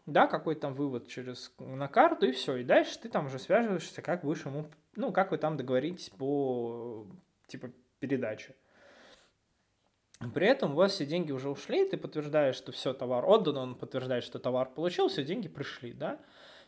да, 0.07 0.27
какой-то 0.27 0.63
там 0.63 0.75
вывод 0.75 1.07
через 1.07 1.53
на 1.59 1.89
карту, 1.89 2.27
и 2.27 2.33
все. 2.33 2.57
И 2.57 2.65
дальше 2.65 2.99
ты 2.99 3.09
там 3.09 3.27
уже 3.27 3.39
связываешься, 3.39 4.03
как 4.03 4.23
будешь 4.23 4.45
ему, 4.45 4.67
ну, 4.97 5.13
как 5.13 5.31
вы 5.31 5.39
там 5.39 5.57
договоритесь 5.57 6.09
по, 6.11 7.07
типа, 7.47 7.71
передаче. 8.01 8.55
При 10.35 10.47
этом 10.47 10.73
у 10.73 10.77
вас 10.77 10.93
все 10.93 11.05
деньги 11.05 11.33
уже 11.33 11.51
ушли, 11.51 11.89
ты 11.89 11.97
подтверждаешь, 11.97 12.57
что 12.57 12.73
все, 12.73 12.95
товар 12.95 13.25
отдан, 13.29 13.57
он 13.57 13.75
подтверждает, 13.75 14.25
что 14.25 14.39
товар 14.39 14.71
получил, 14.71 15.09
все, 15.09 15.25
деньги 15.25 15.49
пришли, 15.49 15.93
да. 15.93 16.19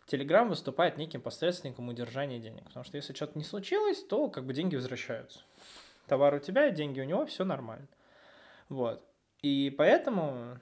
Telegram 0.06 0.48
выступает 0.48 0.98
неким 0.98 1.20
посредственником 1.20 1.88
удержания 1.88 2.38
денег, 2.38 2.64
потому 2.64 2.84
что 2.84 2.96
если 2.96 3.14
что-то 3.14 3.38
не 3.38 3.44
случилось, 3.44 4.02
то 4.04 4.28
как 4.28 4.44
бы 4.44 4.52
деньги 4.52 4.76
возвращаются. 4.76 5.40
Товар 6.06 6.34
у 6.34 6.38
тебя, 6.38 6.70
деньги 6.70 7.00
у 7.00 7.04
него, 7.04 7.24
все 7.26 7.44
нормально. 7.44 7.88
Вот. 8.68 9.02
И 9.40 9.74
поэтому 9.76 10.58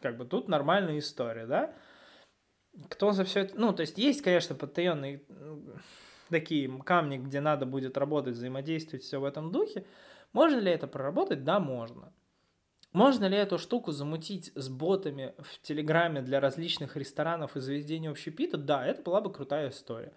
как 0.00 0.18
бы 0.18 0.26
тут 0.26 0.48
нормальная 0.48 0.98
история, 0.98 1.46
да? 1.46 1.74
Кто 2.88 3.12
за 3.12 3.24
все 3.24 3.40
это... 3.40 3.58
Ну, 3.58 3.72
то 3.72 3.82
есть 3.82 3.96
есть, 3.98 4.20
конечно, 4.22 4.54
потаенные 4.54 5.22
такие 6.28 6.70
камни, 6.82 7.18
где 7.18 7.40
надо 7.40 7.64
будет 7.66 7.96
работать, 7.96 8.34
взаимодействовать, 8.34 9.04
все 9.04 9.20
в 9.20 9.24
этом 9.24 9.52
духе. 9.52 9.86
Можно 10.32 10.58
ли 10.58 10.72
это 10.72 10.86
проработать? 10.86 11.44
Да, 11.44 11.60
можно. 11.60 12.12
Можно 12.94 13.24
ли 13.24 13.36
эту 13.36 13.58
штуку 13.58 13.90
замутить 13.90 14.52
с 14.54 14.68
ботами 14.68 15.34
в 15.40 15.60
Телеграме 15.62 16.22
для 16.22 16.38
различных 16.38 16.96
ресторанов 16.96 17.56
и 17.56 17.60
заведений 17.60 18.06
общепита? 18.06 18.56
Да, 18.56 18.86
это 18.86 19.02
была 19.02 19.20
бы 19.20 19.32
крутая 19.32 19.70
история. 19.70 20.12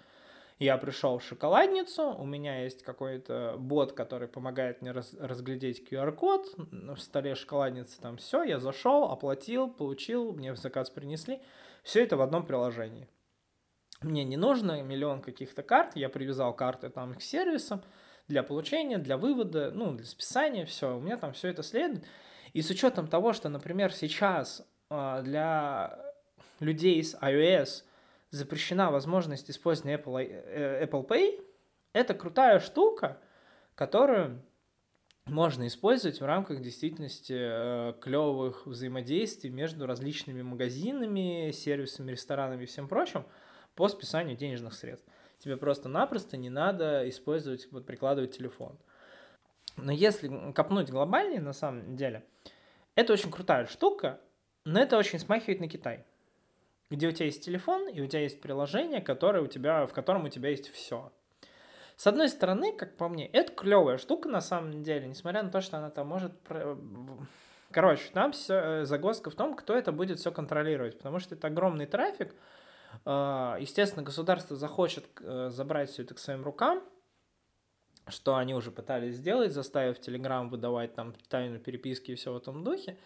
Я 0.59 0.78
пришел 0.78 1.17
в 1.17 1.23
шоколадницу, 1.23 2.03
у 2.11 2.23
меня 2.23 2.63
есть 2.63 2.84
какой-то 2.84 3.55
бот, 3.57 3.93
который 3.93 4.28
помогает 4.28 4.84
мне 4.84 4.91
раз, 4.91 5.15
разглядеть 5.19 5.91
QR-код, 5.91 6.53
в 6.57 6.97
столе 6.97 7.34
шоколадницы 7.34 7.99
там 7.99 8.17
все, 8.17 8.43
я 8.43 8.59
зашел, 8.59 9.05
оплатил, 9.05 9.71
получил, 9.71 10.34
мне 10.34 10.53
в 10.53 10.57
заказ 10.57 10.91
принесли. 10.91 11.41
Все 11.82 12.03
это 12.03 12.15
в 12.15 12.21
одном 12.21 12.45
приложении. 12.45 13.07
Мне 14.01 14.23
не 14.23 14.38
нужно 14.38 14.84
миллион 14.84 15.23
каких-то 15.23 15.63
карт, 15.63 15.95
я 15.95 16.09
привязал 16.09 16.55
карты 16.55 16.89
там 16.89 17.15
к 17.15 17.23
сервисам 17.23 17.84
для 18.28 18.43
получения, 18.43 18.99
для 18.99 19.17
вывода, 19.17 19.71
ну, 19.71 19.93
для 19.93 20.05
списания, 20.05 20.67
все, 20.67 20.95
у 20.95 20.99
меня 20.99 21.17
там 21.17 21.34
все 21.34 21.47
это 21.47 21.63
следует. 21.63 22.05
И 22.57 22.63
с 22.63 22.71
учетом 22.71 23.07
того, 23.07 23.33
что, 23.33 23.49
например, 23.49 23.93
сейчас 23.93 24.65
а, 24.89 25.21
для 25.21 25.99
людей 26.59 27.03
с 27.03 27.13
iOS 27.13 27.83
запрещена 28.31 28.89
возможность 28.89 29.51
использования 29.51 29.97
Apple, 29.97 30.27
э, 30.27 30.83
Apple 30.83 31.07
Pay, 31.07 31.39
это 31.93 32.15
крутая 32.15 32.59
штука, 32.59 33.19
которую 33.75 34.41
можно 35.25 35.67
использовать 35.67 36.19
в 36.19 36.25
рамках 36.25 36.61
действительности 36.61 37.35
э, 37.37 37.93
клевых 38.01 38.65
взаимодействий 38.65 39.51
между 39.51 39.85
различными 39.85 40.41
магазинами, 40.41 41.51
сервисами, 41.51 42.09
ресторанами 42.09 42.63
и 42.63 42.65
всем 42.65 42.87
прочим 42.87 43.23
по 43.75 43.87
списанию 43.87 44.35
денежных 44.35 44.73
средств. 44.73 45.07
Тебе 45.37 45.57
просто-напросто 45.57 46.37
не 46.37 46.49
надо 46.49 47.07
использовать, 47.07 47.71
вот 47.71 47.85
прикладывать 47.85 48.35
телефон. 48.35 48.79
Но 49.78 49.91
если 49.91 50.51
копнуть 50.51 50.89
глобальнее, 50.89 51.39
на 51.39 51.53
самом 51.53 51.95
деле, 51.95 52.25
это 52.95 53.13
очень 53.13 53.32
крутая 53.32 53.65
штука, 53.67 54.19
но 54.65 54.80
это 54.80 54.97
очень 54.97 55.19
смахивает 55.19 55.59
на 55.59 55.69
Китай 55.69 56.05
где 56.89 57.07
у 57.07 57.11
тебя 57.11 57.25
есть 57.25 57.43
телефон 57.43 57.88
и 57.89 58.01
у 58.01 58.07
тебя 58.07 58.21
есть 58.21 58.41
приложение, 58.41 59.01
которое 59.01 59.41
у 59.41 59.47
тебя, 59.47 59.86
в 59.86 59.93
котором 59.93 60.25
у 60.25 60.30
тебя 60.30 60.49
есть 60.49 60.71
все. 60.71 61.11
С 61.95 62.07
одной 62.07 62.30
стороны, 62.30 62.73
как 62.73 62.95
по 62.95 63.09
мне, 63.09 63.28
это 63.28 63.51
клевая 63.51 63.97
штука 63.97 64.30
на 64.30 64.41
самом 64.41 64.84
деле, 64.84 65.07
несмотря 65.07 65.43
на 65.43 65.49
то, 65.49 65.61
что 65.61 65.78
она 65.78 65.89
там 65.89 66.07
может... 66.07 66.34
Короче, 67.71 68.03
там 68.13 68.32
все, 68.32 68.53
э, 68.53 68.86
загвоздка 68.86 69.30
в 69.30 69.36
том, 69.36 69.53
кто 69.53 69.75
это 69.75 69.91
будет 69.91 70.19
все 70.19 70.32
контролировать, 70.32 70.97
потому 70.97 71.19
что 71.19 71.36
это 71.36 71.47
огромный 71.47 71.86
трафик. 71.86 72.34
А, 73.03 73.57
естественно, 73.59 74.03
государство 74.03 74.55
захочет 74.55 75.03
э, 75.19 75.49
забрать 75.51 75.89
все 75.89 76.03
это 76.03 76.13
к 76.13 76.19
своим 76.19 76.45
рукам, 76.45 76.82
что 78.09 78.35
они 78.35 78.53
уже 78.53 78.71
пытались 78.71 79.15
сделать, 79.15 79.51
заставив 79.51 79.99
Telegram 79.99 80.47
выдавать 80.49 80.93
там 80.93 81.13
тайну 81.29 81.59
переписки 81.59 82.11
и 82.11 82.15
все 82.15 82.33
в 82.33 82.37
этом 82.37 82.63
духе. 82.63 82.97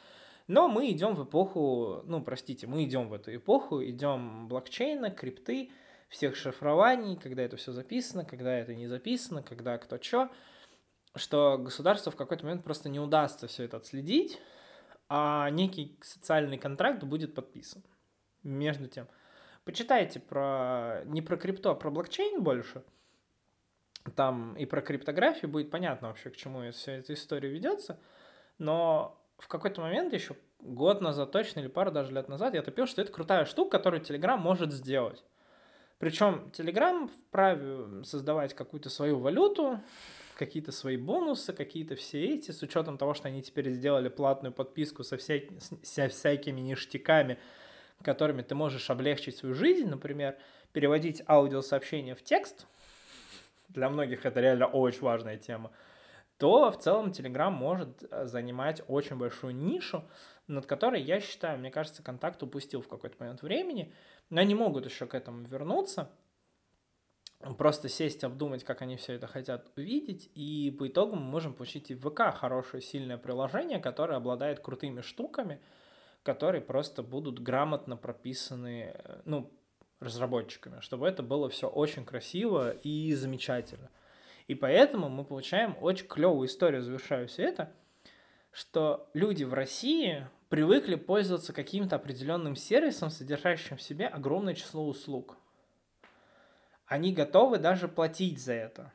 Но 0.47 0.67
мы 0.67 0.91
идем 0.91 1.15
в 1.15 1.23
эпоху, 1.23 2.01
ну, 2.05 2.21
простите, 2.21 2.67
мы 2.67 2.83
идем 2.83 3.09
в 3.09 3.13
эту 3.13 3.35
эпоху, 3.35 3.83
идем 3.83 4.47
блокчейна, 4.47 5.11
крипты, 5.11 5.71
всех 6.09 6.35
шифрований, 6.35 7.15
когда 7.15 7.43
это 7.43 7.55
все 7.57 7.71
записано, 7.71 8.25
когда 8.25 8.53
это 8.57 8.75
не 8.75 8.87
записано, 8.87 9.43
когда 9.43 9.77
кто 9.77 10.01
что, 10.01 10.29
что 11.15 11.57
государству 11.57 12.11
в 12.11 12.15
какой-то 12.17 12.43
момент 12.43 12.63
просто 12.63 12.89
не 12.89 12.99
удастся 12.99 13.47
все 13.47 13.63
это 13.63 13.77
отследить, 13.77 14.39
а 15.07 15.49
некий 15.51 15.97
социальный 16.01 16.57
контракт 16.57 17.03
будет 17.03 17.33
подписан. 17.33 17.83
Между 18.43 18.87
тем, 18.87 19.07
почитайте 19.63 20.19
про 20.19 21.03
не 21.05 21.21
про 21.21 21.37
крипту, 21.37 21.69
а 21.69 21.75
про 21.75 21.91
блокчейн 21.91 22.43
больше. 22.43 22.83
Там 24.15 24.55
и 24.55 24.65
про 24.65 24.81
криптографию 24.81 25.49
будет 25.49 25.69
понятно 25.69 26.07
вообще, 26.07 26.29
к 26.29 26.35
чему 26.35 26.69
вся 26.71 26.93
эта 26.93 27.13
история 27.13 27.49
ведется. 27.49 27.99
Но 28.57 29.17
в 29.37 29.47
какой-то 29.47 29.81
момент 29.81 30.13
еще 30.13 30.35
год 30.59 31.01
назад 31.01 31.31
точно 31.31 31.59
или 31.59 31.67
пару 31.67 31.91
даже 31.91 32.11
лет 32.11 32.27
назад 32.27 32.53
я 32.53 32.61
топил, 32.61 32.87
что 32.87 33.01
это 33.01 33.11
крутая 33.11 33.45
штука, 33.45 33.77
которую 33.77 34.01
Telegram 34.01 34.37
может 34.37 34.71
сделать. 34.71 35.23
Причем 35.99 36.51
Telegram 36.51 37.07
вправе 37.07 38.03
создавать 38.03 38.55
какую-то 38.55 38.89
свою 38.89 39.19
валюту, 39.19 39.79
какие-то 40.35 40.71
свои 40.71 40.97
бонусы, 40.97 41.53
какие-то 41.53 41.95
все 41.95 42.25
эти, 42.25 42.49
с 42.49 42.63
учетом 42.63 42.97
того, 42.97 43.13
что 43.13 43.27
они 43.27 43.43
теперь 43.43 43.69
сделали 43.69 44.09
платную 44.09 44.51
подписку 44.51 45.03
со, 45.03 45.17
вся... 45.17 45.41
со 45.83 46.07
всякими 46.07 46.59
ништяками, 46.59 47.37
которыми 48.01 48.41
ты 48.41 48.55
можешь 48.55 48.89
облегчить 48.89 49.37
свою 49.37 49.53
жизнь, 49.53 49.87
например, 49.87 50.37
переводить 50.73 51.21
аудиосообщения 51.27 52.15
в 52.15 52.23
текст. 52.23 52.65
Для 53.74 53.89
многих 53.89 54.26
это 54.26 54.39
реально 54.39 54.67
очень 54.67 55.01
важная 55.01 55.38
тема 55.38 55.72
то 56.41 56.72
в 56.72 56.80
целом 56.80 57.11
Telegram 57.11 57.51
может 57.51 58.03
э, 58.09 58.26
занимать 58.26 58.82
очень 58.88 59.15
большую 59.15 59.53
нишу, 59.53 60.03
над 60.47 60.65
которой, 60.65 60.99
я 60.99 61.19
считаю, 61.19 61.59
мне 61.59 61.69
кажется, 61.69 62.01
контакт 62.01 62.41
упустил 62.41 62.82
в 62.82 62.88
какой-то 62.88 63.15
момент 63.19 63.43
времени, 63.43 63.93
но 64.32 64.41
они 64.41 64.55
могут 64.55 64.86
еще 64.86 65.05
к 65.05 65.13
этому 65.13 65.45
вернуться, 65.45 66.09
просто 67.59 67.89
сесть, 67.89 68.24
обдумать, 68.24 68.63
как 68.63 68.82
они 68.82 68.95
все 68.95 69.13
это 69.13 69.28
хотят 69.28 69.72
увидеть, 69.78 70.32
и 70.34 70.76
по 70.80 70.88
итогу 70.88 71.15
мы 71.15 71.22
можем 71.22 71.53
получить 71.53 71.91
и 71.91 71.93
в 71.93 72.09
ВК 72.09 72.36
хорошее, 72.36 72.82
сильное 72.82 73.19
приложение, 73.19 73.78
которое 73.78 74.15
обладает 74.15 74.61
крутыми 74.61 75.01
штуками, 75.01 75.61
которые 76.24 76.61
просто 76.61 77.03
будут 77.03 77.38
грамотно 77.38 77.97
прописаны, 77.97 78.95
э, 78.95 79.22
ну, 79.26 79.51
разработчиками, 80.01 80.81
чтобы 80.81 81.07
это 81.07 81.23
было 81.23 81.47
все 81.49 81.67
очень 81.67 82.03
красиво 82.03 82.71
и 82.71 83.13
замечательно. 83.13 83.89
И 84.47 84.55
поэтому 84.55 85.07
мы 85.07 85.23
получаем 85.23 85.77
очень 85.79 86.07
клевую 86.07 86.47
историю, 86.47 86.81
завершаю 86.81 87.27
все 87.27 87.43
это, 87.43 87.71
что 88.51 89.09
люди 89.13 89.45
в 89.45 89.53
России 89.53 90.27
привыкли 90.49 90.95
пользоваться 90.95 91.53
каким-то 91.53 91.95
определенным 91.95 92.57
сервисом, 92.57 93.09
содержащим 93.09 93.77
в 93.77 93.81
себе 93.81 94.07
огромное 94.07 94.55
число 94.55 94.85
услуг. 94.85 95.37
Они 96.87 97.13
готовы 97.13 97.59
даже 97.59 97.87
платить 97.87 98.43
за 98.43 98.53
это. 98.53 98.91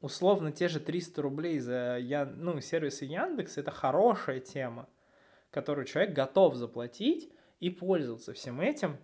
Условно, 0.00 0.50
те 0.50 0.66
же 0.66 0.80
300 0.80 1.22
рублей 1.22 1.60
за 1.60 1.98
Ян... 1.98 2.34
ну, 2.38 2.60
сервисы 2.60 3.04
Яндекс– 3.04 3.56
это 3.58 3.70
хорошая 3.70 4.40
тема, 4.40 4.88
которую 5.50 5.84
человек 5.84 6.14
готов 6.14 6.54
заплатить 6.54 7.30
и 7.60 7.68
пользоваться 7.68 8.32
всем 8.32 8.60
этим. 8.60 8.96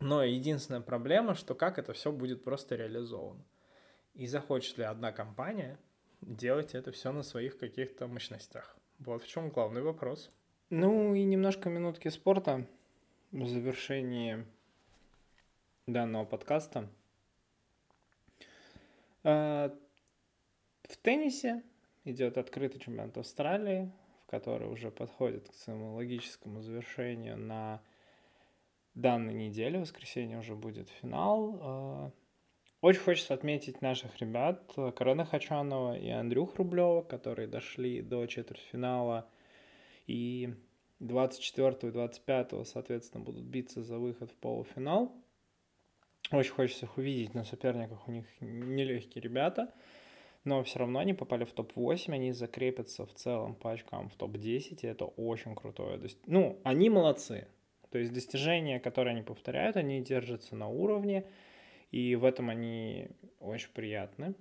Но 0.00 0.22
единственная 0.22 0.80
проблема, 0.80 1.34
что 1.34 1.54
как 1.54 1.78
это 1.78 1.92
все 1.92 2.12
будет 2.12 2.44
просто 2.44 2.76
реализовано. 2.76 3.44
И 4.14 4.26
захочет 4.26 4.78
ли 4.78 4.84
одна 4.84 5.12
компания 5.12 5.78
делать 6.20 6.74
это 6.74 6.92
все 6.92 7.12
на 7.12 7.22
своих 7.22 7.58
каких-то 7.58 8.06
мощностях? 8.06 8.76
Вот 8.98 9.22
в 9.22 9.28
чем 9.28 9.50
главный 9.50 9.82
вопрос. 9.82 10.30
Ну 10.70 11.14
и 11.14 11.24
немножко 11.24 11.68
минутки 11.68 12.08
спорта. 12.08 12.66
в 13.30 13.46
завершении 13.46 14.46
данного 15.86 16.24
подкаста. 16.24 16.88
А, 19.24 19.74
в 20.82 20.96
теннисе 20.96 21.62
идет 22.04 22.38
открытый 22.38 22.80
чемпионат 22.80 23.18
Австралии, 23.18 23.92
в 24.26 24.30
который 24.30 24.68
уже 24.68 24.90
подходит 24.90 25.48
к 25.48 25.54
своему 25.54 25.94
логическому 25.94 26.62
завершению 26.62 27.36
на 27.36 27.82
данной 29.00 29.34
неделе. 29.34 29.78
В 29.78 29.82
воскресенье 29.82 30.38
уже 30.38 30.54
будет 30.54 30.88
финал. 30.88 31.58
А, 31.60 32.12
очень 32.80 33.00
хочется 33.00 33.34
отметить 33.34 33.82
наших 33.82 34.18
ребят 34.20 34.72
Карена 34.96 35.24
Хачанова 35.24 35.98
и 35.98 36.08
Андрюх 36.10 36.56
Рублева, 36.56 37.02
которые 37.02 37.48
дошли 37.48 38.02
до 38.02 38.26
четвертьфинала 38.26 39.28
и 40.06 40.54
24 41.00 41.76
и 41.82 41.90
25, 41.92 42.66
соответственно, 42.66 43.24
будут 43.24 43.44
биться 43.44 43.82
за 43.82 43.98
выход 43.98 44.30
в 44.30 44.34
полуфинал. 44.36 45.12
Очень 46.30 46.52
хочется 46.52 46.86
их 46.86 46.98
увидеть 46.98 47.34
на 47.34 47.44
соперниках, 47.44 48.06
у 48.06 48.12
них 48.12 48.26
нелегкие 48.40 49.22
ребята, 49.22 49.72
но 50.44 50.62
все 50.62 50.80
равно 50.80 50.98
они 50.98 51.14
попали 51.14 51.44
в 51.44 51.52
топ-8, 51.52 52.12
они 52.12 52.32
закрепятся 52.32 53.06
в 53.06 53.14
целом 53.14 53.54
по 53.54 53.72
очкам 53.72 54.10
в 54.10 54.16
топ-10, 54.16 54.80
и 54.82 54.86
это 54.86 55.06
очень 55.06 55.54
крутое. 55.54 56.00
Ну, 56.26 56.60
они 56.64 56.90
молодцы, 56.90 57.48
то 57.90 57.98
есть 57.98 58.12
достижения, 58.12 58.80
которые 58.80 59.12
они 59.14 59.22
повторяют, 59.22 59.76
они 59.76 60.00
держатся 60.02 60.56
на 60.56 60.68
уровне, 60.68 61.24
и 61.90 62.14
в 62.16 62.24
этом 62.24 62.50
они 62.50 63.08
очень 63.40 63.70
приятны. 63.70 64.34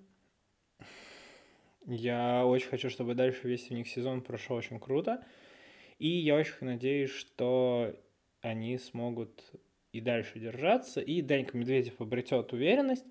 Я 1.85 2.45
очень 2.45 2.67
хочу, 2.67 2.89
чтобы 2.89 3.15
дальше 3.15 3.47
весь 3.47 3.71
у 3.71 3.73
них 3.73 3.87
сезон 3.87 4.21
прошел 4.21 4.57
очень 4.57 4.79
круто. 4.79 5.23
И 5.99 6.07
я 6.07 6.35
очень 6.35 6.65
надеюсь, 6.67 7.09
что 7.09 7.95
они 8.41 8.77
смогут 8.77 9.41
и 9.93 10.01
дальше 10.01 10.39
держаться, 10.39 11.01
и 11.01 11.21
Данька 11.21 11.57
Медведев 11.57 11.99
обретет 12.01 12.53
уверенность, 12.53 13.05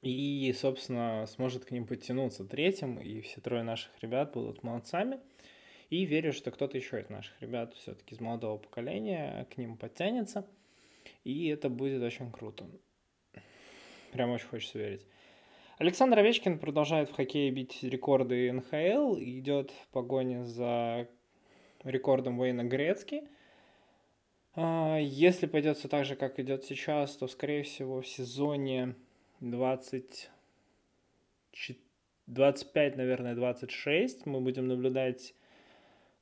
и, 0.00 0.54
собственно, 0.56 1.26
сможет 1.26 1.64
к 1.64 1.70
ним 1.70 1.86
подтянуться 1.86 2.44
третьим, 2.44 2.98
и 2.98 3.20
все 3.20 3.40
трое 3.40 3.62
наших 3.62 3.90
ребят 4.00 4.32
будут 4.32 4.62
молодцами. 4.62 5.20
И 5.92 6.06
верю, 6.06 6.32
что 6.32 6.50
кто-то 6.50 6.78
еще 6.78 7.02
из 7.02 7.10
наших 7.10 7.38
ребят 7.42 7.74
все-таки 7.74 8.14
из 8.14 8.20
молодого 8.20 8.56
поколения 8.56 9.46
к 9.54 9.58
ним 9.58 9.76
подтянется, 9.76 10.48
и 11.22 11.48
это 11.48 11.68
будет 11.68 12.02
очень 12.02 12.32
круто. 12.32 12.64
Прям 14.12 14.30
очень 14.30 14.46
хочется 14.46 14.78
верить. 14.78 15.04
Александр 15.76 16.20
Овечкин 16.20 16.58
продолжает 16.58 17.10
в 17.10 17.14
хоккее 17.14 17.50
бить 17.50 17.82
рекорды 17.82 18.50
НХЛ, 18.50 19.18
идет 19.18 19.70
в 19.70 19.88
погоне 19.88 20.46
за 20.46 21.08
рекордом 21.84 22.40
Уэйна 22.40 22.64
Грецки. 22.64 23.28
А, 24.54 24.96
если 24.98 25.44
пойдет 25.44 25.76
все 25.76 25.88
так 25.88 26.06
же, 26.06 26.16
как 26.16 26.40
идет 26.40 26.64
сейчас, 26.64 27.14
то, 27.18 27.28
скорее 27.28 27.64
всего, 27.64 28.00
в 28.00 28.08
сезоне 28.08 28.94
20... 29.40 30.30
25, 32.28 32.96
наверное, 32.96 33.34
26 33.34 34.24
мы 34.24 34.40
будем 34.40 34.68
наблюдать, 34.68 35.34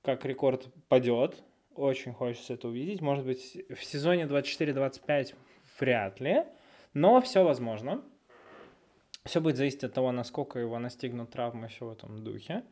как 0.02 0.24
рекорд 0.24 0.68
падет. 0.88 1.42
Очень 1.74 2.12
хочется 2.12 2.54
это 2.54 2.68
увидеть. 2.68 3.00
Может 3.00 3.24
быть, 3.24 3.56
в 3.68 3.84
сезоне 3.84 4.24
24-25 4.24 5.34
вряд 5.78 6.20
ли, 6.20 6.44
но 6.94 7.20
все 7.20 7.44
возможно. 7.44 8.02
Все 9.24 9.40
будет 9.40 9.56
зависеть 9.56 9.84
от 9.84 9.92
того, 9.92 10.12
насколько 10.12 10.58
его 10.58 10.78
настигнут 10.78 11.30
травмы, 11.30 11.68
все 11.68 11.86
в 11.86 11.92
этом 11.92 12.24
духе. 12.24 12.64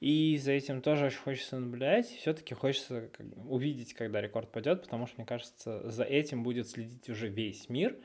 И 0.00 0.36
за 0.38 0.52
этим 0.52 0.82
тоже 0.82 1.06
очень 1.06 1.18
хочется 1.18 1.58
наблюдать. 1.58 2.06
Все-таки 2.06 2.54
хочется 2.54 3.08
увидеть, 3.48 3.94
когда 3.94 4.20
рекорд 4.20 4.50
пойдет, 4.50 4.82
потому 4.82 5.06
что, 5.06 5.16
мне 5.18 5.26
кажется, 5.26 5.88
за 5.88 6.02
этим 6.02 6.42
будет 6.42 6.68
следить 6.68 7.08
уже 7.08 7.28
весь 7.28 7.68
мир. 7.68 7.96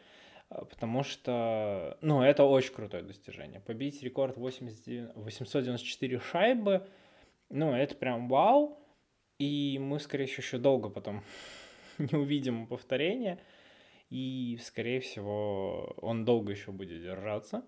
А, 0.49 0.65
потому 0.65 1.03
что, 1.03 1.97
ну, 2.01 2.21
это 2.21 2.43
очень 2.43 2.73
крутое 2.73 3.03
достижение. 3.03 3.59
Побить 3.59 4.03
рекорд 4.03 4.37
80, 4.37 5.15
894 5.15 6.19
шайбы, 6.19 6.87
ну, 7.49 7.73
это 7.73 7.95
прям 7.95 8.27
вау. 8.27 8.79
И 9.39 9.77
мы, 9.79 9.99
скорее 9.99 10.25
всего, 10.25 10.41
еще 10.41 10.57
долго 10.57 10.89
потом 10.89 11.23
не 11.97 12.17
увидим 12.17 12.67
повторения 12.67 13.39
и, 14.09 14.57
скорее 14.63 14.99
всего, 14.99 15.93
он 16.01 16.25
долго 16.25 16.51
еще 16.51 16.71
будет 16.71 17.01
держаться. 17.01 17.63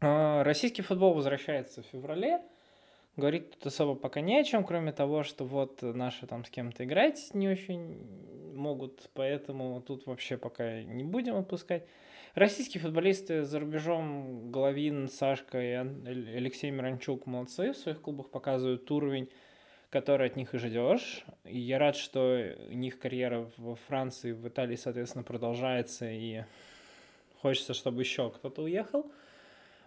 А, 0.00 0.42
российский 0.44 0.82
футбол 0.82 1.14
возвращается 1.14 1.82
в 1.82 1.86
феврале. 1.86 2.42
Говорить 3.16 3.52
тут 3.52 3.66
особо 3.66 3.94
пока 3.94 4.20
не 4.20 4.40
о 4.40 4.44
чем, 4.44 4.64
кроме 4.64 4.92
того, 4.92 5.22
что 5.22 5.44
вот 5.44 5.82
наши 5.82 6.26
там 6.26 6.44
с 6.44 6.50
кем-то 6.50 6.84
играть 6.84 7.30
не 7.32 7.48
очень 7.48 8.54
могут, 8.54 9.08
поэтому 9.14 9.80
тут 9.82 10.06
вообще 10.06 10.36
пока 10.36 10.82
не 10.82 11.04
будем 11.04 11.36
отпускать. 11.36 11.86
Российские 12.34 12.80
футболисты 12.80 13.44
за 13.44 13.60
рубежом, 13.60 14.50
Головин, 14.50 15.08
Сашка 15.08 15.60
и 15.60 15.72
Алексей 15.72 16.70
Миранчук 16.70 17.26
молодцы, 17.26 17.72
в 17.72 17.76
своих 17.76 18.00
клубах 18.00 18.30
показывают 18.30 18.90
уровень 18.90 19.28
который 19.94 20.26
от 20.26 20.34
них 20.34 20.52
и 20.54 20.58
ждешь. 20.58 21.24
И 21.44 21.56
я 21.56 21.78
рад, 21.78 21.94
что 21.94 22.52
у 22.68 22.72
них 22.72 22.98
карьера 22.98 23.48
во 23.56 23.76
Франции, 23.76 24.32
в 24.32 24.48
Италии, 24.48 24.74
соответственно, 24.74 25.22
продолжается, 25.22 26.10
и 26.10 26.42
хочется, 27.40 27.74
чтобы 27.74 28.02
еще 28.02 28.28
кто-то 28.28 28.62
уехал. 28.62 29.08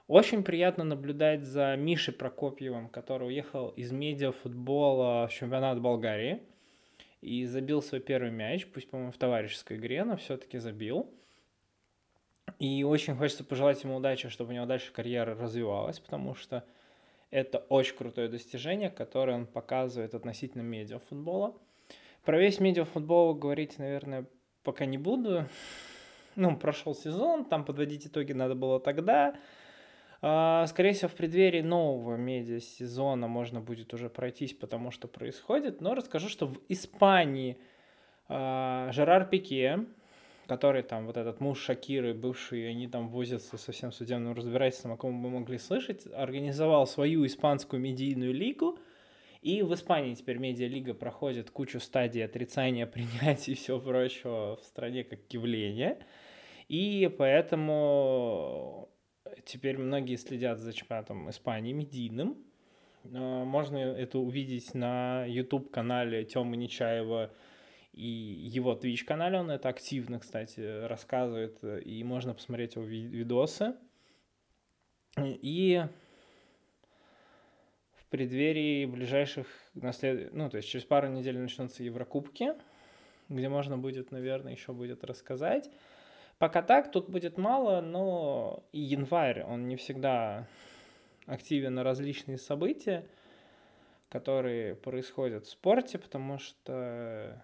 Очень 0.07 0.43
приятно 0.45 0.85
наблюдать 0.85 1.43
за 1.43 1.75
Мишей 1.75 2.13
Прокопьевым, 2.13 2.87
который 2.87 3.27
уехал 3.27 3.67
из 3.71 3.91
медиафутбола 3.91 5.27
в 5.27 5.33
чемпионат 5.33 5.81
Болгарии 5.81 6.41
и 7.19 7.43
забил 7.43 7.81
свой 7.81 7.99
первый 7.99 8.31
мяч, 8.31 8.65
пусть, 8.65 8.89
по-моему, 8.89 9.11
в 9.11 9.17
товарищеской 9.17 9.75
игре, 9.75 10.05
но 10.05 10.15
все-таки 10.15 10.57
забил. 10.57 11.11
И 12.59 12.83
очень 12.83 13.15
хочется 13.15 13.43
пожелать 13.43 13.83
ему 13.83 13.97
удачи, 13.97 14.29
чтобы 14.29 14.51
у 14.51 14.53
него 14.53 14.65
дальше 14.65 14.91
карьера 14.91 15.35
развивалась, 15.35 15.99
потому 15.99 16.33
что 16.33 16.63
это 17.29 17.59
очень 17.69 17.95
крутое 17.95 18.29
достижение, 18.29 18.89
которое 18.89 19.33
он 19.33 19.45
показывает 19.45 20.15
относительно 20.15 20.63
медиафутбола. 20.63 21.53
Про 22.23 22.39
весь 22.39 22.59
медиафутбол 22.59 23.35
говорить, 23.35 23.77
наверное, 23.77 24.25
пока 24.63 24.85
не 24.85 24.97
буду. 24.97 25.47
Ну, 26.35 26.57
прошел 26.57 26.95
сезон, 26.95 27.45
там 27.45 27.63
подводить 27.63 28.07
итоги 28.07 28.33
надо 28.33 28.55
было 28.55 28.79
тогда. 28.79 29.35
А, 30.21 30.65
скорее 30.67 30.93
всего, 30.93 31.09
в 31.09 31.15
преддверии 31.15 31.61
нового 31.61 32.15
медиа-сезона 32.15 33.27
можно 33.27 33.61
будет 33.61 33.93
уже 33.93 34.09
пройтись, 34.09 34.53
потому 34.53 34.91
что 34.91 35.07
происходит. 35.07 35.79
Но 35.79 35.93
расскажу, 35.93 36.27
что 36.27 36.47
в 36.47 36.59
Испании 36.69 37.57
а, 38.27 38.91
Жерар 38.91 39.27
Пике, 39.29 39.85
который 40.47 40.83
там 40.83 41.05
вот 41.05 41.17
этот 41.17 41.39
муж 41.39 41.59
Шакиры, 41.59 42.13
бывший, 42.13 42.69
они 42.69 42.87
там 42.87 43.09
возятся 43.09 43.57
со 43.57 43.71
всем 43.71 43.91
судебным 43.91 44.33
разбирательством, 44.33 44.93
о 44.93 44.97
ком 44.97 45.13
мы 45.13 45.29
могли 45.29 45.57
слышать, 45.57 46.07
организовал 46.13 46.87
свою 46.87 47.25
испанскую 47.25 47.81
медийную 47.81 48.33
лигу, 48.33 48.79
и 49.41 49.61
в 49.61 49.73
Испании 49.73 50.15
теперь 50.15 50.37
медиалига 50.37 50.93
проходит 50.93 51.51
кучу 51.51 51.79
стадий 51.79 52.23
отрицания, 52.25 52.85
принятия 52.87 53.51
и 53.51 53.55
всего 53.55 53.79
прочего 53.79 54.57
в 54.57 54.63
стране 54.65 55.03
как 55.03 55.19
явление. 55.31 55.99
И 56.67 57.13
поэтому 57.17 58.89
теперь 59.45 59.77
многие 59.77 60.15
следят 60.15 60.59
за 60.59 60.73
чемпионатом 60.73 61.29
Испании 61.29 61.71
медийным. 61.71 62.37
А, 63.13 63.45
можно 63.45 63.77
это 63.77 64.19
увидеть 64.19 64.73
на 64.73 65.25
YouTube-канале 65.25 66.25
Тёмы 66.25 66.57
Нечаева 66.57 67.31
и 67.97 68.47
его 68.47 68.75
Twitch-канале 68.75 69.39
он 69.39 69.49
это 69.49 69.69
активно, 69.69 70.19
кстати, 70.19 70.85
рассказывает, 70.85 71.63
и 71.63 72.03
можно 72.03 72.35
посмотреть 72.35 72.75
его 72.75 72.85
видосы. 72.85 73.73
И 75.19 75.83
в 77.95 78.05
преддверии 78.09 78.85
ближайших 78.85 79.47
наслед... 79.73 80.31
ну, 80.31 80.47
то 80.47 80.57
есть 80.57 80.69
через 80.69 80.85
пару 80.85 81.07
недель 81.07 81.39
начнутся 81.39 81.83
Еврокубки, 81.83 82.53
где 83.29 83.49
можно 83.49 83.79
будет, 83.79 84.11
наверное, 84.11 84.51
еще 84.51 84.73
будет 84.73 85.03
рассказать. 85.03 85.71
Пока 86.37 86.61
так, 86.61 86.91
тут 86.91 87.09
будет 87.09 87.39
мало, 87.39 87.81
но 87.81 88.63
и 88.73 88.79
январь, 88.79 89.41
он 89.41 89.67
не 89.67 89.75
всегда 89.75 90.47
активен 91.25 91.73
на 91.73 91.83
различные 91.83 92.37
события, 92.37 93.07
которые 94.09 94.75
происходят 94.75 95.47
в 95.47 95.49
спорте, 95.49 95.97
потому 95.97 96.37
что 96.37 97.43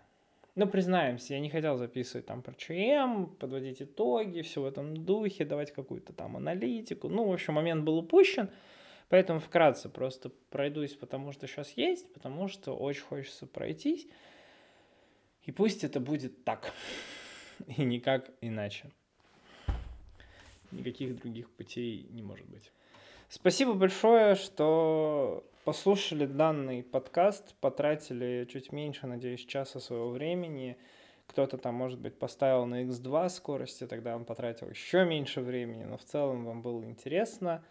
ну, 0.56 0.68
признаемся, 0.68 1.34
я 1.34 1.39
не 1.39 1.49
хотел 1.49 1.78
записывать 1.78 2.28
там 2.28 2.43
про 2.43 2.54
ЧМ, 2.54 3.26
подводить 3.39 3.82
итоги, 3.82 4.41
все 4.41 4.62
в 4.62 4.66
этом 4.66 4.95
духе, 4.95 5.45
давать 5.45 5.72
какую-то 5.72 6.14
там 6.14 6.38
аналитику. 6.38 7.10
Ну, 7.10 7.28
в 7.28 7.34
общем, 7.34 7.56
момент 7.56 7.84
был 7.84 7.97
упущен, 7.97 8.49
поэтому 9.10 9.39
вкратце 9.39 9.89
просто 9.89 10.30
пройдусь, 10.51 10.93
потому 10.93 11.32
что 11.32 11.47
сейчас 11.47 11.72
есть, 11.72 12.14
потому 12.14 12.47
что 12.47 12.76
очень 12.76 13.01
хочется 13.01 13.47
пройтись. 13.47 14.08
И 15.41 15.51
пусть 15.51 15.84
это 15.84 15.99
будет 15.99 16.43
так, 16.43 16.72
и 17.78 17.84
никак 17.84 18.30
иначе. 18.41 18.91
Никаких 20.72 21.20
других 21.20 21.49
путей 21.49 22.08
не 22.12 22.22
может 22.22 22.47
быть. 22.47 22.72
Спасибо 23.28 23.74
большое, 23.74 24.36
что 24.36 25.43
послушали 25.64 26.26
данный 26.26 26.84
подкаст, 26.84 27.55
потратили 27.61 28.45
чуть 28.49 28.72
меньше, 28.72 29.07
надеюсь, 29.07 29.45
часа 29.45 29.80
своего 29.80 30.09
времени. 30.09 30.78
Кто-то 31.28 31.57
там, 31.57 31.76
может 31.76 31.99
быть, 31.99 32.20
поставил 32.20 32.66
на 32.66 32.84
x2 32.84 33.30
скорости, 33.30 33.88
тогда 33.88 34.16
он 34.16 34.26
потратил 34.26 34.70
еще 34.70 35.05
меньше 35.05 35.41
времени, 35.41 35.86
но 35.86 35.97
в 35.97 36.03
целом 36.03 36.45
вам 36.45 36.61
было 36.61 36.84
интересно. 36.84 37.64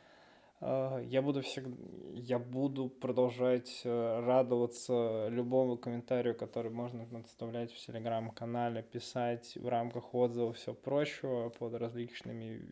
Э, 0.60 1.02
я 1.04 1.20
буду, 1.20 1.42
всегда, 1.42 1.76
я 2.14 2.38
буду 2.38 2.88
продолжать 2.88 3.82
э, 3.84 4.20
радоваться 4.20 5.28
любому 5.28 5.76
комментарию, 5.76 6.34
который 6.34 6.70
можно 6.70 7.06
оставлять 7.24 7.72
в 7.72 7.86
телеграм-канале, 7.86 8.82
писать 8.82 9.54
в 9.56 9.68
рамках 9.68 10.14
отзывов, 10.14 10.56
все 10.56 10.72
прочего, 10.72 11.50
под 11.50 11.74
различными 11.74 12.62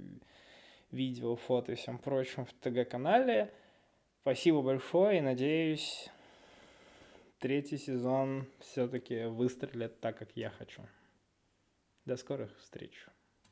видео, 0.91 1.37
фото 1.37 1.73
и 1.73 1.75
всем 1.75 1.99
прочим 1.99 2.47
в 2.47 2.53
ТГ-канале. 2.55 3.53
Спасибо 4.23 4.61
большое 4.61 5.17
и 5.17 5.23
надеюсь, 5.23 6.11
третий 7.39 7.79
сезон 7.79 8.47
все-таки 8.61 9.25
выстрелит 9.25 9.99
так, 10.01 10.19
как 10.19 10.37
я 10.37 10.51
хочу. 10.51 10.83
До 12.05 12.17
скорых 12.17 12.55
встреч. 12.59 13.07